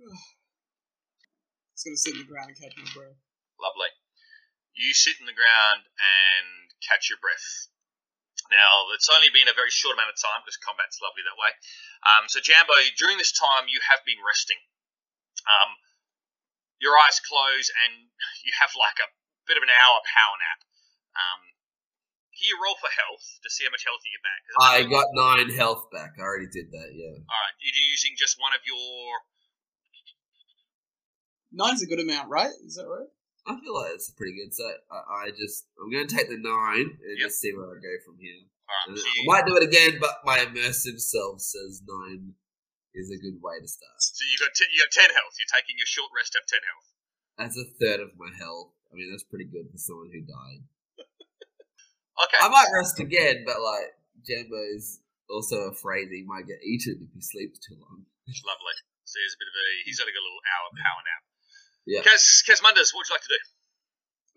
[1.76, 3.20] it's gonna sit in the ground and catch my breath.
[3.60, 3.92] Lovely.
[4.74, 7.68] You sit in the ground and catch your breath.
[8.48, 11.52] Now, it's only been a very short amount of time because combat's lovely that way.
[12.06, 14.56] Um, so, Jambo, during this time, you have been resting.
[15.44, 15.76] Um,
[16.78, 18.08] your eyes close and
[18.46, 19.10] you have like a
[19.50, 20.60] bit of an hour power nap.
[21.18, 21.40] Um,
[22.38, 24.40] can you roll for health to see how much health you get back?
[24.62, 26.14] I got nine health back.
[26.18, 26.94] I already did that.
[26.94, 27.18] Yeah.
[27.18, 29.18] All right, you're using just one of your.
[31.50, 32.52] Nine's a good amount, right?
[32.64, 33.08] Is that right?
[33.48, 34.52] I feel like it's pretty good.
[34.52, 34.62] So
[34.92, 37.26] I, I just I'm going to take the nine and Yep.
[37.32, 38.44] just see where I go from here.
[38.68, 41.80] All right, And uh, so I might do it again, but my immersive self says
[41.88, 42.36] nine
[42.92, 43.96] is a good way to start.
[43.98, 45.32] so you got ten, you got ten health.
[45.40, 46.36] You're taking your short rest.
[46.36, 46.88] of ten health.
[47.40, 48.76] That's a third of my health.
[48.92, 50.67] I mean, that's pretty good for someone who died.
[52.24, 52.38] Okay.
[52.40, 53.94] I might rest again, but like
[54.26, 55.00] Jambo is
[55.30, 58.04] also afraid that he might get eaten if he sleeps too long.
[58.46, 58.76] Lovely.
[59.04, 59.66] So there's a bit of a.
[59.86, 61.22] He's got a good little hour power nap.
[61.86, 62.02] Yeah.
[62.04, 63.40] Kes, Kazmanduz, what would you like to do?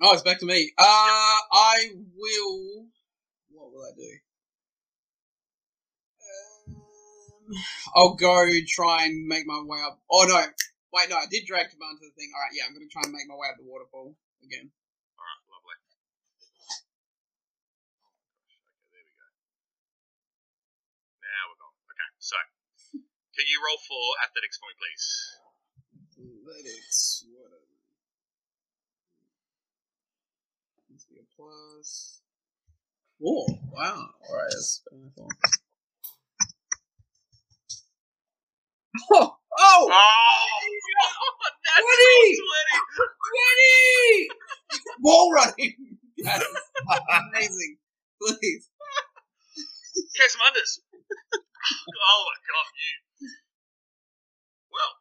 [0.02, 0.72] Oh, it's back to me.
[0.78, 2.86] Uh, I will.
[3.52, 4.12] What will I do?
[6.22, 7.56] Um,
[7.96, 10.00] I'll go try and make my way up.
[10.12, 10.38] Oh no!
[10.94, 12.32] Wait, no, I did drag Taban to the thing.
[12.36, 14.72] All right, yeah, I'm gonna try and make my way up the waterfall again.
[15.20, 15.78] All right, lovely.
[18.08, 18.60] Okay,
[18.92, 19.28] there we go.
[21.24, 21.76] Now we're gone.
[21.96, 22.36] Okay, so
[23.36, 25.06] can you roll for athletics for me, please?
[26.22, 27.66] Athletics, whatever.
[30.92, 32.22] Must be a plus.
[33.26, 34.10] Oh, wow.
[34.30, 35.28] Alright, that's better.
[39.14, 39.36] Oh!
[39.60, 39.90] Oh!
[39.92, 39.92] Oh,
[41.66, 42.38] natural Twenty!
[44.28, 44.30] 20!
[45.02, 45.76] Wall running!
[46.24, 46.48] That is
[47.10, 47.78] amazing.
[48.22, 48.70] Please.
[50.18, 50.80] Kazmanduz.
[51.62, 52.96] Oh my god, you.
[54.72, 54.94] Well.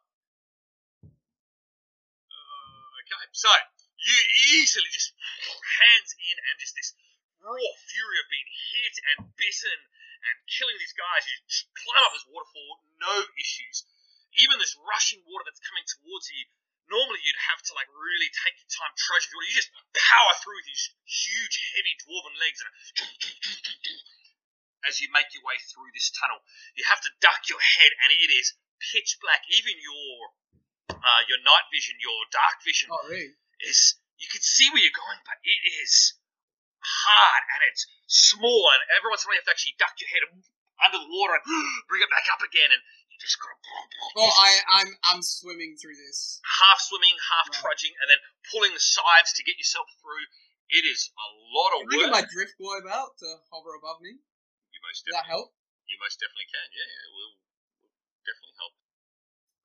[2.29, 3.49] Uh, okay, so
[4.01, 4.17] you
[4.57, 6.93] easily just hands in and just this
[7.41, 9.79] raw fury of being hit and bitten
[10.29, 11.25] and killing these guys.
[11.25, 13.85] You just climb up this waterfall, no issues.
[14.37, 16.45] Even this rushing water that's coming towards you.
[16.89, 19.47] Normally you'd have to like really take your time it.
[19.47, 22.71] You just power through these huge, heavy dwarven legs and
[24.87, 26.41] as you make your way through this tunnel.
[26.77, 28.53] You have to duck your head, and it is
[28.91, 29.41] pitch black.
[29.53, 30.33] Even your
[30.91, 33.33] uh, your night vision, your dark vision, Oh, really?
[33.65, 36.17] is you can see where you're going, but it is
[36.81, 39.93] hard and it's small, and every once in a while you have to actually duck
[40.01, 40.23] your head
[40.81, 41.45] under the water and
[41.89, 43.57] bring it back up again, and you just got to
[44.17, 46.41] Well, I, I'm I'm swimming through this.
[46.41, 47.61] half swimming, half Right.
[47.61, 50.25] trudging, and then pulling the sides to get yourself through.
[50.71, 52.15] It is a lot of Can I get work.
[52.15, 54.17] my drift globe out to hover above me?
[54.91, 55.87] Most Does that definitely help?
[55.87, 56.67] You most definitely can.
[56.75, 57.33] Yeah, yeah, it will,
[57.79, 57.95] will
[58.27, 58.75] definitely help.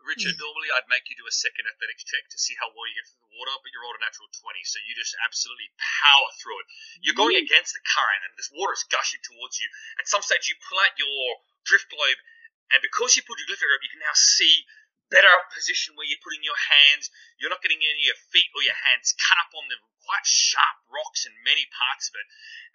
[0.06, 0.46] Richard, hmm.
[0.46, 3.10] normally I'd make you do a second athletics check to see how well you get
[3.10, 6.62] through the water, but you're rolled a natural 20, so you just absolutely power through
[6.62, 6.66] it.
[7.02, 9.66] You're going against the current, and this water is gushing towards you.
[9.98, 12.22] At some stage, you pull out your drift globe,
[12.70, 14.62] and because you pulled your drift globe, you can now see
[15.10, 17.10] better position where you're putting your hands.
[17.38, 20.26] You're not getting any of your feet or your hands cut up on the quite
[20.26, 22.26] sharp rocks in many parts of it,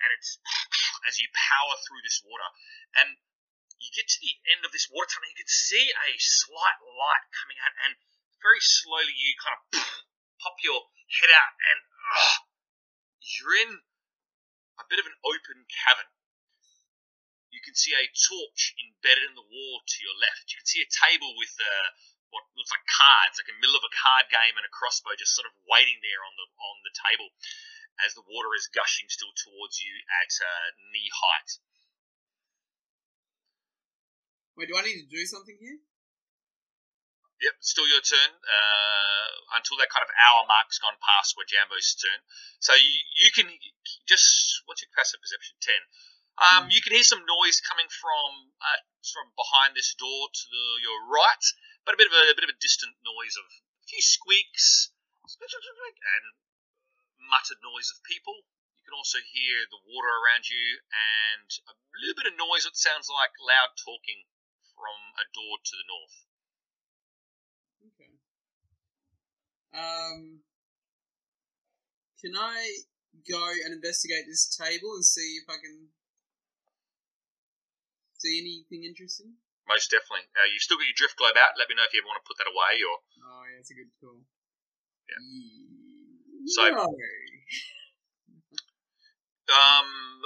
[0.04, 0.40] and it's
[1.08, 2.48] as you power through this water.
[3.00, 3.20] And
[3.80, 7.26] you get to the end of this water tunnel, you can see a slight light
[7.34, 7.98] coming out, and
[8.44, 9.64] very slowly you kind of
[10.44, 10.92] pop your
[11.22, 11.80] head out, and
[12.20, 12.38] ugh,
[13.40, 13.72] you're in
[14.80, 16.10] a bit of an open cavern.
[17.52, 20.50] You can see a torch embedded in the wall to your left.
[20.50, 21.88] You can see a table with uh,
[22.32, 25.16] what looks like cards, like in the middle of a card game and a crossbow,
[25.20, 27.30] just sort of waiting there on the on the table
[28.08, 29.94] as the water is gushing still towards you
[30.24, 31.52] at uh, knee height.
[34.58, 35.80] Wait, do I need to do something here?
[37.42, 41.98] Yep, still your turn uh, until that kind of hour mark's gone past where Jambo's
[41.98, 42.22] turn.
[42.62, 43.50] So you, you can
[44.06, 45.58] just what's your passive perception?
[45.58, 45.82] Ten.
[46.38, 50.66] Um, you can hear some noise coming from uh, from behind this door to the,
[50.86, 51.46] your right,
[51.86, 54.94] but a bit of a, a bit of a distant noise of a few squeaks
[55.26, 56.26] and
[57.18, 58.46] muttered noise of people.
[58.82, 62.78] You can also hear the water around you and a little bit of noise that
[62.78, 64.26] sounds like loud talking
[64.76, 66.18] from a door to the north.
[67.94, 68.12] Okay.
[69.74, 70.42] Um,
[72.20, 72.86] can I
[73.30, 75.90] go and investigate this table and see if I can
[78.18, 79.38] see anything interesting?
[79.72, 80.28] Most definitely.
[80.36, 81.56] Uh, you've still got your drift globe out.
[81.56, 82.96] Let me know if you ever want to put that away or.
[83.24, 84.20] Oh, yeah, that's a good tool.
[85.08, 85.16] Yeah.
[85.24, 86.92] Ye- So- No.
[89.52, 90.24] Um,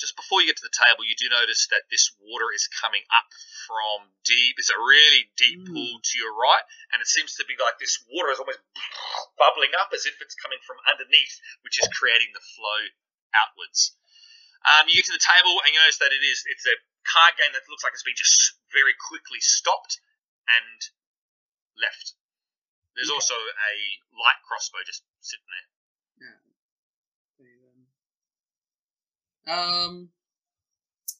[0.00, 3.04] just before you get to the table, you do notice that this water is coming
[3.12, 3.28] up
[3.68, 4.56] from deep.
[4.56, 5.66] It's a really deep Mm.
[5.68, 8.60] pool to your right, and it seems to be like this water is almost
[9.38, 11.36] bubbling up as if it's coming from underneath,
[11.68, 12.80] which is creating the flow
[13.34, 13.92] outwards.
[14.62, 17.34] Um, you get to the table, and you notice that it is it's a card
[17.38, 19.98] game that looks like it's been just very quickly stopped
[20.46, 20.78] and
[21.78, 22.14] left.
[22.94, 23.14] There's Okay.
[23.16, 23.72] also a
[24.14, 25.66] light crossbow just sitting there.
[26.22, 26.42] Then.
[29.44, 30.12] Um,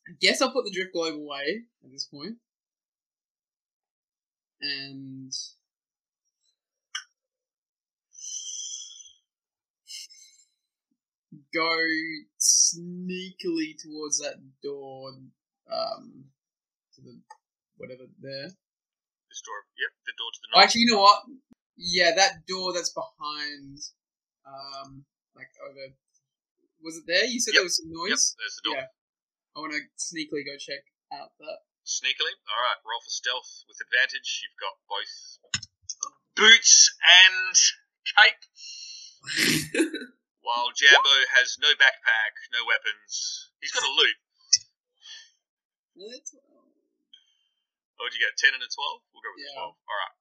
[0.07, 2.39] I guess I'll put the drift globe away at this point,
[4.61, 5.33] and
[11.55, 11.69] go
[12.41, 15.11] sneakily towards that door,
[15.71, 16.25] um,
[16.95, 17.21] to the
[17.77, 18.49] whatever there.
[18.49, 20.65] This door, yep, the door to the north.
[20.65, 21.23] actually, you know what?
[21.77, 23.79] Yeah, that door that's behind,
[24.47, 25.05] um,
[25.35, 25.95] like over.
[26.83, 27.25] Was it there?
[27.25, 27.59] You said Yep.
[27.61, 28.11] there was some noise.
[28.11, 28.77] Yep, there's the door.
[28.77, 28.87] Yeah.
[29.57, 31.59] I want to sneakily go check out that.
[31.87, 32.35] Sneakily.
[32.49, 34.43] All right, roll for stealth with advantage.
[34.43, 35.15] You've got both
[36.37, 37.55] boots and
[38.17, 38.43] cape.
[40.43, 43.51] While Jambo has no backpack, no weapons.
[43.63, 44.21] He's got a lute.
[45.97, 46.35] That's-
[48.01, 49.03] Oh, did you get 10 and a 12?
[49.15, 49.55] We'll go with Yeah.
[49.55, 49.79] 12.
[49.87, 50.17] All right.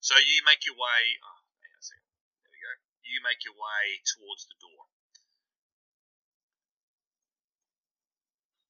[0.00, 1.18] So you make your way.
[1.22, 2.08] Oh, hang on a second.
[2.40, 2.72] There we go.
[3.02, 4.88] You make your way towards the door.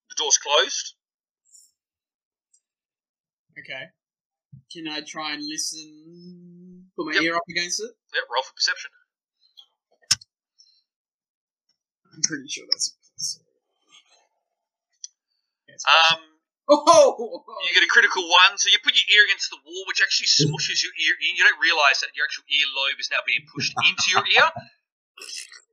[0.09, 0.97] The door's closed.
[3.59, 3.93] Okay.
[4.73, 6.91] Can I try and listen?
[6.97, 7.23] Put my Yep.
[7.23, 7.97] ear up against it.
[8.15, 8.91] Yep, roll for perception.
[12.17, 12.89] I'm pretty sure that's.
[12.89, 13.45] A...
[15.69, 16.21] Yes, Um,
[16.73, 20.01] oh, You get a critical one, so you put your ear against the wall, which
[20.01, 21.37] actually smushes your ear in.
[21.37, 24.49] You don't realise that your actual earlobe is now being pushed into your ear.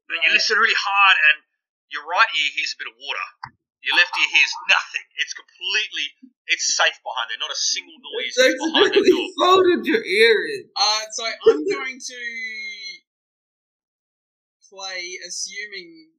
[0.05, 1.37] But you listen really hard, and
[1.89, 3.27] your right ear hears a bit of water.
[3.83, 5.05] Your left ear hears nothing.
[5.19, 6.07] It's completely,
[6.47, 7.41] it's safe behind there.
[7.41, 9.27] Not a single noise It's behind the door.
[9.39, 10.69] folded your ear in.
[10.77, 12.21] Uh, so I'm going to
[14.71, 16.12] play assuming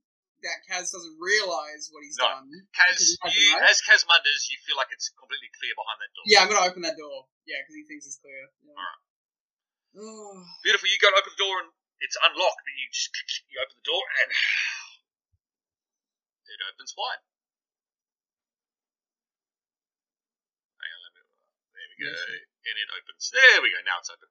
[0.45, 2.29] that Kaz doesn't realise what he's No.
[2.29, 2.53] done.
[2.77, 3.65] Kaz, you, right.
[3.69, 6.25] as Kazmanduz, you feel like it's completely clear behind that door.
[6.29, 7.27] Yeah, I'm gonna open that door.
[7.49, 8.45] Yeah, because he thinks it's clear.
[8.63, 8.77] Yeah.
[8.77, 9.01] Alright.
[9.99, 10.87] Oh, Beautiful.
[10.89, 11.73] You go to open the door, and
[12.05, 13.09] it's unlocked, but you just
[13.49, 14.29] you open the door, and
[16.53, 17.23] it opens wide.
[20.79, 21.23] Hang on, let me.
[21.73, 23.25] There we go, and it opens.
[23.33, 23.81] There we go.
[23.89, 24.29] Now it's open.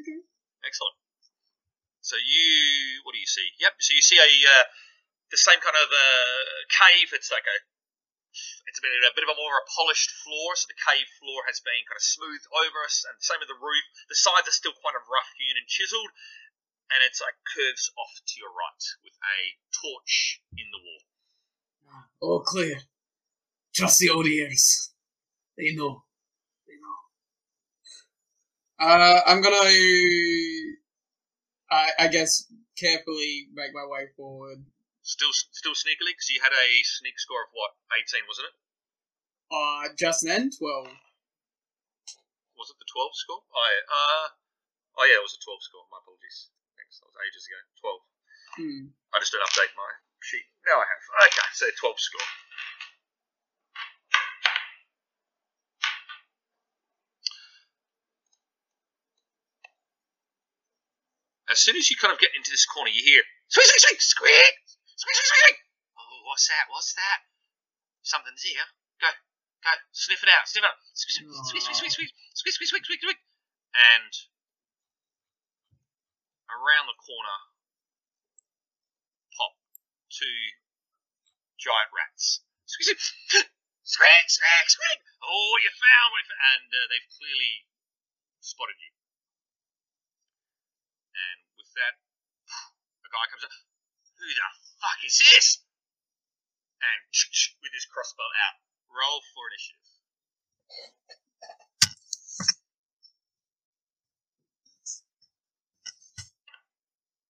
[0.00, 0.20] Okay.
[0.64, 0.96] Excellent.
[2.00, 3.44] So you, what do you see?
[3.60, 3.76] Yep.
[3.80, 4.64] So you see a uh,
[5.30, 7.12] the same kind of uh, cave.
[7.12, 7.56] It's like a
[8.66, 10.54] it's a bit, a bit of a more of a polished floor.
[10.56, 13.58] So the cave floor has been kind of smoothed over us, and same with the
[13.58, 13.84] roof.
[14.08, 16.10] The sides are still kind of rough hewn and chiseled,
[16.94, 19.38] and it's like curves off to your right with a
[19.74, 21.02] torch in the wall.
[22.20, 22.80] all clear.
[23.74, 24.90] Trust the ears.
[25.56, 26.04] They know.
[26.66, 26.98] They know.
[28.78, 29.68] Uh, I'm gonna,
[31.70, 34.62] I, I guess, carefully make my way forward.
[35.02, 38.56] Still, still sneakily because you had a sneak score of what eighteen, wasn't it?
[39.50, 40.92] Uh, just then, twelve.
[42.58, 43.40] Was it the twelve score?
[43.40, 43.86] Oh yeah.
[43.88, 44.26] Uh,
[45.00, 45.82] oh yeah, it was a twelve score.
[45.88, 46.52] My apologies.
[46.76, 47.00] Thanks.
[47.00, 47.58] That was ages ago.
[47.80, 48.02] Twelve.
[48.60, 48.92] Hmm.
[49.14, 49.90] I just don't update my
[50.22, 50.46] sheet.
[50.68, 51.02] Now I have.
[51.26, 52.28] Okay, so 12 score.
[61.50, 64.00] As soon as you kind of get into this corner, you hear squeak, squeak, squeak,
[64.00, 64.54] squeak,
[64.94, 65.56] squeak, squeak, squeak.
[65.98, 66.70] Oh, what's that?
[66.70, 67.26] What's that?
[68.06, 68.64] Something's here.
[69.02, 69.10] Go.
[69.60, 70.78] Go, sniff it out, sniff it out.
[70.94, 73.22] Squeeze, squeeze, squeeze, squeeze, squeeze, squeeze, squeeze, squeeze, squeeze, squeeze.
[73.74, 74.12] And
[76.48, 77.38] around the corner
[79.36, 79.58] pop
[80.08, 80.38] two
[81.58, 82.46] giant rats.
[82.70, 82.98] It.
[83.82, 84.98] Scrag, scrag, scrag.
[85.18, 86.30] Oh, you found found.
[86.30, 87.66] And uh, they've clearly
[88.38, 88.94] spotted you.
[91.14, 91.94] And with that,
[93.06, 93.52] a guy comes up.
[94.20, 94.46] Who the
[94.80, 95.64] fuck is this?
[96.80, 97.00] And
[97.60, 98.56] with his crossbow out,
[98.88, 99.80] roll for initiative.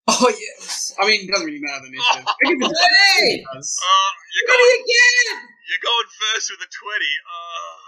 [0.09, 0.95] Oh yes.
[1.01, 2.27] I mean, it doesn't really matter the initiative.
[2.29, 2.81] I think it's-
[3.17, 3.35] Hey!
[3.41, 3.79] it does.
[3.79, 5.27] Uh, you're What going, again?
[5.71, 7.07] you're going first with a 20.
[7.31, 7.79] Uh,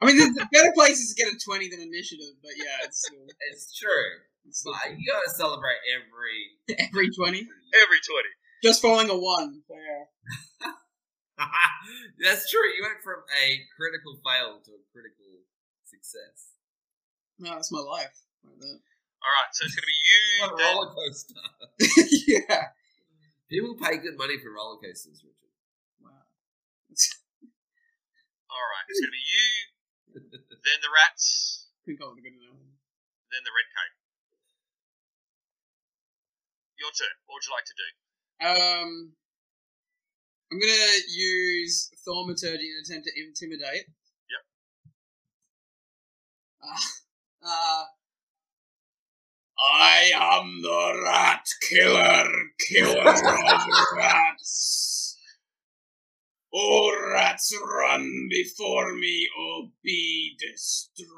[0.00, 3.24] I mean, there's better places to get a twenty than initiative, but yeah, it's still,
[3.48, 4.20] It's true.
[4.46, 6.58] It's still you gotta celebrate every.
[6.88, 7.40] every twenty.
[7.40, 8.28] every 20.
[8.62, 9.62] Just following a one.
[9.68, 10.04] Yeah.
[12.22, 12.64] That's true.
[12.76, 13.44] You went from a
[13.76, 15.42] critical fail to a critical
[15.84, 16.52] success.
[17.38, 18.14] No, that's my life.
[18.46, 18.78] Like that.
[19.24, 21.34] Alright, so it's going to be you, What a roller coaster.
[22.30, 22.70] yeah.
[23.50, 25.50] People pay good money for roller coasters, Richard.
[25.98, 26.14] Wow.
[28.54, 29.50] Alright, it's going to be you,
[30.14, 32.54] then the rats, Couldn't come up good enough.
[33.34, 33.98] then the red cape.
[36.84, 37.16] Your turn.
[37.24, 37.88] What would you like to do?
[38.44, 39.16] Um,
[40.52, 43.88] I'm gonna use thaumaturgy in an attempt to intimidate.
[44.28, 44.44] Yep.
[46.60, 47.84] Uh, uh,
[49.58, 52.28] I am the rat killer,
[52.68, 53.60] killer of
[53.96, 55.16] rats.
[56.52, 61.08] All rats run before me or be destroyed.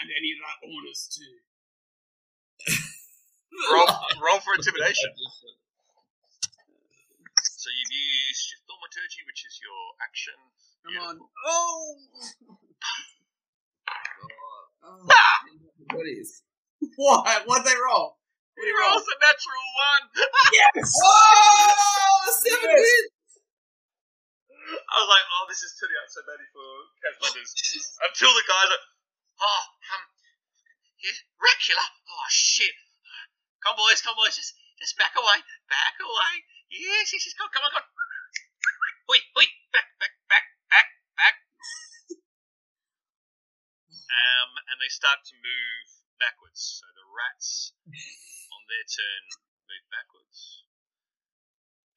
[0.00, 1.49] And any rat owners too.
[3.68, 3.88] Roll,
[4.24, 5.10] roll for intimidation.
[7.44, 10.36] So you've used your thaumaturgy, which is your action.
[10.86, 11.14] Come on.
[11.20, 11.30] Beautiful.
[11.46, 11.96] Oh!
[14.84, 15.06] Oh,
[15.94, 16.42] what is?
[16.96, 17.26] What?
[17.46, 18.16] What'd they roll?
[18.56, 18.96] What He did roll?
[18.96, 20.04] rolls a natural one.
[20.56, 20.88] Yes!
[20.96, 22.80] Oh, seven Yes.
[22.80, 23.12] wins.
[24.76, 26.66] I was like, oh, this is turning out so badly for
[27.02, 27.50] Kazmanduz.
[28.06, 28.86] Until the guy's like,
[29.42, 29.62] oh,
[29.94, 30.04] um,
[31.02, 31.86] yeah, Recula.
[31.86, 32.74] Oh shit.
[33.60, 35.38] Come boys, come boys, just just back away,
[35.68, 36.34] back away.
[36.72, 37.88] Yes, yes, yes, come, come on, come on.
[39.12, 40.88] Oi, oi, back, back, back, back,
[41.18, 41.36] back.
[44.10, 46.80] Um, and they start to move backwards.
[46.80, 49.22] So the rats, on their turn,
[49.68, 50.64] move backwards.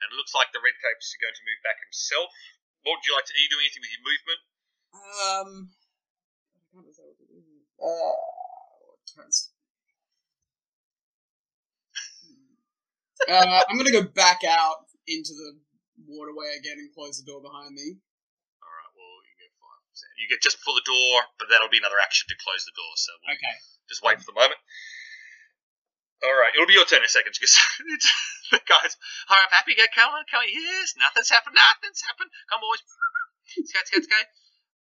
[0.03, 2.33] And it looks like the red capes are going to move back himself.
[2.83, 3.33] What would you like to?
[3.37, 4.41] Are you doing anything with your movement?
[4.91, 5.49] Um.
[6.59, 7.39] I can't decide what to do.
[7.79, 8.99] Uh.
[9.07, 9.52] turns-
[13.29, 15.59] Uh, I'm gonna go back out into the
[16.07, 17.97] waterway again and close the door behind me.
[18.63, 18.91] All right.
[18.95, 20.11] Well, you get five percent.
[20.19, 22.93] You get just before the door, but that'll be another action to close the door.
[22.99, 23.55] So we'll Okay.
[23.91, 24.59] just wait for the moment.
[26.23, 27.51] All right, it'll be your turn in a second because
[28.55, 28.95] the guys.
[29.27, 30.47] All right, happy get come on, come on.
[30.47, 31.59] Yes, nothing's happened.
[31.59, 32.31] Nothing's happened.
[32.47, 32.83] Come on, boys.
[33.67, 34.27] Scout, scout, scout.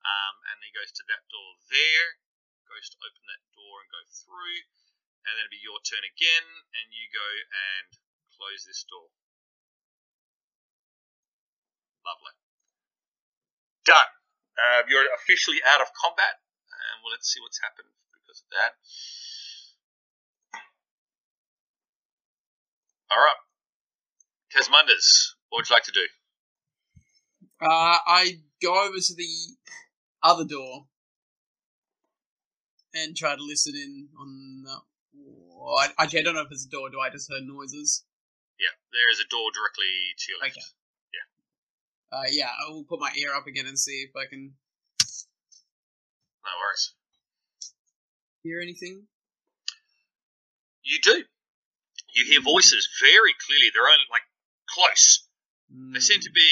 [0.07, 2.23] Um, and he goes to that door there.
[2.71, 4.61] Goes to open that door and go through,
[5.27, 6.47] and then it'll be your turn again,
[6.79, 7.91] and you go and
[8.39, 9.09] close this door.
[12.07, 12.35] Lovely.
[13.85, 14.11] Done.
[14.59, 16.39] Uh, you're officially out of combat,
[16.69, 18.73] and well, let's see what's happened because of that.
[23.11, 23.41] All right,
[24.55, 26.07] Kazmanduz, what would you like to do?
[27.61, 29.29] Uh, I go over to the
[30.23, 30.87] other door
[32.95, 34.77] and try to listen in on the.
[35.59, 36.91] Oh, I, actually, I don't know if it's a door.
[36.91, 38.05] Do I just heard noises?
[38.63, 40.55] Yeah, there is a door directly to your left.
[40.63, 40.71] Okay.
[42.13, 44.53] Uh, yeah, I will put my ear up again and see if I can
[46.45, 46.93] No worries.
[48.45, 49.09] hear anything.
[50.85, 51.25] You do.
[52.13, 53.73] You hear voices very clearly.
[53.73, 54.29] They're only like
[54.69, 55.25] close.
[55.73, 56.49] They seem to be.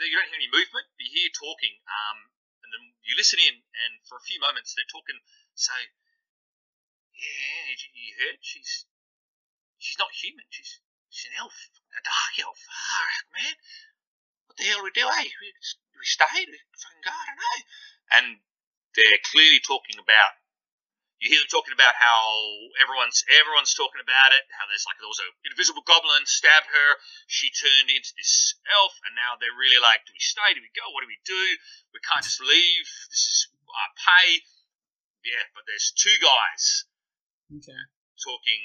[0.00, 1.76] You don't hear any movement, but you hear talking.
[1.84, 2.18] Um,
[2.64, 5.20] and then you listen in, and for a few moments they're talking.
[5.54, 5.72] So,
[7.12, 8.86] yeah, you- you heard she's
[9.76, 10.44] she's not human.
[10.48, 11.56] She's she's an elf,
[11.96, 12.60] a dark elf.
[12.68, 13.54] Ah, man,
[14.46, 15.06] what the hell do we do?
[15.06, 16.44] Hey, we, do we stay?
[16.44, 17.12] Do we fucking go?
[17.14, 17.58] I don't know.
[18.16, 18.26] And
[18.94, 20.36] they're clearly talking about.
[21.16, 22.20] You hear them talking about how
[22.76, 24.44] everyone's everyone's talking about it.
[24.52, 26.88] How there's like there was an invisible goblin stabbed her.
[27.24, 30.52] She turned into this elf, and now they're really like, do we stay?
[30.52, 30.84] Do we go?
[30.92, 31.44] What do we do?
[31.96, 32.84] We can't just leave.
[33.08, 34.44] This is our pay.
[35.24, 36.84] Yeah, but there's two guys
[37.48, 37.80] Okay.
[38.20, 38.62] talking,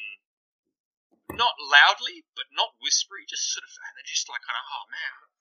[1.37, 4.85] not loudly, but not whispery, just sort of, and they're just like kind of, oh
[4.91, 5.31] man,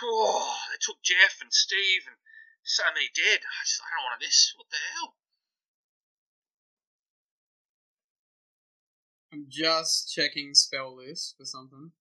[0.00, 2.16] Oh, they took Jeff and Steve and
[2.64, 3.40] so many dead.
[3.44, 4.54] I just I don't want this.
[4.56, 5.14] What the hell?
[9.32, 11.92] I'm just checking spell list for something.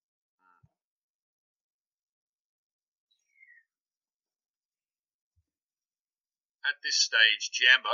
[6.64, 7.90] At this stage, Jambo,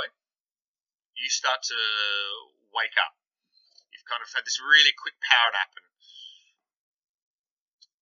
[1.16, 1.74] you start to
[2.74, 3.17] wake up.
[4.08, 5.84] Kind of had this really quick power nap, and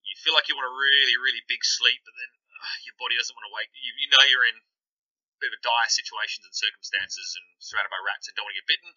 [0.07, 2.31] you feel like you want a really, really big sleep, but then
[2.63, 3.75] uh, your body doesn't want to wake.
[3.75, 7.91] You, you know you're in a bit of a dire situations and circumstances, and surrounded
[7.91, 8.95] by rats, and don't want to get bitten.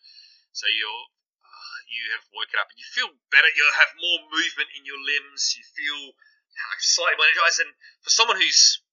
[0.54, 1.06] So you're
[1.42, 3.50] uh, you have woken up, and you feel better.
[3.50, 5.58] You have more movement in your limbs.
[5.58, 6.14] You feel
[6.78, 7.74] slightly more energized, and
[8.06, 8.86] for someone who's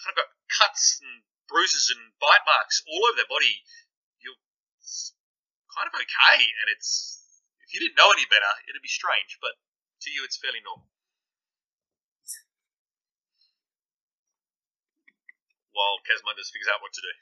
[0.00, 1.20] kind of got cuts and
[1.52, 3.60] bruises and bite marks all over their body,
[4.24, 4.40] you're
[5.74, 6.38] kind of okay.
[6.42, 7.17] And it's
[7.68, 9.60] if you didn't know any better, it'd be strange, but
[10.02, 10.88] to you, it's fairly normal.
[15.76, 17.12] While Kazmanduz figures out what to do.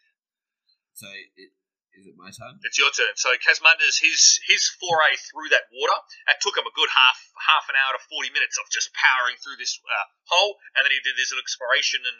[0.94, 1.50] So, it,
[1.98, 2.60] is it my turn?
[2.62, 3.16] It's your turn.
[3.16, 5.98] So Kazmanduz, his his foray through that water,
[6.28, 9.36] it took him a good half half an hour to forty minutes of just powering
[9.40, 12.18] through this uh, hole, and then he did his exploration and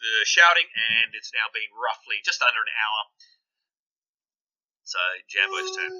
[0.00, 3.00] the shouting, and it's now been roughly just under an hour.
[4.84, 5.92] So Jambo's turn.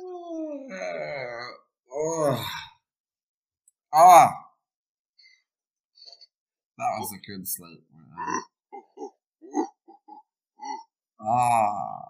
[1.93, 2.47] Oh.
[3.93, 4.31] Ah.
[6.79, 7.85] That was a good sleep.
[11.21, 12.09] Ah.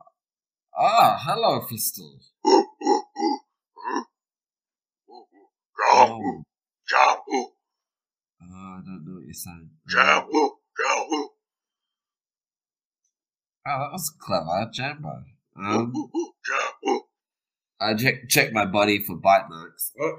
[0.78, 2.20] Ah, hello, Fistel.
[5.92, 6.44] Oh.
[6.92, 9.70] Oh, I don't know what you're saying.
[13.66, 15.24] Oh, that was clever, Jambo.
[15.56, 15.92] Um,
[17.80, 19.92] I check check my body for bite marks.
[20.00, 20.18] Oh,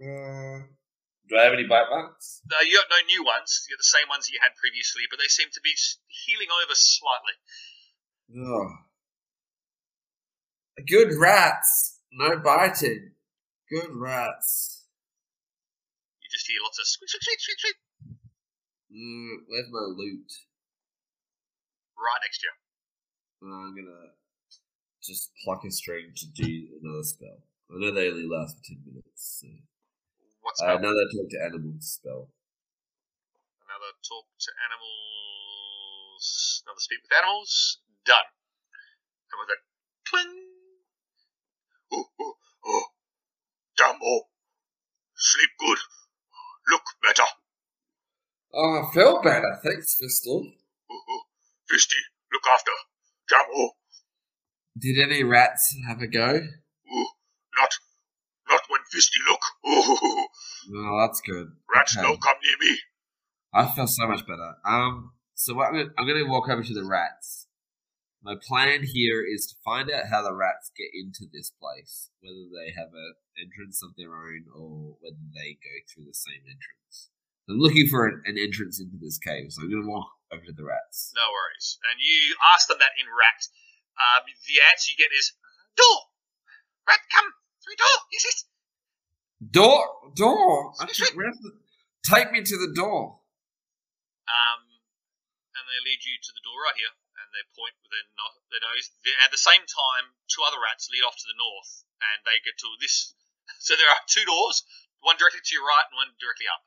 [0.00, 0.62] uh,
[1.28, 2.40] do I have any bite marks?
[2.50, 3.66] No, you got no new ones.
[3.68, 5.74] You got the same ones that you had previously, but they seem to be
[6.26, 7.36] healing over slightly.
[8.38, 8.68] Oh.
[10.86, 11.98] Good rats.
[12.12, 13.12] No biting.
[13.68, 14.86] Good rats.
[16.22, 17.78] You just hear lots of squeak, squeak, squeak, squeak, squeak
[18.90, 20.26] Mm, where's my loot?
[21.94, 22.54] right next to you.
[23.46, 24.10] Uh, I'm gonna
[25.02, 27.42] just pluck a string to do another spell.
[27.70, 29.48] I know they only last for 10 minutes, so.
[30.40, 32.30] What's Uh, another talk to animals spell.
[33.64, 36.62] Another talk to animals.
[36.66, 37.78] Another speak with animals.
[38.04, 38.28] Done.
[39.30, 39.58] And with a
[40.08, 40.34] twing.
[41.92, 42.34] Oh, oh,
[42.66, 42.84] oh.
[43.78, 44.28] Dumbo.
[45.14, 45.78] Sleep good.
[46.68, 47.28] Look better.
[48.52, 49.60] Oh, I feel better.
[49.62, 50.52] Thanks, Fistel.
[50.90, 51.22] Oh, oh.
[51.70, 52.00] Fisty,
[52.32, 52.72] look after.
[53.30, 53.70] Dumbo.
[54.78, 56.40] Did any rats have a go?
[56.92, 57.06] Oh,
[57.56, 57.70] not,
[58.48, 59.40] not when Fisty look.
[60.72, 61.48] Oh, that's good.
[61.74, 62.06] rats Okay.
[62.06, 62.78] don't come near me.
[63.52, 64.54] I feel so much better.
[64.64, 67.48] Um, so what I'm gonna, I'm gonna walk over to the rats.
[68.22, 72.46] My plan here is to find out how the rats get into this place, whether
[72.52, 77.08] they have an entrance of their own or whether they go through the same entrance.
[77.48, 80.52] I'm looking for an, an entrance into this cave, so I'm gonna walk over to
[80.52, 81.10] the rats.
[81.16, 81.78] No worries.
[81.90, 83.40] And you ask them that in rat.
[84.00, 85.36] Um, the answer you get is
[85.76, 86.08] door.
[86.88, 87.28] Rat, come
[87.60, 87.98] through door.
[88.10, 88.38] Yes, yes.
[89.44, 89.84] Door,
[90.16, 90.72] door.
[91.14, 91.52] Where's the?
[92.04, 93.20] Take me to the door.
[94.28, 94.60] Um,
[95.52, 98.40] and they lead you to the door right here, and they point with their, no-
[98.48, 98.88] their nose.
[99.04, 102.40] They- At the same time, two other rats lead off to the north, and they
[102.44, 103.12] get to this.
[103.60, 104.62] So there are two doors,
[105.00, 106.62] one directly to your right and one directly up.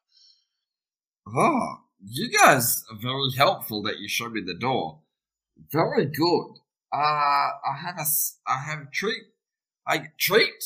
[1.34, 5.00] Oh, you guys are very helpful that you showed me the door.
[5.72, 6.60] Very good.
[6.94, 8.06] Uh, I have a,
[8.48, 9.24] I have a treat.
[9.88, 10.62] I treat.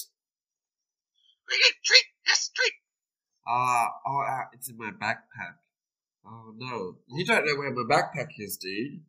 [1.50, 2.74] Treat, treat, yes, treat.
[3.48, 5.56] Uh, oh, uh, it's in my backpack.
[6.26, 9.00] Oh no, you don't know where my backpack is, you?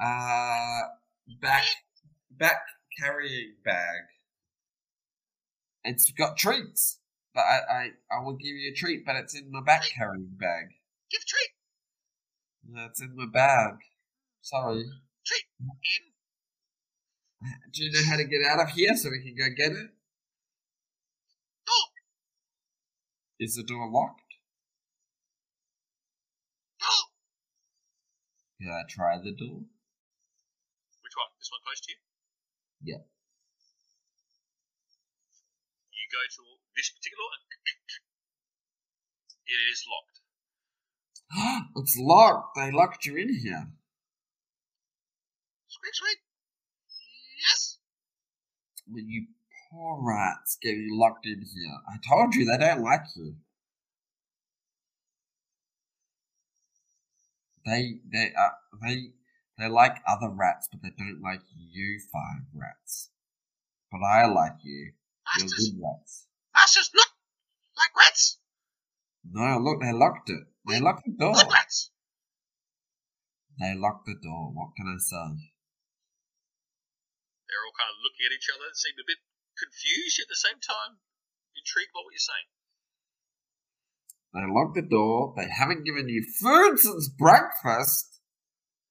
[0.00, 0.82] Uh,
[1.40, 1.64] back,
[2.30, 2.62] back
[3.00, 4.02] carrying bag.
[5.82, 7.00] It's got treats,
[7.34, 10.36] but I, I, I will give you a treat, but it's in my back carrying
[10.38, 10.66] bag.
[11.10, 11.50] Give treat,
[12.68, 13.80] That's in my bag.
[14.42, 14.84] Sorry.
[17.72, 19.88] Do you know how to get out of here so we can go get it?
[21.64, 21.86] door,
[23.40, 24.20] Is the door locked?
[26.80, 27.08] door.
[28.60, 29.64] Can I try the door?
[31.00, 31.30] Which one?
[31.38, 31.98] This one close to you?
[32.84, 33.02] Yeah.
[35.94, 36.42] You go to
[36.76, 37.44] this particular one.
[39.46, 40.20] It is locked.
[41.76, 42.56] it's locked.
[42.56, 43.68] They locked you in here.
[45.68, 46.18] Squeak, squeak.
[47.38, 47.78] Yes.
[48.86, 49.26] When you
[49.70, 51.76] Poor rats getting locked in here.
[51.86, 53.36] I told you they don't like you.
[57.66, 58.48] They they uh,
[58.82, 59.10] they
[59.58, 63.10] they like other rats, but they don't like you five rats.
[63.92, 64.92] But I like you.
[65.36, 66.26] You're Masters, good rats.
[66.54, 67.08] masters, look!
[67.76, 68.37] Like rats!
[69.30, 70.44] No, look, they locked it.
[70.66, 71.34] They locked the door.
[73.60, 74.52] They locked the door.
[74.54, 75.52] What can I say?
[77.48, 79.20] They're all kind of looking at each other, seem a bit
[79.56, 81.00] confused, yet at the same time
[81.56, 82.48] intrigued by what you're saying.
[84.32, 85.34] They locked the door.
[85.36, 88.20] They haven't given you food since breakfast.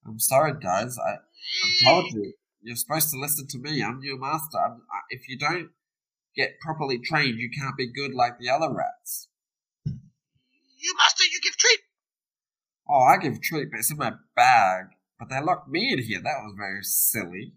[0.05, 0.97] I'm sorry, guys.
[0.97, 2.33] I, I told you.
[2.61, 3.81] You're supposed to listen to me.
[3.83, 4.57] I'm your master.
[4.57, 5.69] I'm, I, if you don't
[6.35, 9.29] get properly trained, you can't be good like the other rats.
[10.77, 11.79] You master, you give treat!
[12.89, 14.85] Oh, I give treat, but it's in my bag.
[15.19, 16.21] But they locked me in here.
[16.21, 17.53] That was very silly.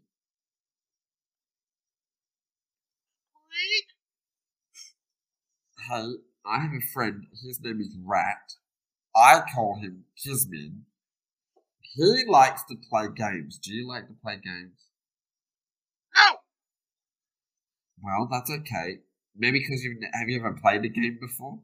[5.88, 6.14] Hey,
[6.46, 7.26] I have a friend.
[7.44, 8.54] His name is Rat.
[9.14, 10.82] I call him Kismin.
[11.80, 13.58] He likes to play games.
[13.58, 14.86] Do you like to play games?
[16.16, 16.36] No!
[18.02, 19.00] Well, that's okay.
[19.36, 21.58] Maybe because you have you ever played a game before?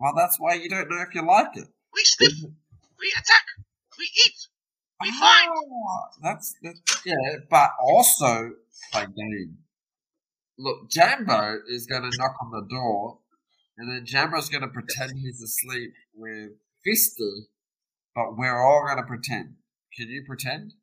[0.00, 1.68] Well, that's why you don't know if you like it.
[1.94, 2.32] We sniff!
[2.98, 3.44] We attack!
[3.98, 4.48] We eat!
[5.02, 5.50] We find!
[5.50, 7.14] Ah, That's, that's yeah,
[7.50, 8.52] but also
[8.92, 9.58] play game.
[10.58, 13.18] Look, Jambo is going to knock on the door,
[13.78, 16.52] and then Jambo's going to pretend he's asleep with
[16.86, 17.48] Fisty,
[18.14, 19.54] but we're all going to pretend.
[19.96, 20.74] Can you pretend?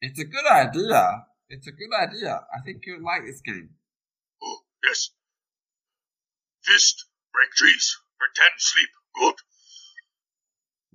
[0.00, 1.24] It's a good idea.
[1.48, 2.40] It's a good idea.
[2.54, 3.70] I think you'll like this game.
[4.88, 5.10] Yes.
[6.64, 9.36] Fist, break trees, pretend sleep, good.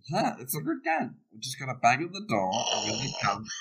[0.09, 1.21] Yeah, it's a good game.
[1.31, 3.53] We're just to bang on the door, and he comes,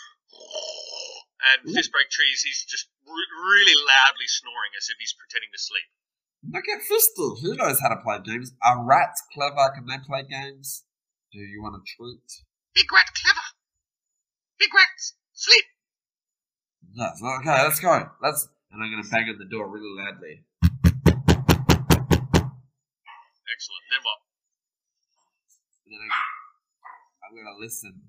[1.45, 5.61] And fist break trees, he's just re- really loudly snoring as if he's pretending to
[5.61, 5.89] sleep.
[6.49, 7.41] Look at Fisty.
[7.43, 8.53] Who knows how to play games.
[8.65, 9.71] Are rats clever?
[9.77, 10.85] Can they play games?
[11.33, 12.25] Do you want a treat?
[12.75, 13.47] Big rat clever!
[14.59, 14.97] Big rat,
[15.33, 15.65] sleep!
[16.95, 17.21] Yes.
[17.23, 18.11] Okay, let's go.
[18.21, 18.49] Let's.
[18.73, 20.45] And I'm going to bang on the door really loudly.
[23.53, 23.85] Excellent.
[23.93, 24.21] Then what?
[25.85, 26.09] Then I'm,
[27.21, 28.09] I'm going to listen.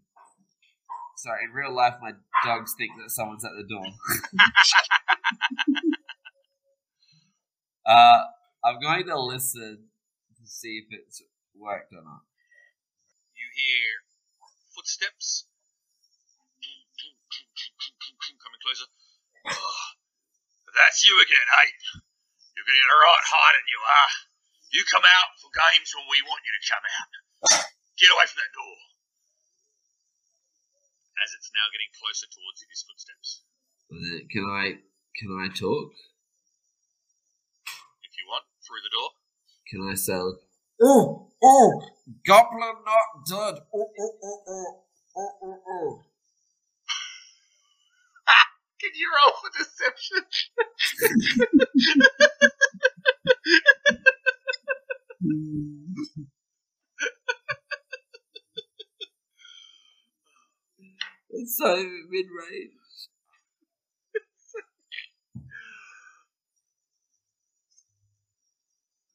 [1.18, 2.14] Sorry, in real life, my
[2.46, 3.86] dogs think that someone's at the door.
[7.86, 8.24] uh,
[8.64, 9.90] I'm going to listen
[10.38, 11.22] to see if it's
[11.56, 12.24] worked or not.
[13.36, 14.04] You hear
[14.74, 15.46] footsteps
[18.40, 18.88] coming closer.
[20.74, 21.70] That's you again, eh?
[22.58, 24.12] You're getting a right hiding, you are.
[24.74, 27.10] You come out for games when we want you to come out.
[27.98, 28.78] Get away from that door.
[31.22, 33.46] As it's now getting closer towards you, his footsteps.
[34.34, 34.82] Can I?
[35.14, 35.94] Can I talk?
[38.02, 39.10] If you want, through the door.
[39.70, 40.42] Can I sell?
[40.82, 41.82] Oh, oh,
[42.26, 43.62] goblin not dead.
[43.74, 44.84] Oh, oh, oh, oh,
[45.18, 46.13] oh, oh, oh.
[48.84, 50.26] Can you roll for deception?
[61.32, 62.74] It's so mid range.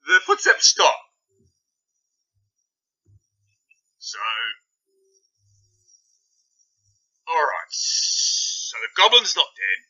[0.06, 0.96] The footsteps stop.
[3.98, 4.18] So,
[7.28, 8.47] all right.
[8.68, 9.80] So the goblin's not dead,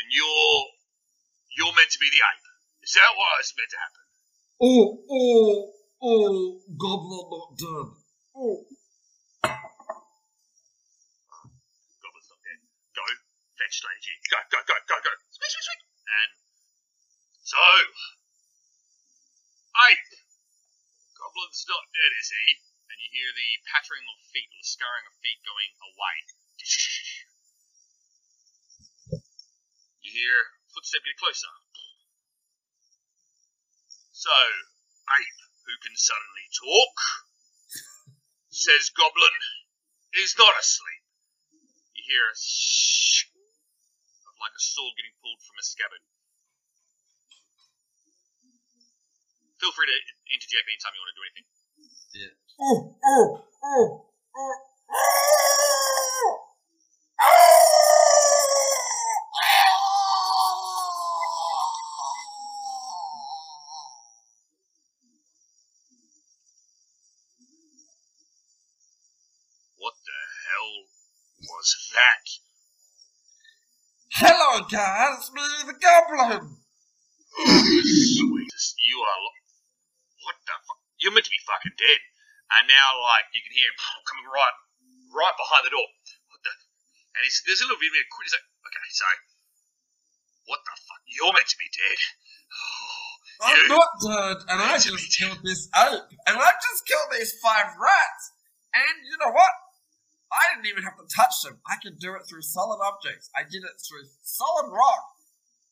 [0.00, 0.64] and you're
[1.60, 2.48] you're meant to be the ape.
[2.80, 4.04] Is that what is meant to happen?
[4.64, 7.92] Oh, oh, oh, goblin not dead.
[8.32, 8.64] Oh.
[12.00, 12.64] Goblin's not dead.
[12.96, 13.04] Go
[13.60, 14.16] fetch Lady G.
[14.32, 15.12] Go, go, go, go, go.
[15.28, 15.84] Sweet, sweet, sweet.
[15.84, 16.32] And
[17.44, 17.60] so,
[19.92, 20.12] ape.
[21.20, 22.56] Goblin's not dead, is he?
[22.88, 26.16] And you hear the pattering of feet, or the scurrying of feet going away.
[30.12, 30.44] You hear
[30.76, 31.48] footstep get closer.
[34.12, 36.96] So, ape who can suddenly talk
[38.52, 39.40] says goblin
[40.20, 41.00] is not asleep.
[41.96, 43.24] You hear a shh
[44.28, 46.04] of like a sword getting pulled from a scabbard.
[49.64, 49.98] Feel free to
[50.28, 51.48] interject anytime you want to do anything.
[52.60, 54.72] Oh, oh, oh, oh.
[57.16, 57.71] What
[74.52, 75.30] on, guys.
[75.34, 76.56] Me, the goblin.
[77.42, 79.18] You are.
[79.24, 79.40] lo-
[80.28, 80.80] What the fuck?
[81.00, 82.00] You're meant to be fucking dead.
[82.52, 84.56] And now, like, you can hear him coming right,
[85.16, 85.88] right behind the door.
[86.28, 86.52] What the?
[87.16, 88.28] And he's, there's a little bit of a quick.
[88.28, 89.08] He's like, okay, so,
[90.52, 91.00] what the fuck?
[91.08, 92.00] You're meant to be dead.
[92.52, 97.32] Oh, I'm not dead, and I just killed this ape, and I just killed these
[97.40, 98.24] five rats.
[98.76, 99.50] And you know what?
[100.32, 101.60] I didn't even have to touch them.
[101.68, 103.28] I could do it through solid objects.
[103.36, 105.04] I did it through solid rock.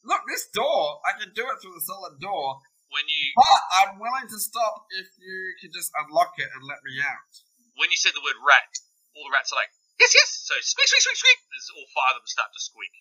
[0.04, 2.60] Look, this door, I can do it through the solid door,
[2.92, 6.80] When you but I'm willing to stop if you could just unlock it and let
[6.84, 7.32] me out.
[7.76, 8.68] when you said the word rat,
[9.16, 10.28] all the rats are like, yes, yes.
[10.44, 11.40] So squeak, squeak, squeak, squeak.
[11.52, 12.92] There's all five of them start to squeak.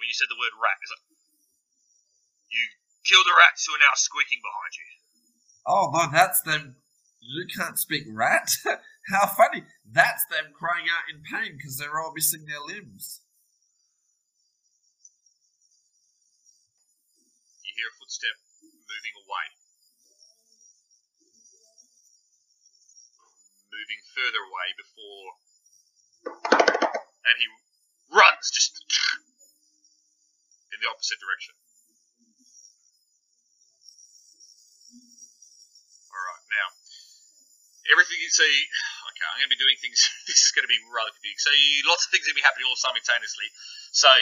[0.00, 1.04] When you said the word rat, it's like,
[2.52, 2.62] you
[3.04, 4.88] kill the rats who are now squeaking behind you.
[5.68, 6.76] Oh no, that's them.
[7.20, 8.52] You can't speak rat?
[9.08, 9.62] How funny.
[9.86, 13.22] That's them crying out in pain because they're all missing their limbs.
[17.62, 18.34] You hear a footstep
[18.82, 19.46] moving away.
[23.70, 25.30] Moving further away before.
[27.30, 27.46] And he
[28.10, 28.74] runs just
[30.74, 31.54] in the opposite direction.
[36.10, 36.74] Alright, now.
[37.94, 38.66] Everything you see.
[39.16, 39.96] Okay, I'm going to be doing things.
[40.28, 41.40] This is going to be rather confusing.
[41.40, 43.48] So, you, lots of things are going to be happening all simultaneously.
[43.96, 44.12] So,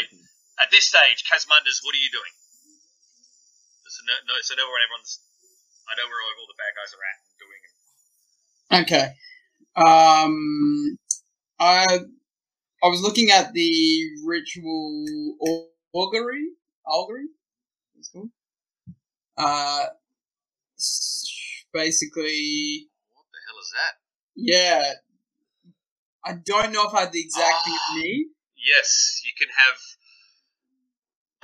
[0.62, 2.35] at this stage, Kazmanduz, what are you doing?
[3.95, 5.21] So no, no, so know where everyone's.
[5.87, 7.62] I know where all, the bad guys are at and doing.
[8.83, 9.07] Okay.
[9.77, 10.99] Um,
[11.61, 12.01] I
[12.83, 15.37] I was looking at the ritual
[15.95, 16.49] augury.
[16.87, 17.27] Augury.
[17.99, 18.31] It's called.
[19.37, 19.87] Uh,
[21.73, 24.03] basically, What the hell is that?
[24.36, 24.94] Yeah.
[26.24, 27.94] I don't know if I had the exact Ah.
[27.97, 28.32] need.
[28.56, 29.77] Yes, you can have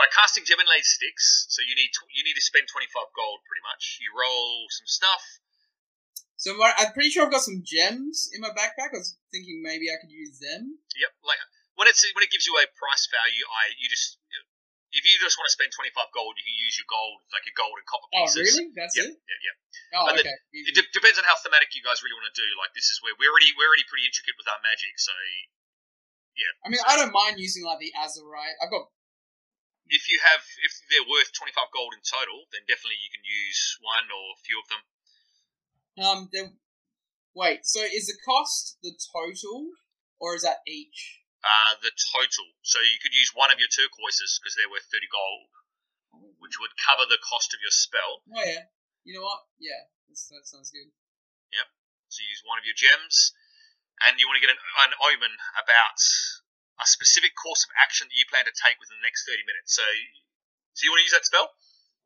[0.00, 1.44] by casting gem inlaid sticks.
[1.52, 4.00] So you need you need to spend twenty five gold pretty much.
[4.00, 5.20] You roll some stuff.
[6.40, 8.96] So my, I'm pretty sure I've got some gems in my backpack.
[8.96, 10.80] I was thinking maybe I could use them.
[10.96, 11.36] Yep, like
[11.76, 14.16] when it's when it gives you a price value, I you just
[14.90, 17.46] if you just want to spend twenty five gold, you can use your gold like
[17.46, 18.36] your gold and copper pieces.
[18.36, 18.66] Oh, really?
[18.74, 19.14] That's Yep, it?
[19.16, 19.54] yeah, yeah.
[19.98, 20.36] Oh, But okay.
[20.54, 22.48] It de- depends on how thematic you guys really want to do.
[22.58, 25.14] Like this is where we're already we're already pretty intricate with our magic, so
[26.34, 26.52] yeah.
[26.62, 28.58] I mean, I don't mind using like the Azurite.
[28.58, 28.90] I've got
[29.90, 33.74] if you have if they're worth 25 gold in total then definitely you can use
[33.82, 34.82] one or a few of them
[35.98, 36.28] um.
[36.32, 36.56] Then
[37.34, 37.66] wait.
[37.66, 39.68] So is the cost the total,
[40.18, 41.20] or is that each?
[41.40, 45.08] Uh, the total so you could use one of your turquoises because they're worth 30
[45.08, 45.48] gold
[46.42, 48.66] which would cover the cost of your spell Oh yeah.
[49.06, 49.48] You know what?
[49.56, 49.80] Yeah,
[50.10, 50.92] that's, that sounds good.
[51.56, 51.68] Yep.
[52.12, 53.32] So you use one of your gems
[54.04, 55.98] and you want to get an, an omen about
[56.80, 59.72] a specific course of action that you plan to take within the next 30 minutes
[59.76, 59.84] so
[60.76, 61.48] so you want to use that spell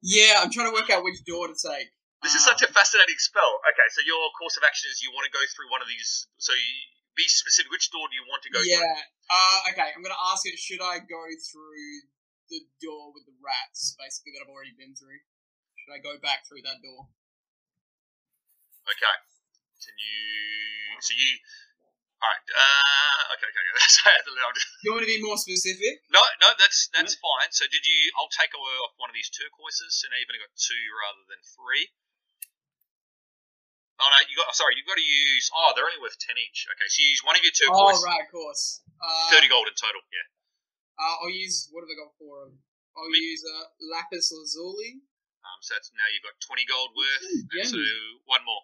[0.02, 1.90] Yeah, I'm trying to work out which door to take.
[2.22, 3.60] This is Uh, such a fascinating spell.
[3.72, 6.28] Okay, so your course of action is you want to go through one of these.
[6.36, 6.76] So you,
[7.16, 7.70] be specific.
[7.70, 8.78] Which door do you want to go Yeah.
[8.78, 9.02] through?
[9.30, 10.58] Uh, okay, I'm gonna ask it.
[10.58, 12.10] Should I go through
[12.50, 15.20] the door with the rats, basically that I've already been through?
[15.80, 17.08] Should I go back through that door?
[18.88, 19.16] Okay.
[19.80, 21.00] Can you?
[21.00, 21.32] So you.
[22.20, 22.44] All right.
[22.52, 23.48] Uh, okay.
[23.48, 23.64] Okay.
[23.76, 26.04] That's I had to I'm just- Do you want to be more specific?
[26.12, 26.52] no, no.
[26.56, 27.50] That's that's fine.
[27.52, 28.00] So did you?
[28.16, 31.40] I'll take away off one of these turquoises, and you've only got two rather than
[31.56, 31.92] three.
[34.02, 34.50] Oh no, you got.
[34.58, 35.46] Sorry, you've got to use.
[35.54, 36.66] Oh, they're only worth ten each.
[36.66, 38.02] Okay, so you use one of your Oh turquoise.
[38.02, 38.82] right, of course.
[38.98, 40.02] Uh, Thirty gold in total.
[40.10, 40.26] Yeah.
[40.98, 42.58] Uh, I'll use what have I got for 'em?
[42.98, 45.02] I'll Me- use uh, lapis lazuli
[45.46, 45.58] Um.
[45.62, 47.22] So that's now you've got twenty gold worth.
[47.54, 47.78] And so
[48.26, 48.62] one more.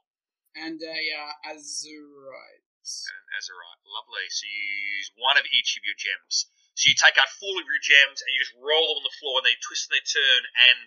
[0.58, 2.66] and a uh, azurite.
[2.66, 3.82] and an azurite.
[3.86, 4.26] Lovely.
[4.34, 4.66] So you
[4.98, 6.50] use one of each of your gems.
[6.74, 9.16] So you take out four of your gems and you just roll them on the
[9.22, 10.86] floor and they twist and they turn and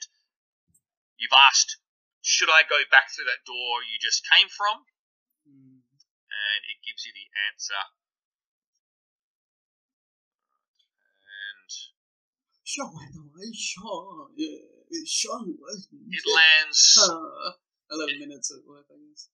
[1.20, 1.78] you've asked,
[2.24, 4.88] should I go back through that door you just came from?
[5.46, 7.84] And it gives you the answer.
[11.28, 11.70] And
[12.64, 12.90] Sure,
[13.54, 14.64] sure, yeah,
[15.06, 15.44] sure.
[15.46, 16.98] it lands.
[16.98, 17.60] Uh,
[17.92, 19.30] Eleven minutes at work, I guess.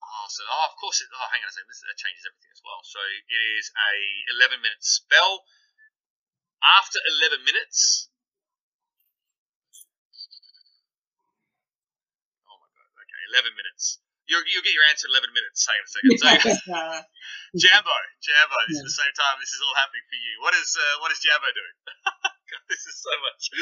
[0.00, 1.10] Oh, so oh, of course it.
[1.12, 1.68] Oh, hang on a second.
[1.68, 2.80] This, that changes everything as well.
[2.86, 3.92] So it is a
[4.40, 5.44] 11 minute spell.
[6.62, 8.08] After 11 minutes.
[12.48, 12.88] Oh my god.
[12.96, 14.00] Okay, 11 minutes.
[14.26, 15.62] You'll, you'll get your answer in 11 minutes.
[15.68, 16.18] Hang on a second.
[16.18, 16.26] So,
[17.62, 17.94] Jambo,
[18.24, 18.56] Jambo.
[18.66, 19.36] This is the same time.
[19.38, 20.32] This is all happening for you.
[20.42, 21.76] What is uh, what is Jambo doing?
[22.50, 23.42] God, this is so much.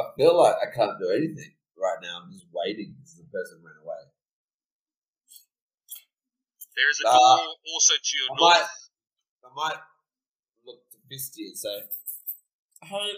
[0.00, 2.24] I feel like I can't do anything right now.
[2.24, 4.00] I'm just waiting because the person ran away.
[6.76, 8.40] There is a Uh, door also to your I north.
[8.40, 8.64] might,
[9.44, 9.80] I might
[10.64, 11.82] look to Fisty and say,
[12.84, 13.12] Hey,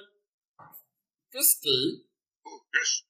[1.30, 2.02] Fisty,
[2.46, 3.02] Oh, yes,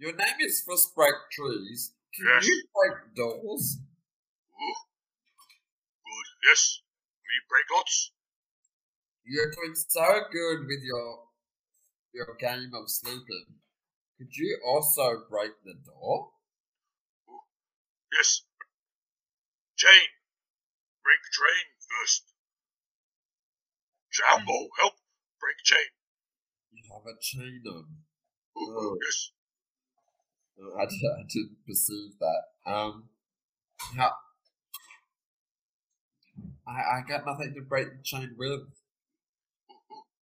[0.00, 1.92] your name is Fist Break Trees.
[2.14, 2.46] Can Yes.
[2.46, 3.78] you break doors?
[4.58, 4.80] oh,
[6.04, 6.80] good, yes.
[7.22, 8.12] We break lots.
[9.24, 11.28] You're doing so good with your
[12.12, 13.60] your game of sleeping.
[14.18, 16.32] Could you also break the door?
[18.12, 18.42] Yes.
[19.76, 20.08] Chain.
[21.04, 22.24] Break train first.
[24.10, 24.94] Jambo, help
[25.38, 25.90] break chain.
[26.72, 27.86] You have a chain on.
[28.56, 28.98] Oh.
[29.06, 29.30] yes.
[30.60, 32.42] I, did, I didn't perceive that.
[32.70, 33.08] Um,
[33.96, 34.12] how?
[36.68, 38.60] I I got nothing to break the chain with.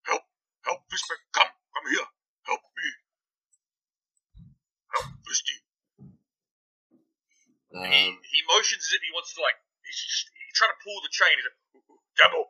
[0.08, 0.22] Help,
[0.64, 2.08] help, Fistback, come, come here.
[2.48, 2.86] Help me.
[4.92, 5.56] Help, Fisty.
[7.72, 10.80] He, Um, he motions as if he wants to like he's just he's trying to
[10.84, 11.32] pull the chain.
[11.36, 11.60] He's like,
[12.16, 12.40] Jambo,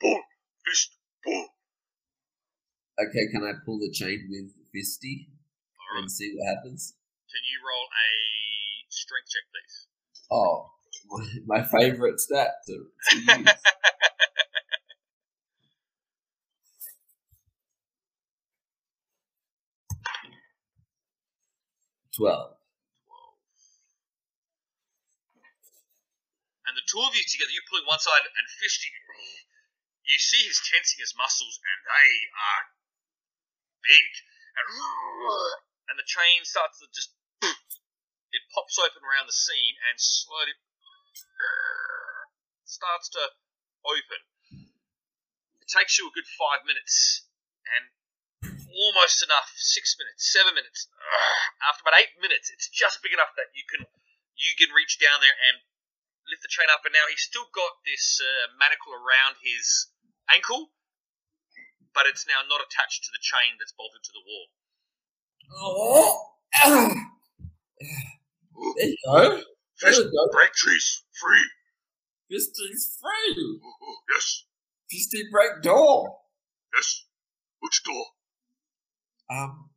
[0.00, 0.20] pull,
[0.66, 1.46] fist, pull.
[2.98, 5.28] okay, can I pull the chain with Fisty
[5.98, 6.94] and see what happens?
[7.32, 8.08] Can you roll a
[8.92, 9.88] strength check, please?
[10.28, 10.68] Oh,
[11.48, 13.56] my, favorite stat to, to use.
[22.12, 22.60] Twelve.
[26.68, 28.92] And the two of you together, you pulling one side and Fisty,
[30.04, 32.62] you see he's tensing his muscles, and they are
[33.80, 34.08] big.
[34.52, 34.68] And,
[35.88, 37.16] and the chain starts to just
[38.52, 40.52] pops open around the seam and slowly
[42.64, 43.32] starts to
[43.84, 44.20] open.
[45.60, 47.26] It takes you a good five minutes
[47.66, 50.88] and almost enough, six minutes, seven minutes.
[51.68, 53.86] After about eight minutes, it's just big enough that you can
[54.36, 55.60] you can reach down there and
[56.28, 56.84] lift the chain up.
[56.84, 59.92] And now he's still got this uh, manacle around his
[60.32, 60.72] ankle,
[61.92, 64.46] but it's now not attached to the chain that's bolted to the wall.
[65.52, 66.32] Oh,
[68.76, 69.28] there you go.
[69.30, 69.42] There
[69.90, 70.28] Fist, you go.
[70.32, 71.50] break trees, free.
[72.30, 73.60] Fisty's free.
[73.62, 74.44] Oh, oh, yes,
[74.90, 76.18] Fisty break door.
[76.74, 77.04] yes.
[77.60, 78.04] Which door?
[79.30, 79.70] Um,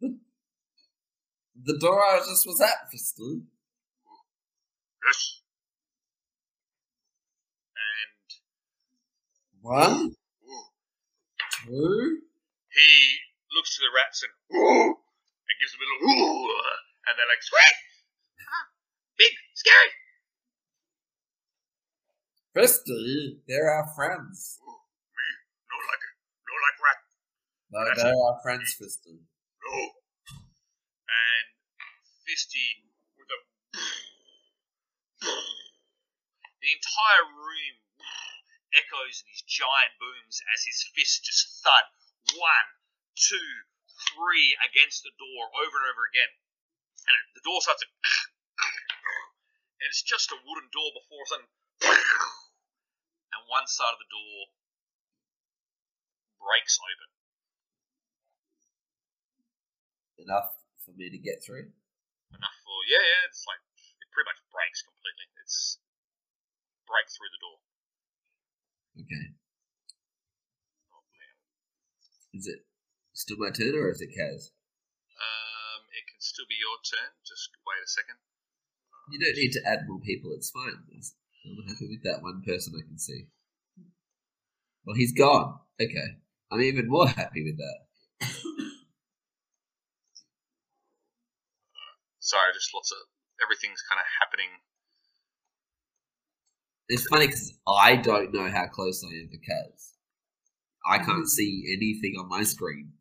[0.00, 0.18] the,
[1.64, 3.22] the door I just was at, Fisty.
[3.22, 3.46] Mm-hmm,
[5.06, 5.40] yes.
[7.76, 8.12] And
[9.62, 11.66] one, mm-hmm.
[11.66, 12.18] two.
[12.70, 13.18] he
[13.56, 16.48] looks to the rats and, oh, and gives them a little,
[17.06, 17.76] and they're like, sweet,
[18.42, 18.66] Ah,
[19.18, 19.90] big, scary.
[22.52, 24.60] Fisty, they're our friends.
[24.60, 25.28] me,
[25.72, 26.14] no like it,
[26.44, 27.00] no like rat,
[27.72, 29.24] No, That's they're our friends, Fisty.
[29.24, 29.72] no.
[31.08, 31.46] And
[32.28, 32.84] Fisty,
[33.16, 33.40] with a,
[36.60, 37.76] the entire room
[38.76, 41.84] echoes in these giant booms as his fists just thud
[42.36, 42.68] one,
[43.16, 43.48] two,
[44.12, 46.32] three against the door over and over again.
[47.12, 47.88] And the door starts to.
[49.82, 51.48] And it's just a wooden door before a sudden.
[53.34, 54.52] And one side of the door
[56.38, 57.10] breaks open.
[60.22, 60.52] Enough
[60.84, 61.72] for me to get through.
[62.30, 62.78] Enough for.
[62.86, 63.62] Yeah, yeah, it's like.
[63.98, 65.26] It pretty much breaks completely.
[65.42, 65.80] It's.
[66.86, 67.58] Break through the door.
[69.00, 69.26] Okay.
[70.92, 71.02] Oh.
[72.36, 72.60] Is it
[73.14, 74.52] still my turn or is it Kaz?
[75.16, 75.51] Um,
[76.22, 77.10] it still be your turn.
[77.26, 78.14] Just wait a second.
[79.10, 80.78] You don't need to add more people, it's fine.
[80.78, 83.26] I'm happy with that one person I can see.
[84.86, 85.58] Well, he's gone.
[85.80, 86.22] Okay.
[86.50, 87.78] I'm even more happy with that.
[92.20, 92.98] Sorry, just lots of
[93.42, 94.50] everything's kind of happening.
[96.88, 99.94] It's funny because I don't know how close I am to Kaz.
[100.86, 102.92] I can't see anything on my screen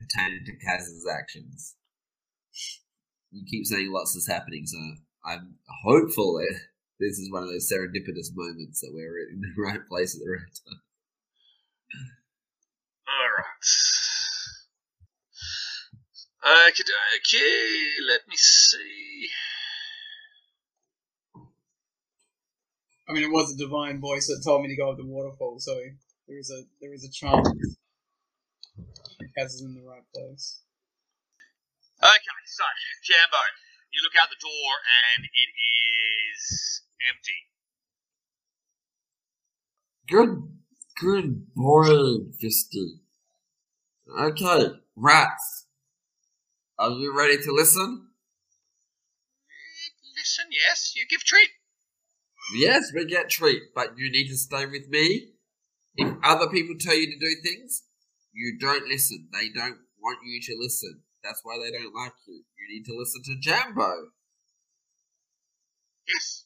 [0.00, 1.76] pertaining to Kaz's actions.
[3.30, 4.78] You keep saying lots is happening, so
[5.24, 6.60] I'm hopeful that
[7.00, 10.30] this is one of those serendipitous moments that we're in the right place at the
[10.30, 10.80] right time.
[13.08, 13.44] All right.
[16.68, 16.84] Okay,
[17.16, 18.06] okay.
[18.06, 19.28] Let me see.
[23.08, 25.58] I mean, it was a divine voice that told me to go up the waterfall,
[25.58, 25.74] so
[26.28, 27.48] there is a there is a chance.
[29.38, 30.60] Kaz is in the right place.
[32.04, 32.64] Okay, so
[33.04, 33.42] Jambo,
[33.92, 34.72] you look out the door
[35.16, 37.40] and it is empty.
[40.08, 40.42] Good,
[41.00, 43.00] good boy, Fisty.
[44.20, 45.66] Okay, rats.
[46.78, 48.08] Are you ready to listen?
[49.48, 51.50] Mm, listen, yes, you give treat.
[52.56, 55.28] Yes, we get treat, but you need to stay with me
[55.96, 57.84] If other people tell you to do things,
[58.32, 59.28] you don't listen.
[59.32, 61.02] They don't want you to listen.
[61.24, 62.44] That's why they don't like you.
[62.60, 64.12] You need to listen to Jambo.
[66.06, 66.44] Yes.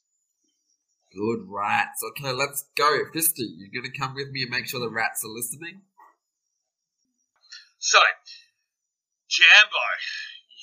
[1.12, 2.00] Good rats.
[2.14, 3.02] Okay, let's go.
[3.12, 5.82] Fisty, you're gonna come with me and make sure the rats are listening?
[7.78, 7.98] So,
[9.28, 9.86] Jambo,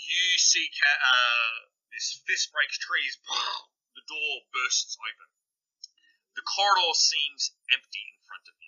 [0.08, 3.20] you see ca- uh, this fist breaks trees.
[3.96, 5.32] The door bursts open.
[6.36, 8.65] The corridor seems empty in front of you.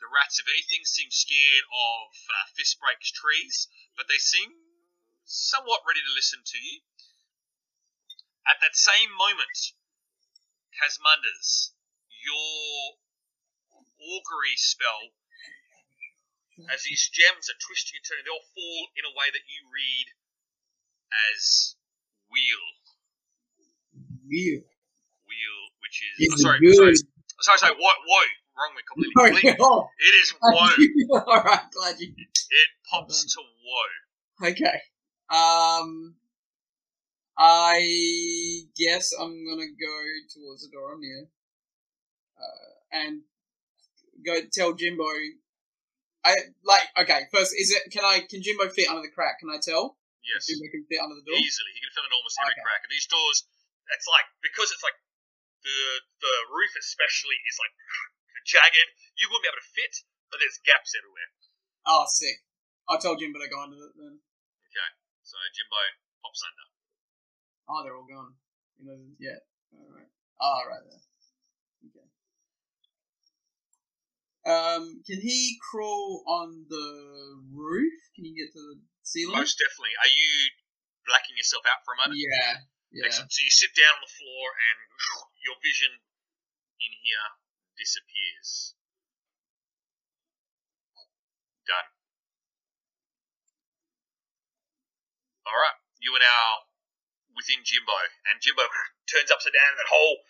[0.00, 4.52] The rats, if anything, seem scared of uh, fist breaks trees, but they seem
[5.24, 6.80] somewhat ready to listen to you.
[8.46, 9.74] At that same moment,
[10.76, 11.72] Kazmanduz,
[12.10, 13.00] your
[13.98, 15.16] augury spell
[16.72, 19.60] as these gems are twisting and turning, they all fall in a way that you
[19.68, 20.06] read
[21.28, 21.76] as
[22.32, 22.64] wheel.
[24.24, 24.64] You.
[25.28, 26.96] Wheel, which is oh, sorry, sorry,
[27.44, 29.40] sorry, sorry, woe, woe, wrong way completely.
[29.42, 29.56] completely.
[29.60, 31.20] Oh, It is woe.
[31.26, 32.12] All right, glad you.
[32.16, 34.48] It pops to woe.
[34.48, 34.80] Okay.
[35.28, 36.14] Um,
[37.36, 39.94] I guess I'm gonna go
[40.32, 41.26] towards the door I'm near,
[42.38, 43.20] uh, and
[44.24, 45.04] go tell Jimbo.
[46.24, 46.34] I
[46.64, 47.28] like okay.
[47.32, 47.90] First, is it?
[47.92, 48.24] Can I?
[48.24, 49.40] Can Jimbo fit under the crack?
[49.40, 49.98] Can I tell?
[50.24, 51.36] Yes, Jimbo can fit under the door.
[51.38, 51.70] easily.
[51.76, 52.64] He can fit in almost every Okay.
[52.64, 52.82] crack.
[52.82, 53.44] And these doors,
[53.94, 54.96] it's like because it's like
[55.62, 55.78] the
[56.24, 57.74] the roof especially is like
[58.46, 58.90] jagged.
[59.18, 59.94] You wouldn't be able to fit,
[60.30, 61.30] but there's gaps everywhere.
[61.86, 62.46] Oh, sick!
[62.86, 64.22] I told Jimbo to go under it then.
[64.22, 64.90] Okay,
[65.26, 65.82] so Jimbo
[66.22, 66.66] pops under.
[67.66, 68.38] Oh, they're all gone.
[69.18, 69.42] Yeah.
[69.74, 70.06] All right.
[70.38, 71.02] Oh, ah, right there.
[71.90, 72.06] Okay.
[74.46, 77.94] Um, can he crawl on the roof?
[78.14, 79.34] Can he get to the ceiling?
[79.34, 79.98] Most definitely.
[79.98, 80.30] Are you
[81.10, 82.22] blacking yourself out for a moment?
[82.22, 82.62] Yeah.
[82.94, 83.10] Yeah.
[83.10, 83.34] Excellent.
[83.34, 84.78] So you sit down on the floor and
[85.46, 85.90] your vision
[86.78, 87.26] in here
[87.76, 88.74] disappears.
[91.68, 91.88] Done.
[95.46, 96.66] Alright, you are now
[97.36, 97.94] within Jimbo,
[98.32, 98.66] and Jimbo
[99.10, 100.24] turns upside down, and that whole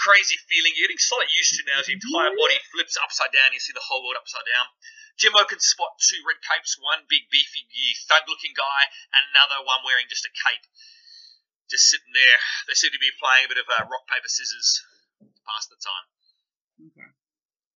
[0.00, 3.52] crazy feeling you're getting slightly used to now as your entire body flips upside down,
[3.52, 4.70] you see the whole world upside down.
[5.18, 7.68] Jimbo can spot two red capes, one big beefy
[8.08, 10.64] thug looking guy, and another one wearing just a cape
[11.68, 12.40] just sitting there.
[12.66, 14.82] They seem to be playing a bit of uh, rock paper scissors
[15.22, 16.06] to pass the time.
[16.80, 17.10] Okay.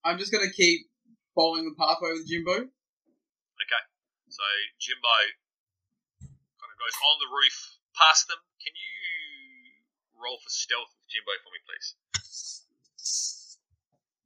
[0.05, 0.89] I'm just gonna keep
[1.35, 2.53] following the pathway with Jimbo.
[2.53, 3.83] Okay,
[4.29, 4.45] so
[4.81, 5.17] Jimbo
[6.21, 7.57] kind of goes on the roof
[7.97, 8.41] past them.
[8.65, 8.95] Can you
[10.17, 11.89] roll for stealth with Jimbo for me, please?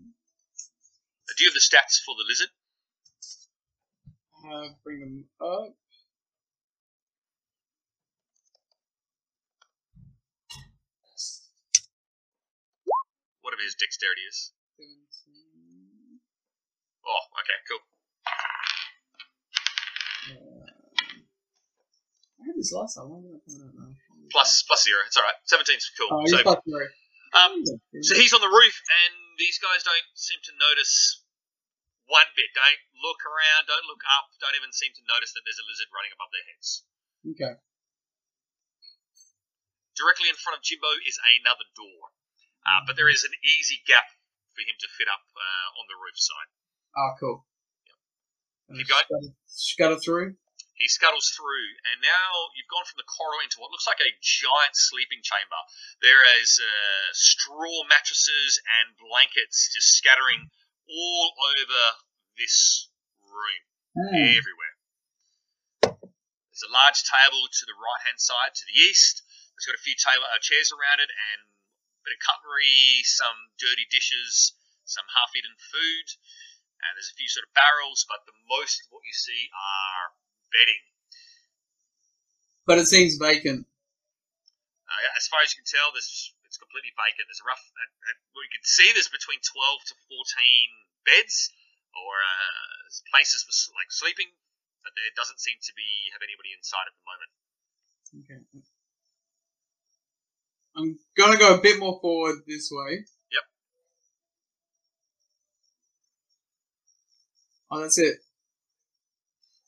[0.00, 2.50] Uh, Do you have the stats for the lizard?
[4.38, 5.74] Uh, bring them up.
[13.42, 14.52] Whatever his dexterity is.
[17.08, 17.14] 17.
[17.14, 17.82] Oh, okay, cool.
[22.38, 23.08] I had this last time.
[23.10, 23.90] Why did I out now?
[24.30, 25.00] Plus plus zero.
[25.08, 25.38] It's all right.
[25.48, 26.12] 17's cool.
[26.12, 26.84] Oh, so, he's plus zero.
[27.34, 27.52] um,
[28.04, 31.24] So he's on the roof, and these guys don't seem to notice
[32.06, 32.52] one bit.
[32.52, 35.90] Don't look around, don't look up, don't even seem to notice that there's a lizard
[35.92, 36.84] running above their heads.
[37.24, 37.54] Okay.
[39.96, 42.14] Directly in front of Jimbo is another door,
[42.62, 44.06] uh, but there is an easy gap
[44.54, 46.50] for him to fit up uh, on the roof side.
[46.96, 47.44] Oh, cool.
[48.68, 49.34] Keep going.
[49.46, 50.36] Scuttle, through.
[50.76, 54.12] He scuttles through, and now you've gone from the corridor into what looks like a
[54.20, 55.60] giant sleeping chamber.
[56.04, 60.52] There is uh, straw mattresses and blankets just scattering
[60.86, 61.82] all over
[62.36, 62.88] this
[63.24, 63.62] room.
[63.98, 64.14] Hmm.
[64.14, 64.74] everywhere.
[65.82, 69.26] There's a large table to the right hand side to the east.
[69.58, 73.50] It's got a few table, uh, chairs around it and a bit of cutlery, some
[73.58, 74.54] dirty dishes,
[74.86, 76.06] some half eaten food,
[76.82, 80.14] and there's a few sort of barrels, but the most of what you see are
[80.54, 80.82] bedding.
[82.66, 83.64] But it seems vacant.
[84.88, 87.28] Uh, as far as you can tell, this it's completely vacant.
[87.28, 87.60] There's a rough.
[87.60, 91.52] Uh, uh, well, you can see there's between 12 to 14 beds
[91.92, 94.32] or uh, places for like sleeping,
[94.80, 97.30] but there doesn't seem to be have anybody inside at the moment.
[98.24, 98.40] Okay.
[100.76, 103.04] I'm gonna go a bit more forward this way.
[107.70, 108.16] Oh, that's it.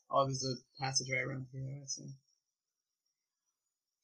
[0.09, 1.81] Oh, there's a passageway around here.
[1.81, 2.09] I see.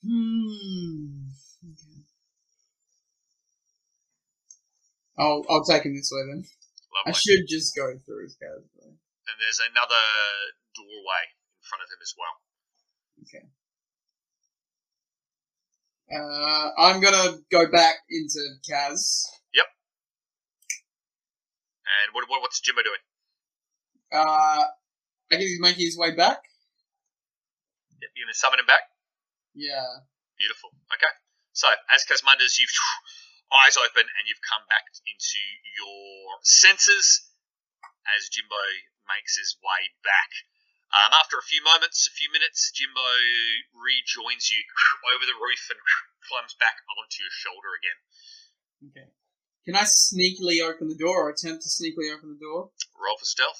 [0.05, 1.27] Hmm.
[1.65, 2.03] Okay.
[5.17, 6.45] I'll I'll take him this way then.
[7.05, 8.93] I should just go through his passageway.
[8.93, 10.03] and there's another
[10.75, 12.37] doorway in front of him as well.
[16.07, 19.25] Uh, I'm gonna go back into Kaz.
[19.53, 19.67] Yep.
[21.83, 23.01] And what, what what's Jimbo doing?
[24.11, 26.39] Uh, I guess he's making his way back.
[28.01, 28.87] Yep, you gonna summon him back?
[29.53, 30.05] Yeah.
[30.37, 30.71] Beautiful.
[30.93, 31.11] Okay.
[31.51, 32.71] So as Kazmanduz, you've
[33.65, 35.41] eyes open and you've come back into
[35.81, 37.25] your senses
[38.15, 38.61] as Jimbo
[39.09, 40.31] makes his way back.
[40.93, 43.11] Um, after a few moments, a few minutes, Jimbo
[43.75, 44.61] rejoins you
[45.11, 45.81] over the roof and
[46.29, 47.99] climbs back onto your shoulder again.
[48.87, 49.07] Okay.
[49.67, 52.71] Can I sneakily open the door or attempt to sneakily open the door?
[52.95, 53.59] Roll for stealth.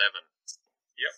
[0.00, 0.24] Eleven.
[0.96, 1.14] Yep.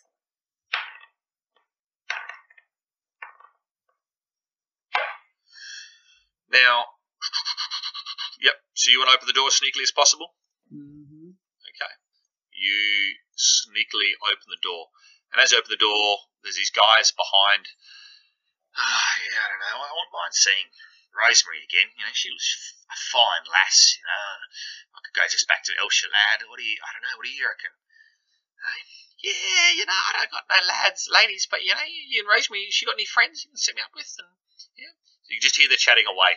[6.50, 6.98] Now,
[8.42, 8.58] yep.
[8.74, 10.34] So you want to open the door as sneakily as possible.
[10.66, 11.38] Mm-hmm.
[11.38, 11.92] Okay.
[12.50, 14.90] You sneakily open the door.
[15.30, 17.70] And as you open the door, there's these guys behind.
[18.74, 19.78] Ah, yeah, I don't know.
[19.78, 20.74] I wouldn't mind seeing
[21.14, 21.94] Rosemary again.
[21.94, 22.46] You know, she was
[22.90, 23.94] a fine lass.
[23.94, 24.42] You know,
[24.98, 26.50] I could go just back to El Shalad.
[26.50, 26.82] What do you?
[26.82, 27.14] I don't know.
[27.14, 27.78] What do you reckon?
[28.62, 28.82] Hey?
[29.22, 32.28] Yeah, you know, I don't got no lads, ladies, but you know, you, you and
[32.28, 32.66] Rosemary.
[32.70, 34.10] She got any friends you can set me up with?
[34.18, 34.28] And
[34.76, 34.90] yeah,
[35.22, 36.34] so you can just hear the chatting away.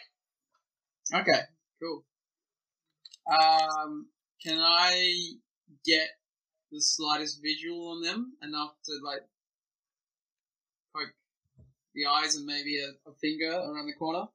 [1.22, 1.42] Okay.
[1.82, 2.06] Cool.
[3.26, 4.08] Um,
[4.44, 5.34] can I
[5.84, 6.10] get
[6.72, 9.22] the slightest visual on them enough to like
[10.96, 11.14] poke
[11.96, 14.28] the eyes and maybe a, a finger around the corner?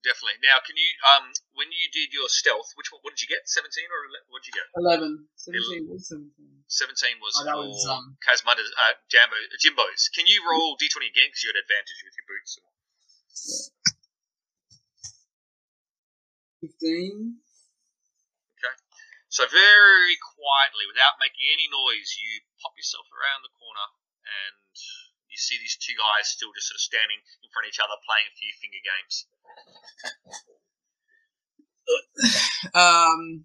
[0.00, 0.40] Definitely.
[0.40, 0.88] Now, can you?
[1.04, 3.04] Um, when you did your stealth, which one?
[3.04, 3.44] What did you get?
[3.44, 4.68] Seventeen or what did you get?
[4.80, 5.28] 11.
[5.36, 6.32] 17 was 17.
[6.72, 10.08] Seventeen was Oh, for was, um, uh, Jambo, Jimbo's.
[10.16, 12.56] Can you roll d twenty again because you had advantage with your boots?
[16.64, 17.40] 15.
[18.56, 18.74] Okay.
[19.28, 23.88] So very quietly, without making any noise, you pop yourself around the corner
[24.24, 24.59] and
[25.30, 27.94] you see these two guys still just sort of standing in front of each other
[28.02, 29.26] playing a few finger games.
[32.74, 33.44] Um,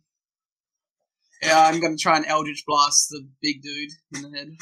[1.42, 4.50] yeah, I'm going to try and Eldritch Blast the big dude in the head.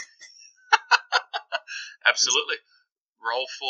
[2.08, 2.56] Absolutely.
[3.24, 3.68] Roll for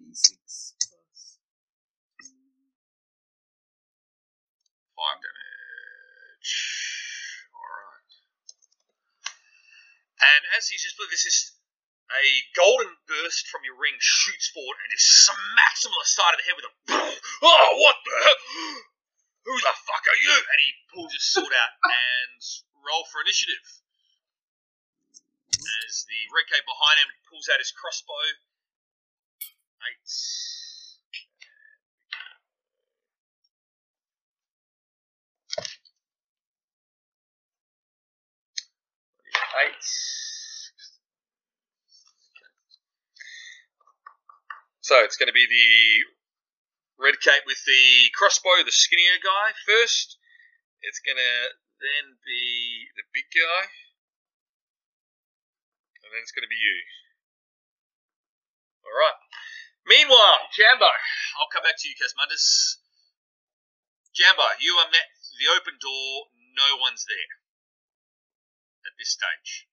[0.00, 0.38] d6
[0.88, 1.38] plus
[4.96, 6.52] Five damage.
[7.52, 8.12] Alright.
[10.22, 11.55] And as he's just put this is
[12.12, 16.34] a golden burst from your ring shoots forward and just smacks him on the side
[16.34, 16.74] of the head with a
[17.42, 18.40] Oh what the hell?
[19.46, 20.34] Who the fuck are you?
[20.34, 22.40] And he pulls his sword out and
[22.82, 23.62] roll for initiative.
[25.86, 28.14] As the red cape behind him pulls out his crossbow.
[29.86, 30.10] Eight.
[39.62, 40.25] Eight.
[44.86, 46.06] So it's going to be the
[47.02, 50.14] red cape with the crossbow, the skinnier guy first.
[50.78, 53.66] It's going to then be the big guy.
[56.06, 56.78] And then it's going to be you.
[58.86, 59.18] Alright.
[59.90, 60.94] Meanwhile, Jambo,
[61.42, 62.78] I'll come back to you, Kazmanduz.
[64.14, 67.34] Jambo, you are met the open door, no one's there
[68.86, 69.66] at this stage.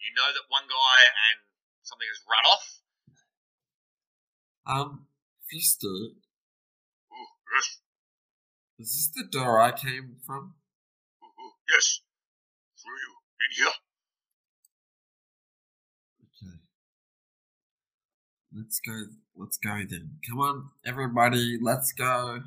[0.00, 1.38] You know that one guy and
[1.82, 2.66] something has run off.
[4.66, 5.06] Um,
[5.52, 6.14] Fister,
[7.12, 7.80] Oh, yes,
[8.78, 10.54] is this the door I came from?
[11.22, 12.00] oh, oh, yes.
[12.80, 13.12] Through you,
[13.44, 13.74] in here.
[16.22, 16.56] Okay.
[18.56, 19.06] Let's go.
[19.36, 20.18] Let's go then.
[20.28, 21.58] Come on, everybody.
[21.60, 22.40] Let's go.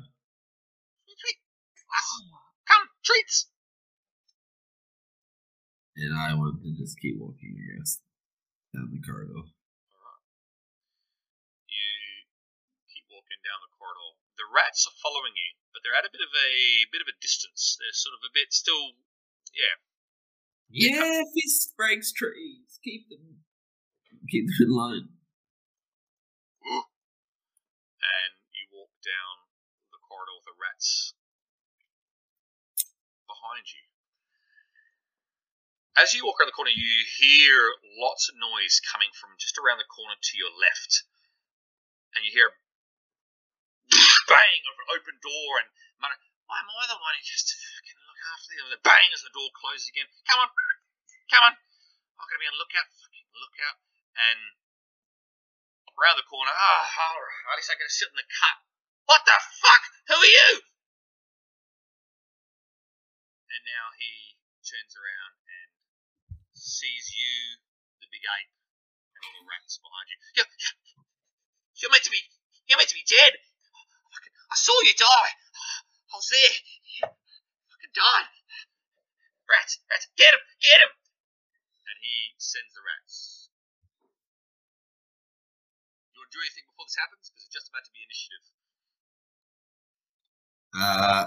[2.68, 3.48] Come, treats.
[5.94, 8.02] And I want to just keep walking, I guess,
[8.74, 9.46] down the corridor.
[11.70, 11.86] You
[12.90, 14.18] keep walking down the corridor.
[14.34, 16.50] The rats are following you, but they're at a bit of a
[16.90, 17.78] bit of a distance.
[17.78, 18.98] They're sort of a bit still,
[19.54, 19.78] yeah.
[20.66, 22.82] Yeah, fist breaks trees.
[22.82, 23.46] Keep them.
[24.26, 25.14] Keep them in line.
[28.02, 29.46] And you walk down
[29.94, 31.14] the corridor with the rats
[33.30, 33.93] behind you.
[35.94, 37.70] As you walk around the corner, you hear
[38.02, 41.06] lots of noise coming from just around the corner to your left,
[42.18, 42.54] and you hear a
[44.30, 45.70] bang of an open door, and
[46.02, 46.18] mutter,
[46.50, 49.22] "Why am I the one who just to fucking look after them?" The bang as
[49.22, 50.10] the door closes again.
[50.26, 50.50] Come on,
[51.30, 51.54] come on!
[51.54, 53.78] I'm gonna be on lookout, fucking lookout,
[54.18, 54.40] and
[55.94, 56.50] around the corner.
[56.50, 57.54] Ah, all right.
[57.54, 58.56] At least I get to sit in the cut.
[59.06, 59.82] What the fuck?
[60.10, 60.50] Who are you?
[63.46, 64.34] And now he
[64.66, 65.63] turns around and
[66.64, 67.60] sees you,
[68.00, 68.52] the big ape,
[69.12, 70.16] and all the rats behind you.
[70.40, 70.48] You're,
[71.84, 72.24] you're, meant to be.
[72.64, 73.36] You're meant to be dead.
[74.48, 75.32] I saw you die.
[76.08, 76.56] I was there.
[77.04, 77.10] You
[77.68, 78.32] fucking died.
[79.44, 80.92] Rats, rats, get him, get him.
[81.84, 83.52] And he sends the rats.
[86.16, 87.28] You want to do anything before this happens?
[87.28, 88.44] Because it's just about to be initiative.
[90.72, 91.24] Uh,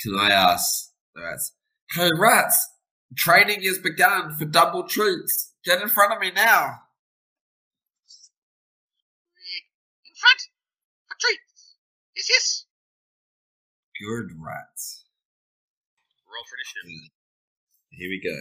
[0.00, 1.52] can I ask the rats?
[1.92, 2.79] Hey, rats!
[3.16, 5.52] Training has begun for double treats.
[5.64, 6.82] Get in front of me now.
[10.06, 10.40] In front!
[11.08, 11.76] For treats!
[12.16, 12.66] Yes, yes!
[14.00, 15.04] Good rats.
[16.26, 17.10] Roll for initiative.
[17.90, 18.36] Here we go.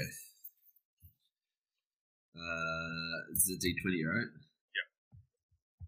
[2.39, 4.31] Uh, this is a D20, right?
[4.31, 4.87] Yep.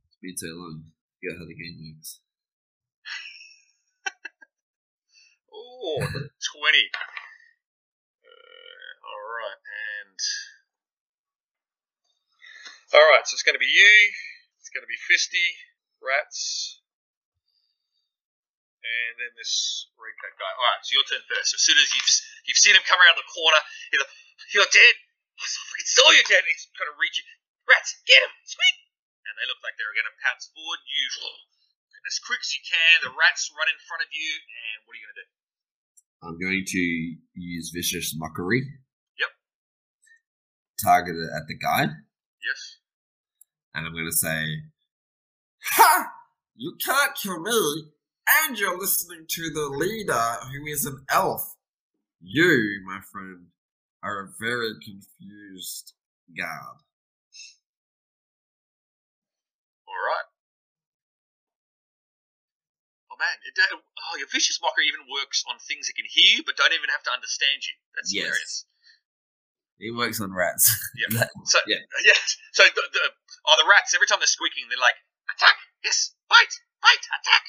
[0.08, 0.84] It's been so long.
[1.22, 2.20] Forget how the game works.
[5.54, 6.32] Oh, 20.
[9.32, 10.20] Alright, and.
[12.92, 13.96] Alright, so it's going to be you,
[14.60, 15.48] it's going to be Fisty,
[16.04, 16.84] Rats,
[18.84, 20.52] and then this red coat guy.
[20.52, 21.56] Alright, so your turn first.
[21.56, 22.12] So as soon as you've,
[22.52, 23.62] you've seen him come around the corner,
[23.96, 24.16] you're like,
[24.52, 24.96] You're dead!
[25.40, 26.44] I fucking saw you dead!
[26.44, 27.24] And he's kind of reaching.
[27.72, 28.36] Rats, get him!
[28.44, 28.76] Sweet!
[29.24, 30.84] And they look like they're going to pounce forward.
[30.84, 31.08] You,
[32.04, 35.00] as quick as you can, the rats run in front of you, and what are
[35.00, 35.30] you going to do?
[36.28, 36.84] I'm going to
[37.40, 38.68] use vicious mockery.
[40.84, 40.92] Yep.
[40.94, 42.78] Target it at the guy, Yes?
[43.74, 44.64] and I'm going to say,
[45.74, 46.12] "Ha!
[46.56, 47.92] You can't kill me,
[48.28, 51.56] and you're listening to the leader, who is an elf.
[52.22, 53.48] You, my friend,
[54.04, 55.94] are a very confused
[56.38, 56.78] guard."
[59.88, 60.28] All right.
[63.12, 66.44] Oh man, it, oh your vicious mocker even works on things that can hear you
[66.46, 67.74] but don't even have to understand you.
[67.96, 68.24] That's Yes.
[68.26, 68.66] hilarious.
[69.82, 70.70] It works on rats.
[71.02, 71.26] Yeah.
[71.50, 71.82] So Yeah.
[72.06, 72.20] yeah.
[72.54, 73.04] So the, the
[73.50, 74.96] oh the rats every time they're squeaking they're like
[75.34, 76.54] attack yes bite
[76.86, 77.44] bite attack.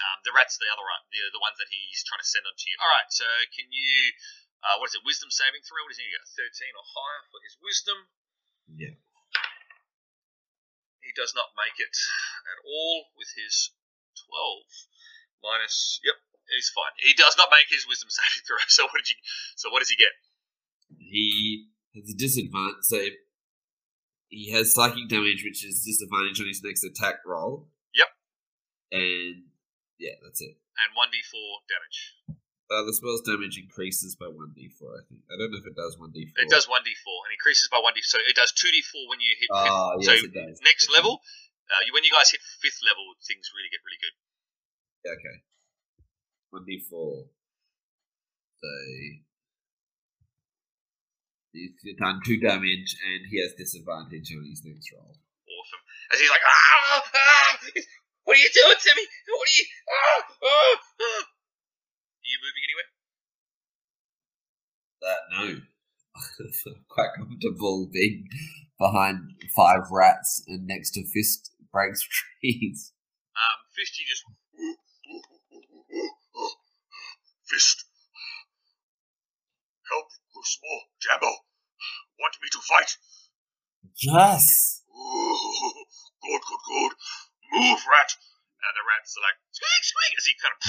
[0.00, 0.82] Um, the rats the other
[1.12, 2.76] the the ones that he's trying to send onto you.
[2.80, 3.06] All right.
[3.12, 4.16] So can you
[4.64, 5.04] uh, what is it?
[5.04, 5.84] Wisdom saving throw.
[5.84, 6.24] What is he get?
[6.32, 7.98] Thirteen or higher for his wisdom.
[8.72, 8.96] Yeah.
[11.04, 11.92] He does not make it
[12.48, 13.76] at all with his
[14.24, 14.64] 12
[15.44, 16.00] minus.
[16.00, 16.16] Yep,
[16.48, 16.96] he's fine.
[16.96, 18.56] He does not make his wisdom saving throw.
[18.72, 19.18] So what did you?
[19.60, 20.16] So what does he get?
[20.96, 22.82] He has a disadvantage.
[22.82, 22.98] So
[24.28, 27.68] he has psychic damage, which is disadvantage on his next attack roll.
[27.94, 28.08] Yep.
[28.92, 29.36] And
[29.98, 30.56] yeah, that's it.
[30.74, 31.38] And one d4
[31.70, 32.00] damage.
[32.66, 34.82] Uh, the spell's damage increases by one d4.
[34.98, 35.20] I think.
[35.30, 36.34] I don't know if it does one d4.
[36.42, 38.02] It does one d4 and increases by one d.
[38.02, 39.46] So it does two d4 when you hit.
[39.52, 39.70] fifth.
[39.70, 40.58] Ah, yes, so it does.
[40.64, 40.96] next Okay.
[40.98, 41.20] level,
[41.70, 44.14] uh, you, when you guys hit fifth level, things really get really good.
[45.14, 45.36] Okay.
[46.50, 47.28] One d4.
[48.58, 48.68] So
[51.54, 55.14] he's done two damage, and he has disadvantage on his next roll.
[55.14, 55.82] Awesome.
[56.12, 57.58] As he's like, ah, ah,
[58.24, 59.04] what are you doing to me?
[59.30, 59.64] What are you?
[59.88, 61.22] Ah, ah, ah.
[61.24, 62.90] Are you moving anywhere?
[65.00, 65.46] That no.
[66.88, 68.28] Quite comfortable being
[68.78, 72.06] behind five rats and next to fist breaks
[72.40, 72.92] trees.
[73.34, 74.24] Um, Fisty just
[77.44, 77.84] Fist.
[80.44, 81.32] Small Jambo.
[82.20, 82.96] Want me to fight?
[84.00, 84.82] Yes.
[84.88, 86.92] Good, good, good.
[87.52, 88.10] Move, rat.
[88.64, 90.60] and the rats like squeak squeak as he kind of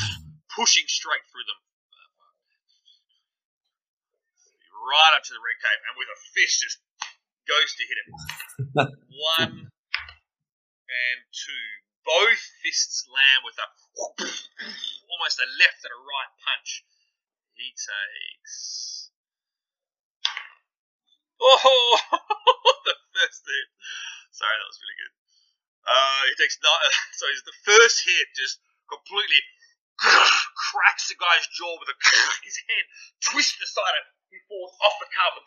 [0.52, 1.60] pushing straight through them.
[4.86, 6.78] Right up to the red cape, and with a fist just
[7.50, 8.10] goes to hit him.
[9.40, 9.56] One
[10.86, 11.66] and two.
[12.06, 13.68] Both fists land with a
[15.10, 16.86] almost a left and a right punch.
[17.58, 18.95] He takes.
[21.42, 22.00] Oh,
[22.86, 23.68] the first hit.
[24.32, 25.14] Sorry, that was really good.
[25.86, 26.94] Uh, he takes nine.
[27.16, 28.60] So he's the first hit just
[28.90, 29.42] completely
[30.76, 31.98] cracks the guy's jaw with a
[32.48, 32.86] his head
[33.24, 35.44] twists aside and he falls off the cover.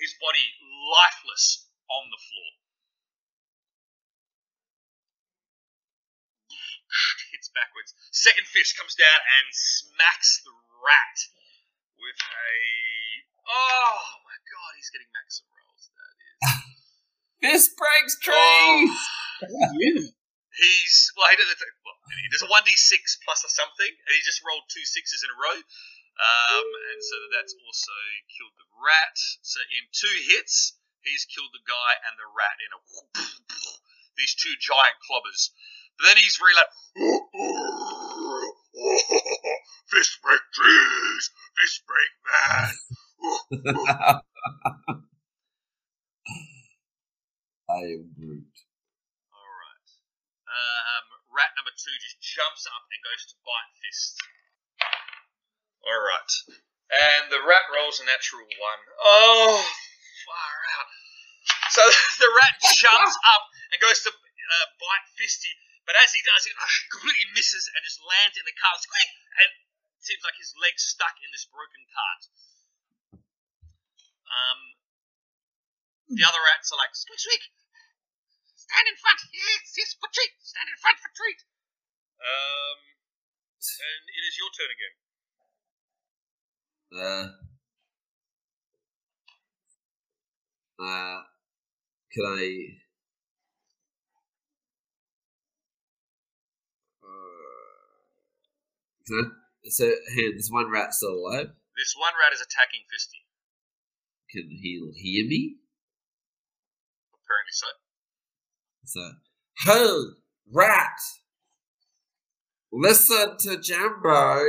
[0.00, 2.52] His body lifeless on the floor.
[7.34, 7.92] Hits backwards.
[8.10, 11.18] Second fist comes down and smacks the rat
[12.00, 12.97] with a.
[13.48, 13.96] Oh
[14.28, 15.88] my god, he's getting maximum rolls.
[15.88, 16.68] That is.
[17.42, 18.36] Fist breaks trees!
[18.36, 18.92] Oh,
[20.52, 21.32] he's well.
[21.32, 24.44] He does, well, he does a one d six plus a something, and he just
[24.44, 25.56] rolled two sixes in a row.
[26.18, 27.94] Um, and so that's also
[28.34, 29.14] killed the rat.
[29.46, 30.74] So in two hits,
[31.06, 32.82] he's killed the guy and the rat in a
[34.18, 35.54] these two giant clobbers.
[35.96, 36.74] But then he's really like,
[39.88, 42.74] Fist break trees, fist break man.
[47.68, 48.54] I am Groot.
[49.34, 49.88] all right.
[50.48, 54.14] Um, rat number two just jumps up and goes to bite fist.
[55.84, 56.32] All right.
[56.88, 58.82] And the rat rolls a natural one.
[59.02, 59.60] Oh,
[60.24, 60.88] far out.
[61.74, 61.82] So
[62.24, 65.52] the rat jumps up and goes to uh, bite Fisty,
[65.84, 66.56] but as he does, it
[66.88, 68.80] completely misses and just lands in the cart.
[68.80, 69.10] Squeak!
[69.44, 72.22] And it seems like his leg's stuck in this broken cart.
[74.28, 74.60] Um,
[76.12, 77.44] the other rats are like, squeak, squeak!
[78.56, 79.20] Stand in front!
[79.32, 80.32] Yes, yes, for treat!
[80.40, 81.40] Stand in front for treat!
[82.20, 82.78] Um,
[83.58, 84.94] and it is your turn again.
[86.88, 87.26] Uh,
[90.82, 91.20] uh,
[92.12, 92.44] can I?
[97.04, 97.98] Uh,
[99.06, 99.70] can I?
[99.70, 99.84] So,
[100.14, 101.52] hey, there's one rat still alive.
[101.76, 103.27] This one rat is attacking Fisty.
[104.30, 105.56] Can he hear me?
[107.14, 107.66] Apparently so.
[108.84, 109.10] So,
[109.64, 109.98] hey,
[110.52, 110.98] rat!
[112.70, 114.42] Listen to Jambo.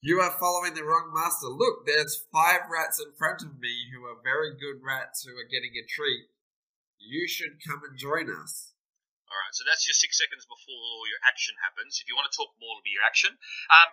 [0.00, 1.48] You are following the wrong master.
[1.48, 5.50] Look, there's five rats in front of me who are very good rats who are
[5.50, 6.26] getting a treat.
[7.00, 8.72] You should come and join us.
[9.28, 12.00] Alright, so that's your six seconds before your action happens.
[12.00, 13.36] If you want to talk more, it'll be your action.
[13.68, 13.88] Um,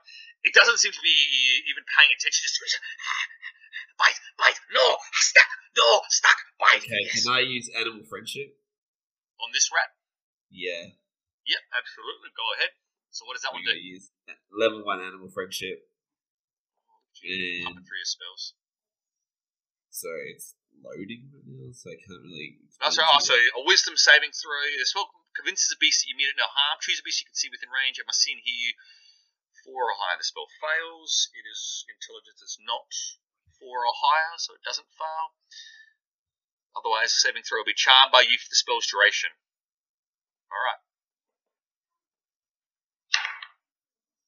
[0.48, 1.16] it doesn't seem to be
[1.68, 2.40] even paying attention.
[2.40, 2.56] Just
[4.00, 6.88] bite, bite, no, stuck, no, stuck, bite.
[6.88, 7.28] Okay, yes.
[7.28, 8.56] can I use animal friendship?
[9.44, 9.92] On this rat?
[10.48, 10.96] Yeah.
[11.44, 12.32] Yep, absolutely.
[12.32, 12.72] Go ahead.
[13.12, 13.76] So what does that I'm one do?
[13.76, 14.12] use
[14.56, 15.84] level one animal friendship.
[17.24, 18.54] And Puppetry of spells.
[19.90, 22.60] sorry, it's loading right now, so I can't really.
[22.82, 23.08] That's right.
[23.08, 24.66] Oh, so a wisdom saving throw.
[24.76, 26.80] The spell convinces a beast that you mean it no harm.
[26.82, 28.00] Choose a beast you can see within range.
[28.00, 28.74] It must see and hear you.
[29.64, 31.34] Four or higher, the spell fails.
[31.34, 32.92] It is intelligence is not
[33.58, 35.34] four or higher, so it doesn't fail.
[36.76, 39.32] Otherwise, the saving throw will be charmed by you for the spell's duration.
[40.52, 40.82] All right.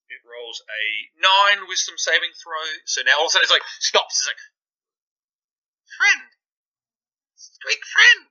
[0.08, 0.84] It rolls a
[1.20, 2.82] nine wisdom saving throw.
[2.88, 4.24] So now all of a sudden it's like stops.
[4.24, 4.42] It's like
[5.98, 6.32] friend,
[7.56, 8.28] squeak friend,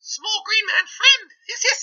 [0.00, 1.26] small green man friend.
[1.48, 1.82] Yes, yes.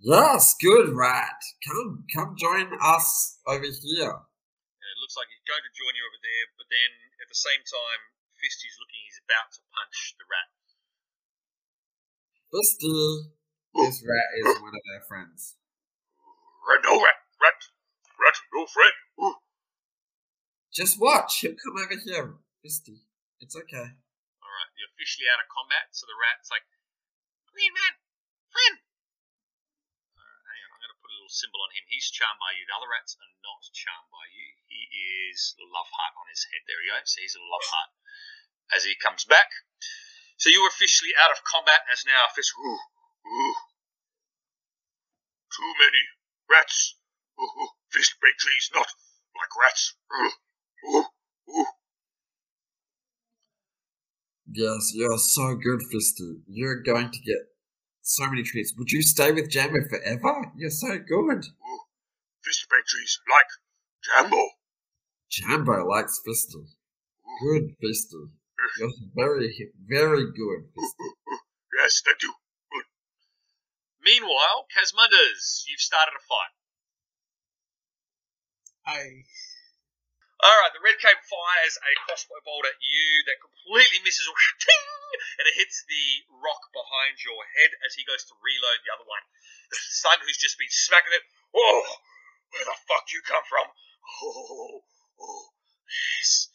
[0.00, 1.36] Yes, good rat.
[1.60, 4.16] Come, come join us over here.
[4.16, 6.90] And it looks like he's going to join you over there, but then
[7.20, 8.00] at the same time,
[8.40, 9.04] Fisty's looking.
[9.04, 10.48] He's about to punch the rat.
[12.48, 13.28] Fisty.
[13.76, 15.60] This rat is one of our friends.
[16.66, 17.60] Rat, no rat, rat,
[18.18, 18.96] rat, no friend.
[19.20, 19.36] Ooh.
[20.72, 21.40] Just watch.
[21.40, 22.34] He'll come over here,
[22.64, 23.04] Fisty.
[23.38, 24.00] It's okay.
[24.80, 26.64] You're officially out of combat, so the rat's like,
[27.52, 28.00] Green man,
[28.48, 28.80] friend.
[30.16, 31.84] Right, hang on, I'm going to put a little symbol on him.
[31.92, 32.64] He's charmed by you.
[32.64, 34.56] The other rats are not charmed by you.
[34.72, 34.88] He
[35.28, 36.64] is love heart on his head.
[36.64, 36.96] There we go.
[37.04, 37.92] So he's a love heart
[38.72, 39.52] as he comes back.
[40.40, 42.56] So you're officially out of combat as now Fist.
[42.56, 42.80] Ooh,
[43.28, 43.56] ooh.
[45.52, 46.02] Too many
[46.48, 46.96] rats.
[47.36, 47.76] Ooh, ooh.
[47.92, 48.88] Fist break trees, not
[49.36, 49.92] like rats.
[50.08, 50.32] Ooh,
[50.88, 51.08] ooh,
[51.52, 51.68] ooh.
[54.52, 56.40] Yes, you're so good, Fisty.
[56.48, 57.38] You're going to get
[58.02, 58.74] so many treats.
[58.76, 60.52] Would you stay with Jambo forever?
[60.56, 61.44] You're so good.
[61.44, 61.80] Ooh.
[62.42, 62.84] Fist break
[63.30, 63.46] like
[64.02, 64.44] Jambo.
[65.30, 66.66] Jambo likes Fisty.
[67.42, 68.30] Good, Fisty.
[68.78, 71.04] You're very, very good, Fisty.
[71.04, 71.38] Ooh, ooh.
[71.78, 72.34] Yes, thank you.
[74.02, 76.54] Meanwhile, Kazmanduz, you've started a fight.
[78.86, 79.22] I
[80.40, 84.24] All right, the red cape fires a crossbow bolt at you that completely misses,
[84.64, 84.84] ting,
[85.36, 89.04] and it hits the rock behind your head as he goes to reload the other
[89.04, 89.20] one.
[89.68, 91.84] The son, who's just been smacking it, Oh,
[92.56, 93.68] where the fuck you come from?
[94.24, 94.80] Oh,
[95.20, 95.52] oh,
[95.86, 96.48] yes.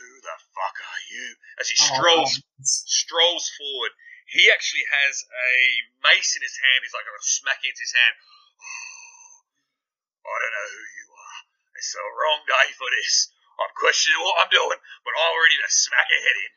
[0.00, 1.36] Who the fuck are you?
[1.60, 3.92] as he Oh, strolls um, strolls forward.
[4.26, 5.52] He actually has a
[6.00, 6.80] mace in his hand.
[6.80, 8.14] He's like got a smack against his hand.
[10.24, 11.01] I don't know who you.
[11.82, 13.34] It's the wrong day for this.
[13.58, 16.52] I'm questioning what I'm doing, but I'm ready to smack a head in.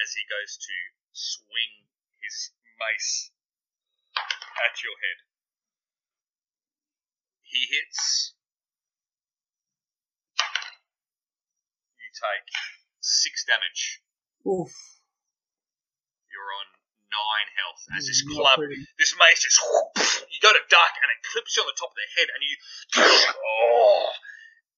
[0.00, 0.74] as he goes to
[1.12, 1.72] swing
[2.24, 3.36] his mace
[4.16, 5.18] at your head.
[7.44, 8.32] He hits
[12.00, 12.48] You take
[13.04, 14.00] six damage.
[14.48, 14.72] Oof.
[16.32, 16.68] You're on
[17.12, 18.56] nine health as this club,
[18.96, 19.60] this mace just
[20.32, 22.40] you go to duck and it clips you on the top of the head and
[22.40, 22.54] you
[23.44, 24.16] oh,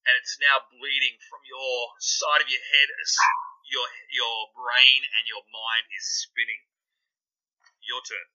[0.08, 3.12] and it's now bleeding from your side of your head as
[3.68, 6.64] your your brain and your mind is spinning.
[7.84, 8.28] Your turn.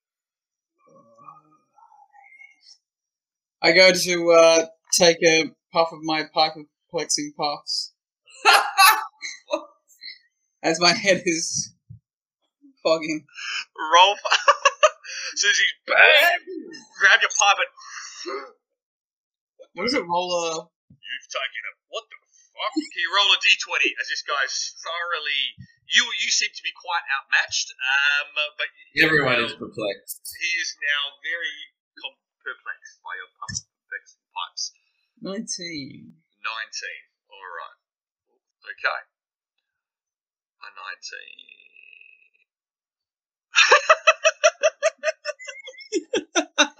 [3.65, 7.93] I go to uh, take a puff of my pipe of plexing puffs
[10.63, 11.73] as my head is
[12.83, 13.25] fogging.
[13.77, 14.15] Roll.
[15.41, 15.49] you
[15.87, 16.39] bang,
[16.99, 18.43] grab your pipe and
[19.73, 20.03] What is it?
[20.05, 20.71] Roll.
[20.99, 22.17] You've taken a what the
[22.53, 22.73] fuck?
[22.77, 25.43] Can you roll a d20 as this guy's thoroughly?
[25.89, 28.69] You you seem to be quite outmatched, um, but
[29.01, 30.21] Everyone is perplexed.
[30.37, 31.55] he is now very
[31.99, 33.57] com- perplexed by your pump
[33.89, 34.71] perplexed pipes.
[35.21, 36.13] 19.
[36.43, 37.03] Nineteen.
[37.31, 37.77] All right.
[38.67, 39.01] Okay.
[40.63, 41.51] A nineteen.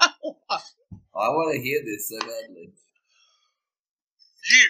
[1.16, 2.74] I want to hear this so badly.
[4.50, 4.64] You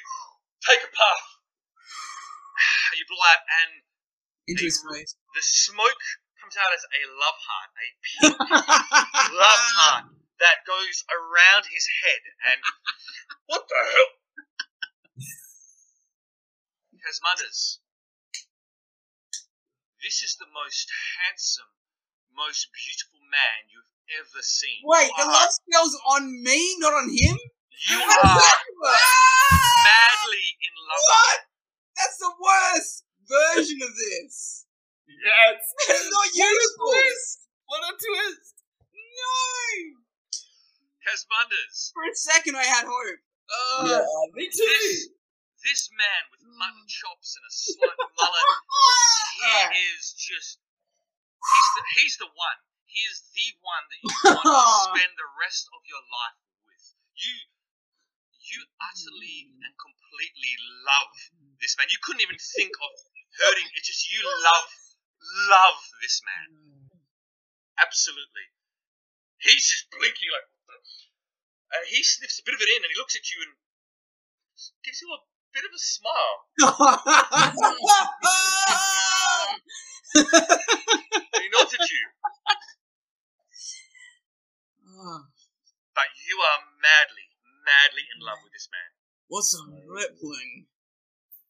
[0.70, 1.22] take a puff.
[2.54, 3.72] Ah, you blow out, and
[4.48, 5.16] Into his face.
[5.34, 6.04] the smoke
[6.40, 8.38] comes out as a love heart, a pink
[9.34, 10.06] love heart
[10.40, 12.22] that goes around his head.
[12.54, 12.60] And
[13.48, 14.12] what the hell?
[17.04, 17.84] Kazmanduz,
[20.04, 20.88] this is the most
[21.20, 21.68] handsome,
[22.32, 23.92] most beautiful man you've
[24.24, 24.80] ever seen.
[24.86, 27.36] Wait, the love spell's on me, not on him?
[27.90, 28.42] You are
[29.84, 31.06] madly in love.
[31.10, 31.40] What?
[31.98, 34.66] That's the worst version of this.
[35.08, 35.62] Yes!
[35.90, 36.94] It's not useful.
[37.68, 38.56] What a twist!
[38.94, 40.04] No.
[41.04, 43.20] Kazmanduz, For a second, I had hope.
[43.52, 44.64] Uh, yeah, me too!
[44.64, 45.12] this
[45.64, 48.52] this man with mutton chops and a slight mullet
[49.72, 54.12] he is just he's the, he's the one he is the one that you
[54.44, 56.84] want to spend the rest of your life with
[57.16, 57.36] you
[58.52, 60.54] you utterly and completely
[60.84, 61.14] love
[61.62, 61.88] this man.
[61.90, 62.92] You couldn't even think of
[63.40, 64.70] hurting it's just you love
[65.50, 66.90] love this man.
[67.80, 68.48] Absolutely.
[69.42, 70.48] He's just blinking like
[71.74, 73.54] and he sniffs a bit of it in and he looks at you and
[74.86, 75.20] gives you a
[75.54, 76.38] bit of a smile.
[80.14, 82.06] And he nods at you.
[85.96, 87.23] But you are madly
[87.64, 88.94] madly in love with this man
[89.34, 90.70] What's a rippling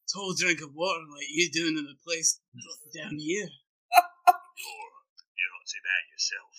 [0.08, 2.40] tall drink of water like you doing in a place
[2.96, 3.44] down here?
[3.44, 6.56] You're not too bad yourself.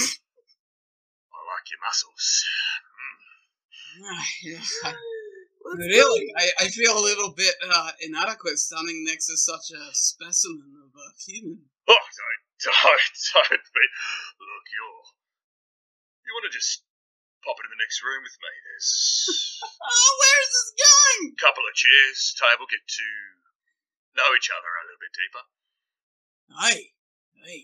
[1.28, 2.24] I like your muscles.
[4.42, 4.64] Yeah.
[5.76, 10.72] Really, I, I feel a little bit uh, inadequate standing next to such a specimen
[10.80, 11.68] of a human.
[11.86, 13.84] Oh, don't, don't, don't be.
[14.40, 15.04] Look, you're.
[16.24, 16.87] You want to just
[17.48, 18.52] pop into the next room with me?
[18.68, 18.92] There's
[19.88, 21.32] Oh, where's this going?
[21.32, 23.08] a couple of chairs, table, get to
[24.20, 25.44] know each other a little bit deeper.
[26.52, 26.80] Hey,
[27.40, 27.60] hey.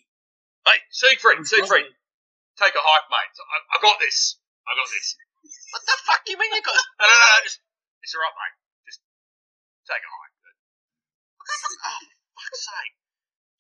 [0.65, 1.93] Hey, Siegfried, Siegfried,
[2.57, 3.35] take a hike, mate.
[3.37, 4.41] I, I got this.
[4.65, 5.21] I got this.
[5.45, 6.89] What the fuck you mean you got this?
[7.01, 7.61] No, no, no, no, just,
[8.01, 8.57] it's alright, mate.
[8.89, 9.05] Just
[9.85, 10.33] take a hike.
[11.45, 12.97] Oh, for fuck's sake.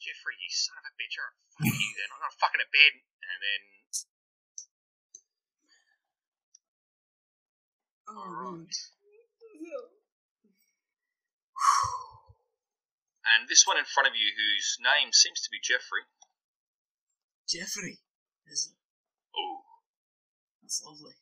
[0.00, 1.16] Jeffrey, you son of a bitch.
[1.20, 2.08] You're fuck you then.
[2.08, 2.92] I'm gonna fucking in bed.
[3.24, 3.60] And then,
[8.14, 8.70] Oh, alright.
[13.24, 16.04] And this one in front of you, whose name seems to be Jeffrey.
[17.48, 17.98] Jeffrey,
[18.46, 18.76] is it?
[19.34, 19.64] Oh,
[20.62, 21.16] That's lovely.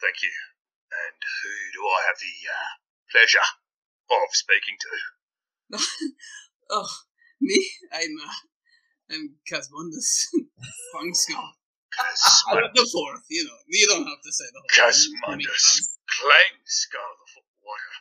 [0.00, 0.30] thank you.
[0.94, 2.70] And who do I have the uh,
[3.10, 3.44] pleasure
[4.10, 4.90] of speaking to?
[6.72, 6.86] Oh,
[7.40, 7.58] me?
[7.92, 8.32] I'm, uh,
[9.10, 10.30] I'm Kazmanduz.
[10.94, 11.50] Funkskull.
[12.74, 13.58] The fourth, you know.
[13.68, 15.96] You don't have to say the whole Kazmanduz.
[16.64, 17.30] Skull of
[17.64, 17.94] Water.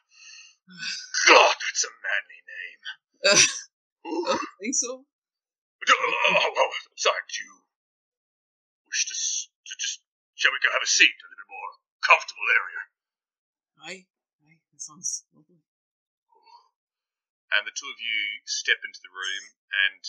[1.28, 2.82] God, that's a manly name.
[3.26, 3.40] Uh,
[4.10, 4.26] Ooh.
[4.30, 5.06] I think so.
[5.90, 7.54] Oh, oh, oh, sorry, do you
[8.86, 10.04] wish to, to just,
[10.36, 11.72] shall we go have a seat, in a little bit more
[12.06, 12.82] comfortable area?
[13.90, 14.04] Aye,
[14.46, 15.64] aye, that sounds lovely.
[17.50, 19.44] And the two of you step into the room,
[19.90, 20.04] and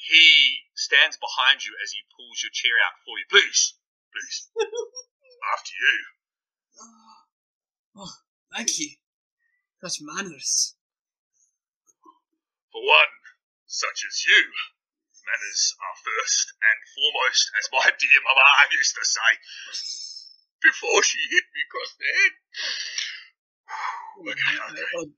[0.00, 3.26] he stands behind you as he pulls your chair out for you.
[3.28, 3.76] Please,
[4.08, 4.48] please,
[5.52, 5.96] after you.
[8.00, 8.14] Oh,
[8.56, 8.96] thank you.
[9.84, 10.76] Such manners.
[12.72, 13.12] For one,
[13.66, 14.40] such as you,
[15.20, 19.32] manners are first and foremost, as my dear mama used to say,
[20.64, 22.34] before she hit me across the head.
[24.20, 24.86] Okay, okay.
[24.96, 25.12] Uh,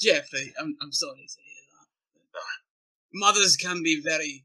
[0.00, 2.63] Jeffrey, I'm, I'm sorry to hear that.
[3.14, 4.44] Mothers can be very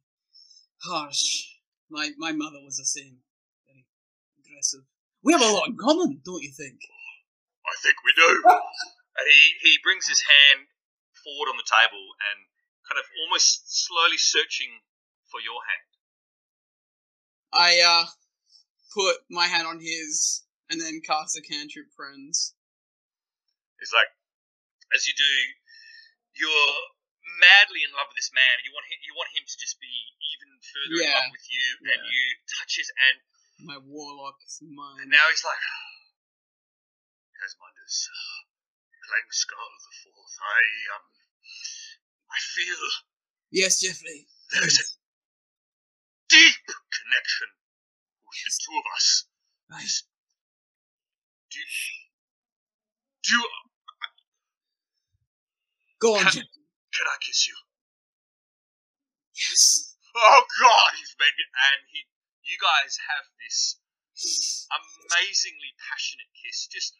[0.85, 1.57] harsh.
[1.89, 3.17] My my mother was the same.
[3.65, 3.85] Very
[4.45, 4.85] aggressive.
[5.23, 6.77] We have a lot in common, don't you think?
[7.65, 8.29] I think we do.
[8.45, 10.67] And he, he brings his hand
[11.25, 12.45] forward on the table and
[12.87, 14.85] kind of almost slowly searching
[15.27, 15.89] for your hand.
[17.51, 18.05] I uh
[18.93, 22.53] put my hand on his and then cast a cantrip friends.
[23.79, 24.09] It's like,
[24.95, 25.33] as you do,
[26.37, 26.98] you're
[27.39, 28.55] madly in love with this man.
[28.67, 29.89] You want him, you want him to just be
[30.35, 32.21] even further in love with you, and you
[32.59, 33.17] touch his and,
[33.65, 35.07] My warlock is and mine.
[35.11, 35.95] now he's like, ah,
[37.39, 38.39] Kazmanduz, ah,
[39.07, 40.61] Clang Skull the Fourth, I,
[40.95, 41.05] um,
[42.29, 42.83] I feel
[43.51, 44.27] Yes, Jeffrey.
[44.53, 44.85] there's a
[46.29, 47.49] deep connection
[48.27, 49.25] with the two of us.
[49.71, 49.97] Right.
[51.49, 51.65] Do you,
[53.23, 53.43] do you,
[55.99, 56.47] Go on, Jeffrey.
[56.99, 57.55] Can I kiss you?
[59.39, 59.95] Yes.
[60.11, 62.03] Oh God, he's made me, and he,
[62.43, 63.79] you guys have this
[64.67, 66.91] amazingly passionate kiss, just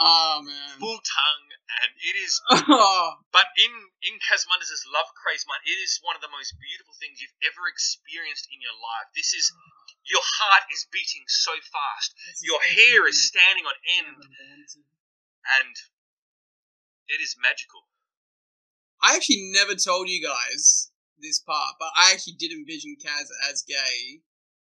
[0.00, 0.80] Oh man.
[0.80, 1.48] full tongue,
[1.84, 2.40] and it is
[2.72, 3.72] Oh, But in
[4.08, 7.68] in Kazmanduz' love crazed mind, it is one of the most beautiful things you've ever
[7.68, 9.12] experienced in your life.
[9.12, 9.52] This is
[10.08, 14.20] your heart is beating so fast, your hair is standing on end,
[15.60, 15.74] and
[17.08, 17.86] it is magical.
[19.02, 20.90] I actually never told you guys
[21.20, 24.22] this part, but I actually did envision Kaz as gay,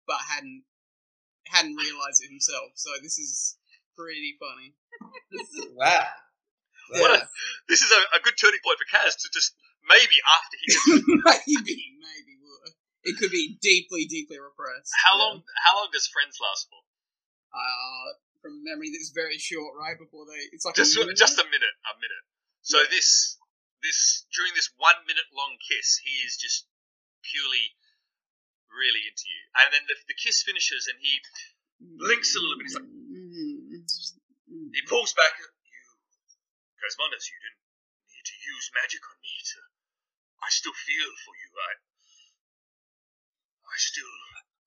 [0.05, 0.63] but hadn't
[1.47, 2.75] hadn't realized it himself.
[2.75, 3.57] So this is
[3.95, 4.75] pretty funny.
[5.75, 7.03] Wow.
[7.03, 7.27] What a,
[7.67, 11.03] this is a, a good turning point for Kaz to just maybe after he gets
[11.07, 12.73] maybe, maybe would.
[13.03, 14.91] It could be deeply, deeply repressed.
[15.03, 16.79] how long how long does friends last for?
[17.51, 18.07] Uh,
[18.41, 20.39] from memory, that's very short, right before they.
[20.53, 21.17] It's like Just a minute?
[21.17, 22.23] just a minute, a minute.
[22.61, 22.89] So Yeah.
[22.91, 23.37] this
[23.83, 26.65] this during this one minute long kiss, he is just
[27.21, 27.73] purely
[28.73, 31.13] really into you, and then the, the kiss finishes, and he
[31.79, 32.65] blinks a little bit.
[32.67, 32.89] He's like,
[34.47, 34.71] Mm.
[34.73, 35.35] he pulls back.
[35.39, 35.47] you,
[36.79, 37.59] Kazmanduz, you didn't
[38.07, 39.59] need to use magic on me to.
[40.43, 41.49] I still feel for you.
[41.57, 41.71] I,
[43.67, 44.13] I still,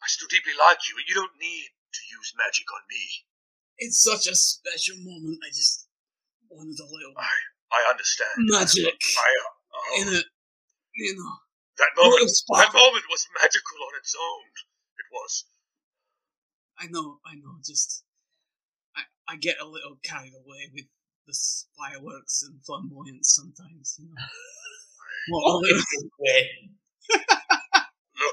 [0.02, 3.24] I still deeply like you, and you don't need to use magic on me.
[3.80, 5.40] It's such a special moment.
[5.40, 5.88] I just
[6.50, 7.32] wanted a little I,
[7.72, 8.36] I understand.
[8.52, 10.26] magic I, uh, oh, in it.
[10.96, 11.32] You know,
[11.78, 14.44] that moment, little that moment was magical on its own.
[15.00, 15.46] It was.
[16.78, 17.56] I know, I know.
[17.64, 18.04] Just
[18.96, 19.02] I,
[19.32, 20.84] I get a little carried away with
[21.26, 21.32] the
[21.78, 23.96] fireworks and flamboyance sometimes.
[23.98, 24.20] You know.
[25.28, 25.76] Well, Look,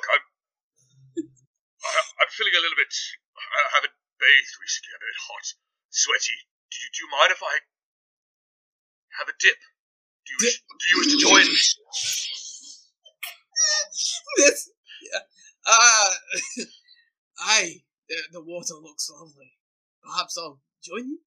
[0.08, 0.24] I'm,
[1.84, 1.92] I,
[2.24, 2.96] I'm feeling a little bit.
[3.36, 4.92] I haven't bathed recently.
[4.94, 5.46] I'm a bit hot,
[5.90, 6.38] sweaty.
[6.70, 7.54] Do you, do you mind if I
[9.22, 9.60] have a dip?
[10.26, 11.58] Do you, wish, do you wish to join me?
[14.38, 14.70] this,
[15.02, 15.24] yeah.
[15.68, 16.16] Uh,
[17.44, 19.52] I the, the water looks lovely.
[20.00, 21.20] Perhaps I'll join you.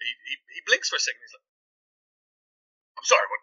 [0.00, 1.20] He, he, he blinks for a second.
[1.20, 1.44] He's like,
[2.96, 3.28] I'm sorry.
[3.28, 3.42] What?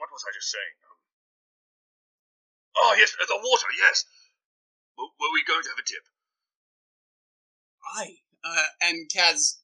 [0.00, 0.76] What was I just saying?
[0.88, 0.98] Um,
[2.80, 3.68] oh yes, uh, the water.
[3.76, 4.08] Yes.
[4.96, 6.04] Were, were we going to have a dip?
[7.96, 8.16] Aye.
[8.44, 9.60] Uh, and Kaz,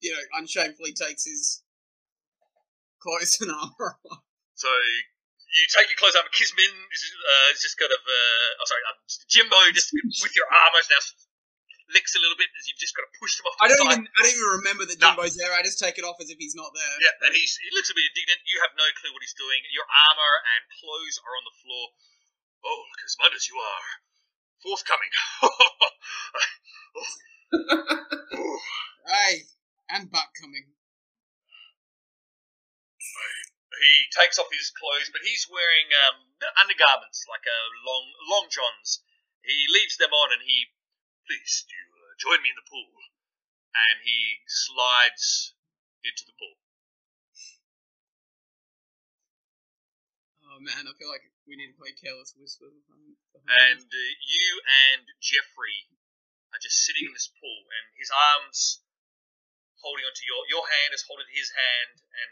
[0.00, 1.62] you know, unshamefully takes his
[3.02, 4.22] clothes and armor off.
[4.54, 6.28] So you take your clothes off.
[6.34, 10.82] Kismin is uh, just kind of uh, oh sorry, um, Jimbo just with your armor
[10.88, 11.02] now
[11.96, 13.56] licks a little bit as you've just got to push him off.
[13.64, 13.96] I don't side.
[13.96, 15.16] even I don't even remember that No.
[15.16, 15.52] Jimbo's there.
[15.56, 16.96] I just take it off as if he's not there.
[17.00, 18.44] Yeah, and he's, he looks a bit indignant.
[18.44, 19.64] You have no clue what he's doing.
[19.72, 21.84] Your armor and clothes are on the floor.
[22.60, 23.88] Oh, look as mud as you are
[24.62, 25.12] forthcoming.
[29.08, 29.48] Aye.
[29.88, 30.68] And back coming.
[33.78, 36.28] He takes off his clothes, but he's wearing um,
[36.60, 39.00] undergarments like uh, long long johns.
[39.40, 40.74] He leaves them on, and he
[41.24, 42.98] please, do you uh, join me in the pool?
[43.74, 45.54] and he slides
[46.02, 46.56] into the pool.
[50.60, 52.68] Man, I feel like we need to play Careless Whisper.
[52.68, 54.48] And uh, you
[54.90, 55.88] and Jeffrey
[56.52, 58.82] are just sitting in this pool, and his arms
[59.80, 62.30] holding onto your your hand is holding his hand, and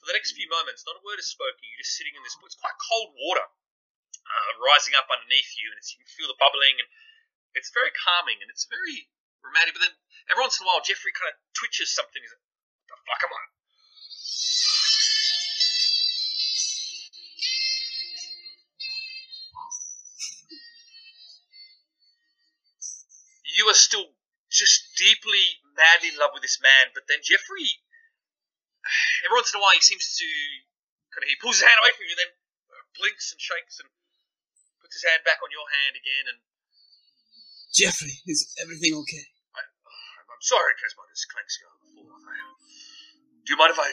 [0.00, 1.60] for the next few moments, not a word is spoken.
[1.62, 2.48] You're just sitting in this pool.
[2.50, 6.78] It's quite cold water uh, rising up underneath you, and you can feel the bubbling,
[6.82, 6.88] and
[7.54, 9.10] it's very calming, and it's very
[9.44, 9.76] romantic.
[9.76, 9.94] But then
[10.30, 12.18] every once in a while, Jeffrey kind of twitches something.
[12.22, 12.46] He's like,
[12.90, 13.44] "The fuck am I?"
[23.56, 24.12] You are still
[24.52, 27.80] just deeply, madly in love with this man, but then Jeffrey,
[29.24, 30.28] every once in a while, he seems to
[31.10, 32.32] kind of he pulls his hand away from you, and then
[32.96, 33.88] blinks and shakes and
[34.80, 36.24] puts his hand back on your hand again.
[36.32, 36.38] And
[37.72, 39.24] Jeffrey, is everything okay?
[39.56, 41.76] I, I'm sorry, Kazmanduz Skull.
[43.44, 43.90] Do you mind if I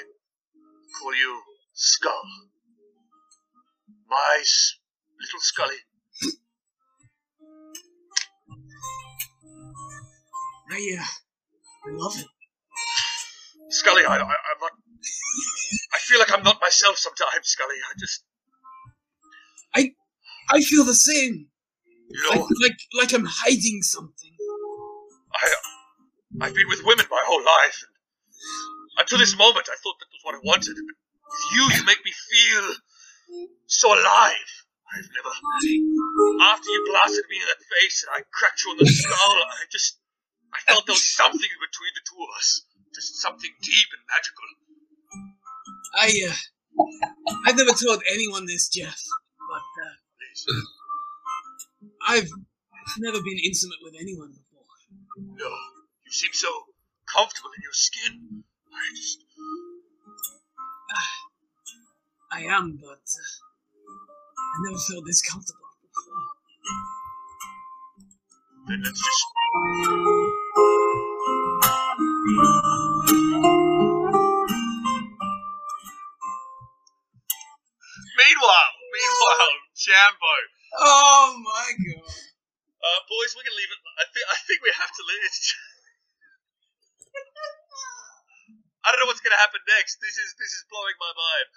[0.99, 1.39] call you
[1.73, 2.27] Skull?
[4.07, 4.43] My
[5.19, 5.81] little Scully.
[10.71, 11.03] I, uh,
[11.87, 12.27] I love it.
[13.69, 14.71] Scully, I, I, I'm not.
[15.93, 17.75] I feel like I'm not myself sometimes, Scully.
[17.75, 18.23] I just,
[19.75, 19.93] I
[20.49, 21.47] I feel the same.
[22.09, 24.31] you Like, know, like, like I'm hiding something.
[25.33, 25.53] I,
[26.41, 27.93] I've been with women my whole life, and
[28.99, 30.75] until this moment, I thought that was what I wanted.
[30.75, 32.75] But with you, you make me feel
[33.67, 34.51] so alive.
[34.93, 35.33] I've never.
[36.53, 39.65] After you blasted me in the face and I cracked you on the skull, I
[39.71, 39.97] just,
[40.53, 44.49] I felt there was something between the two of us, just something deep and magical.
[45.95, 46.37] I, uh,
[47.45, 49.01] I've never told anyone this, Jeff,
[49.49, 50.45] but, uh, Please,
[52.07, 52.29] I've
[52.99, 54.65] never been intimate with anyone before.
[55.37, 55.49] no,
[56.05, 56.49] you seem so
[57.13, 58.43] comfortable in your skin.
[58.73, 59.19] I just,
[62.31, 63.33] I am, but, uh,
[64.37, 66.23] I never felt this comfortable before.
[68.67, 70.42] then let's just.
[70.53, 70.85] Meanwhile,
[78.93, 80.35] meanwhile, Jambo.
[80.77, 82.05] Oh my god.
[82.05, 83.81] Uh, boys, we can leave it.
[83.97, 85.41] I think I think we have to leave it.
[88.85, 89.97] I don't know what's going to happen next.
[90.01, 91.49] This is this is blowing my mind.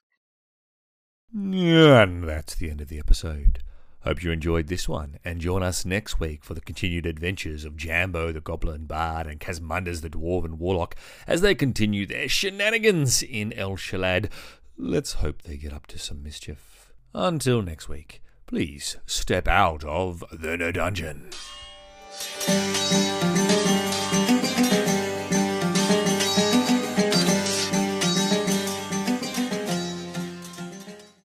[2.00, 3.60] And that's the end of the episode.
[4.06, 7.76] Hope you enjoyed this one, and join us next week for the continued adventures of
[7.76, 10.94] Jambo the Goblin Bard and Kazmanduz the Dwarven Warlock
[11.26, 14.30] as they continue their shenanigans in El Shalad.
[14.78, 16.92] Let's hope they get up to some mischief.
[17.14, 21.30] Until next week, please step out of the dungeon.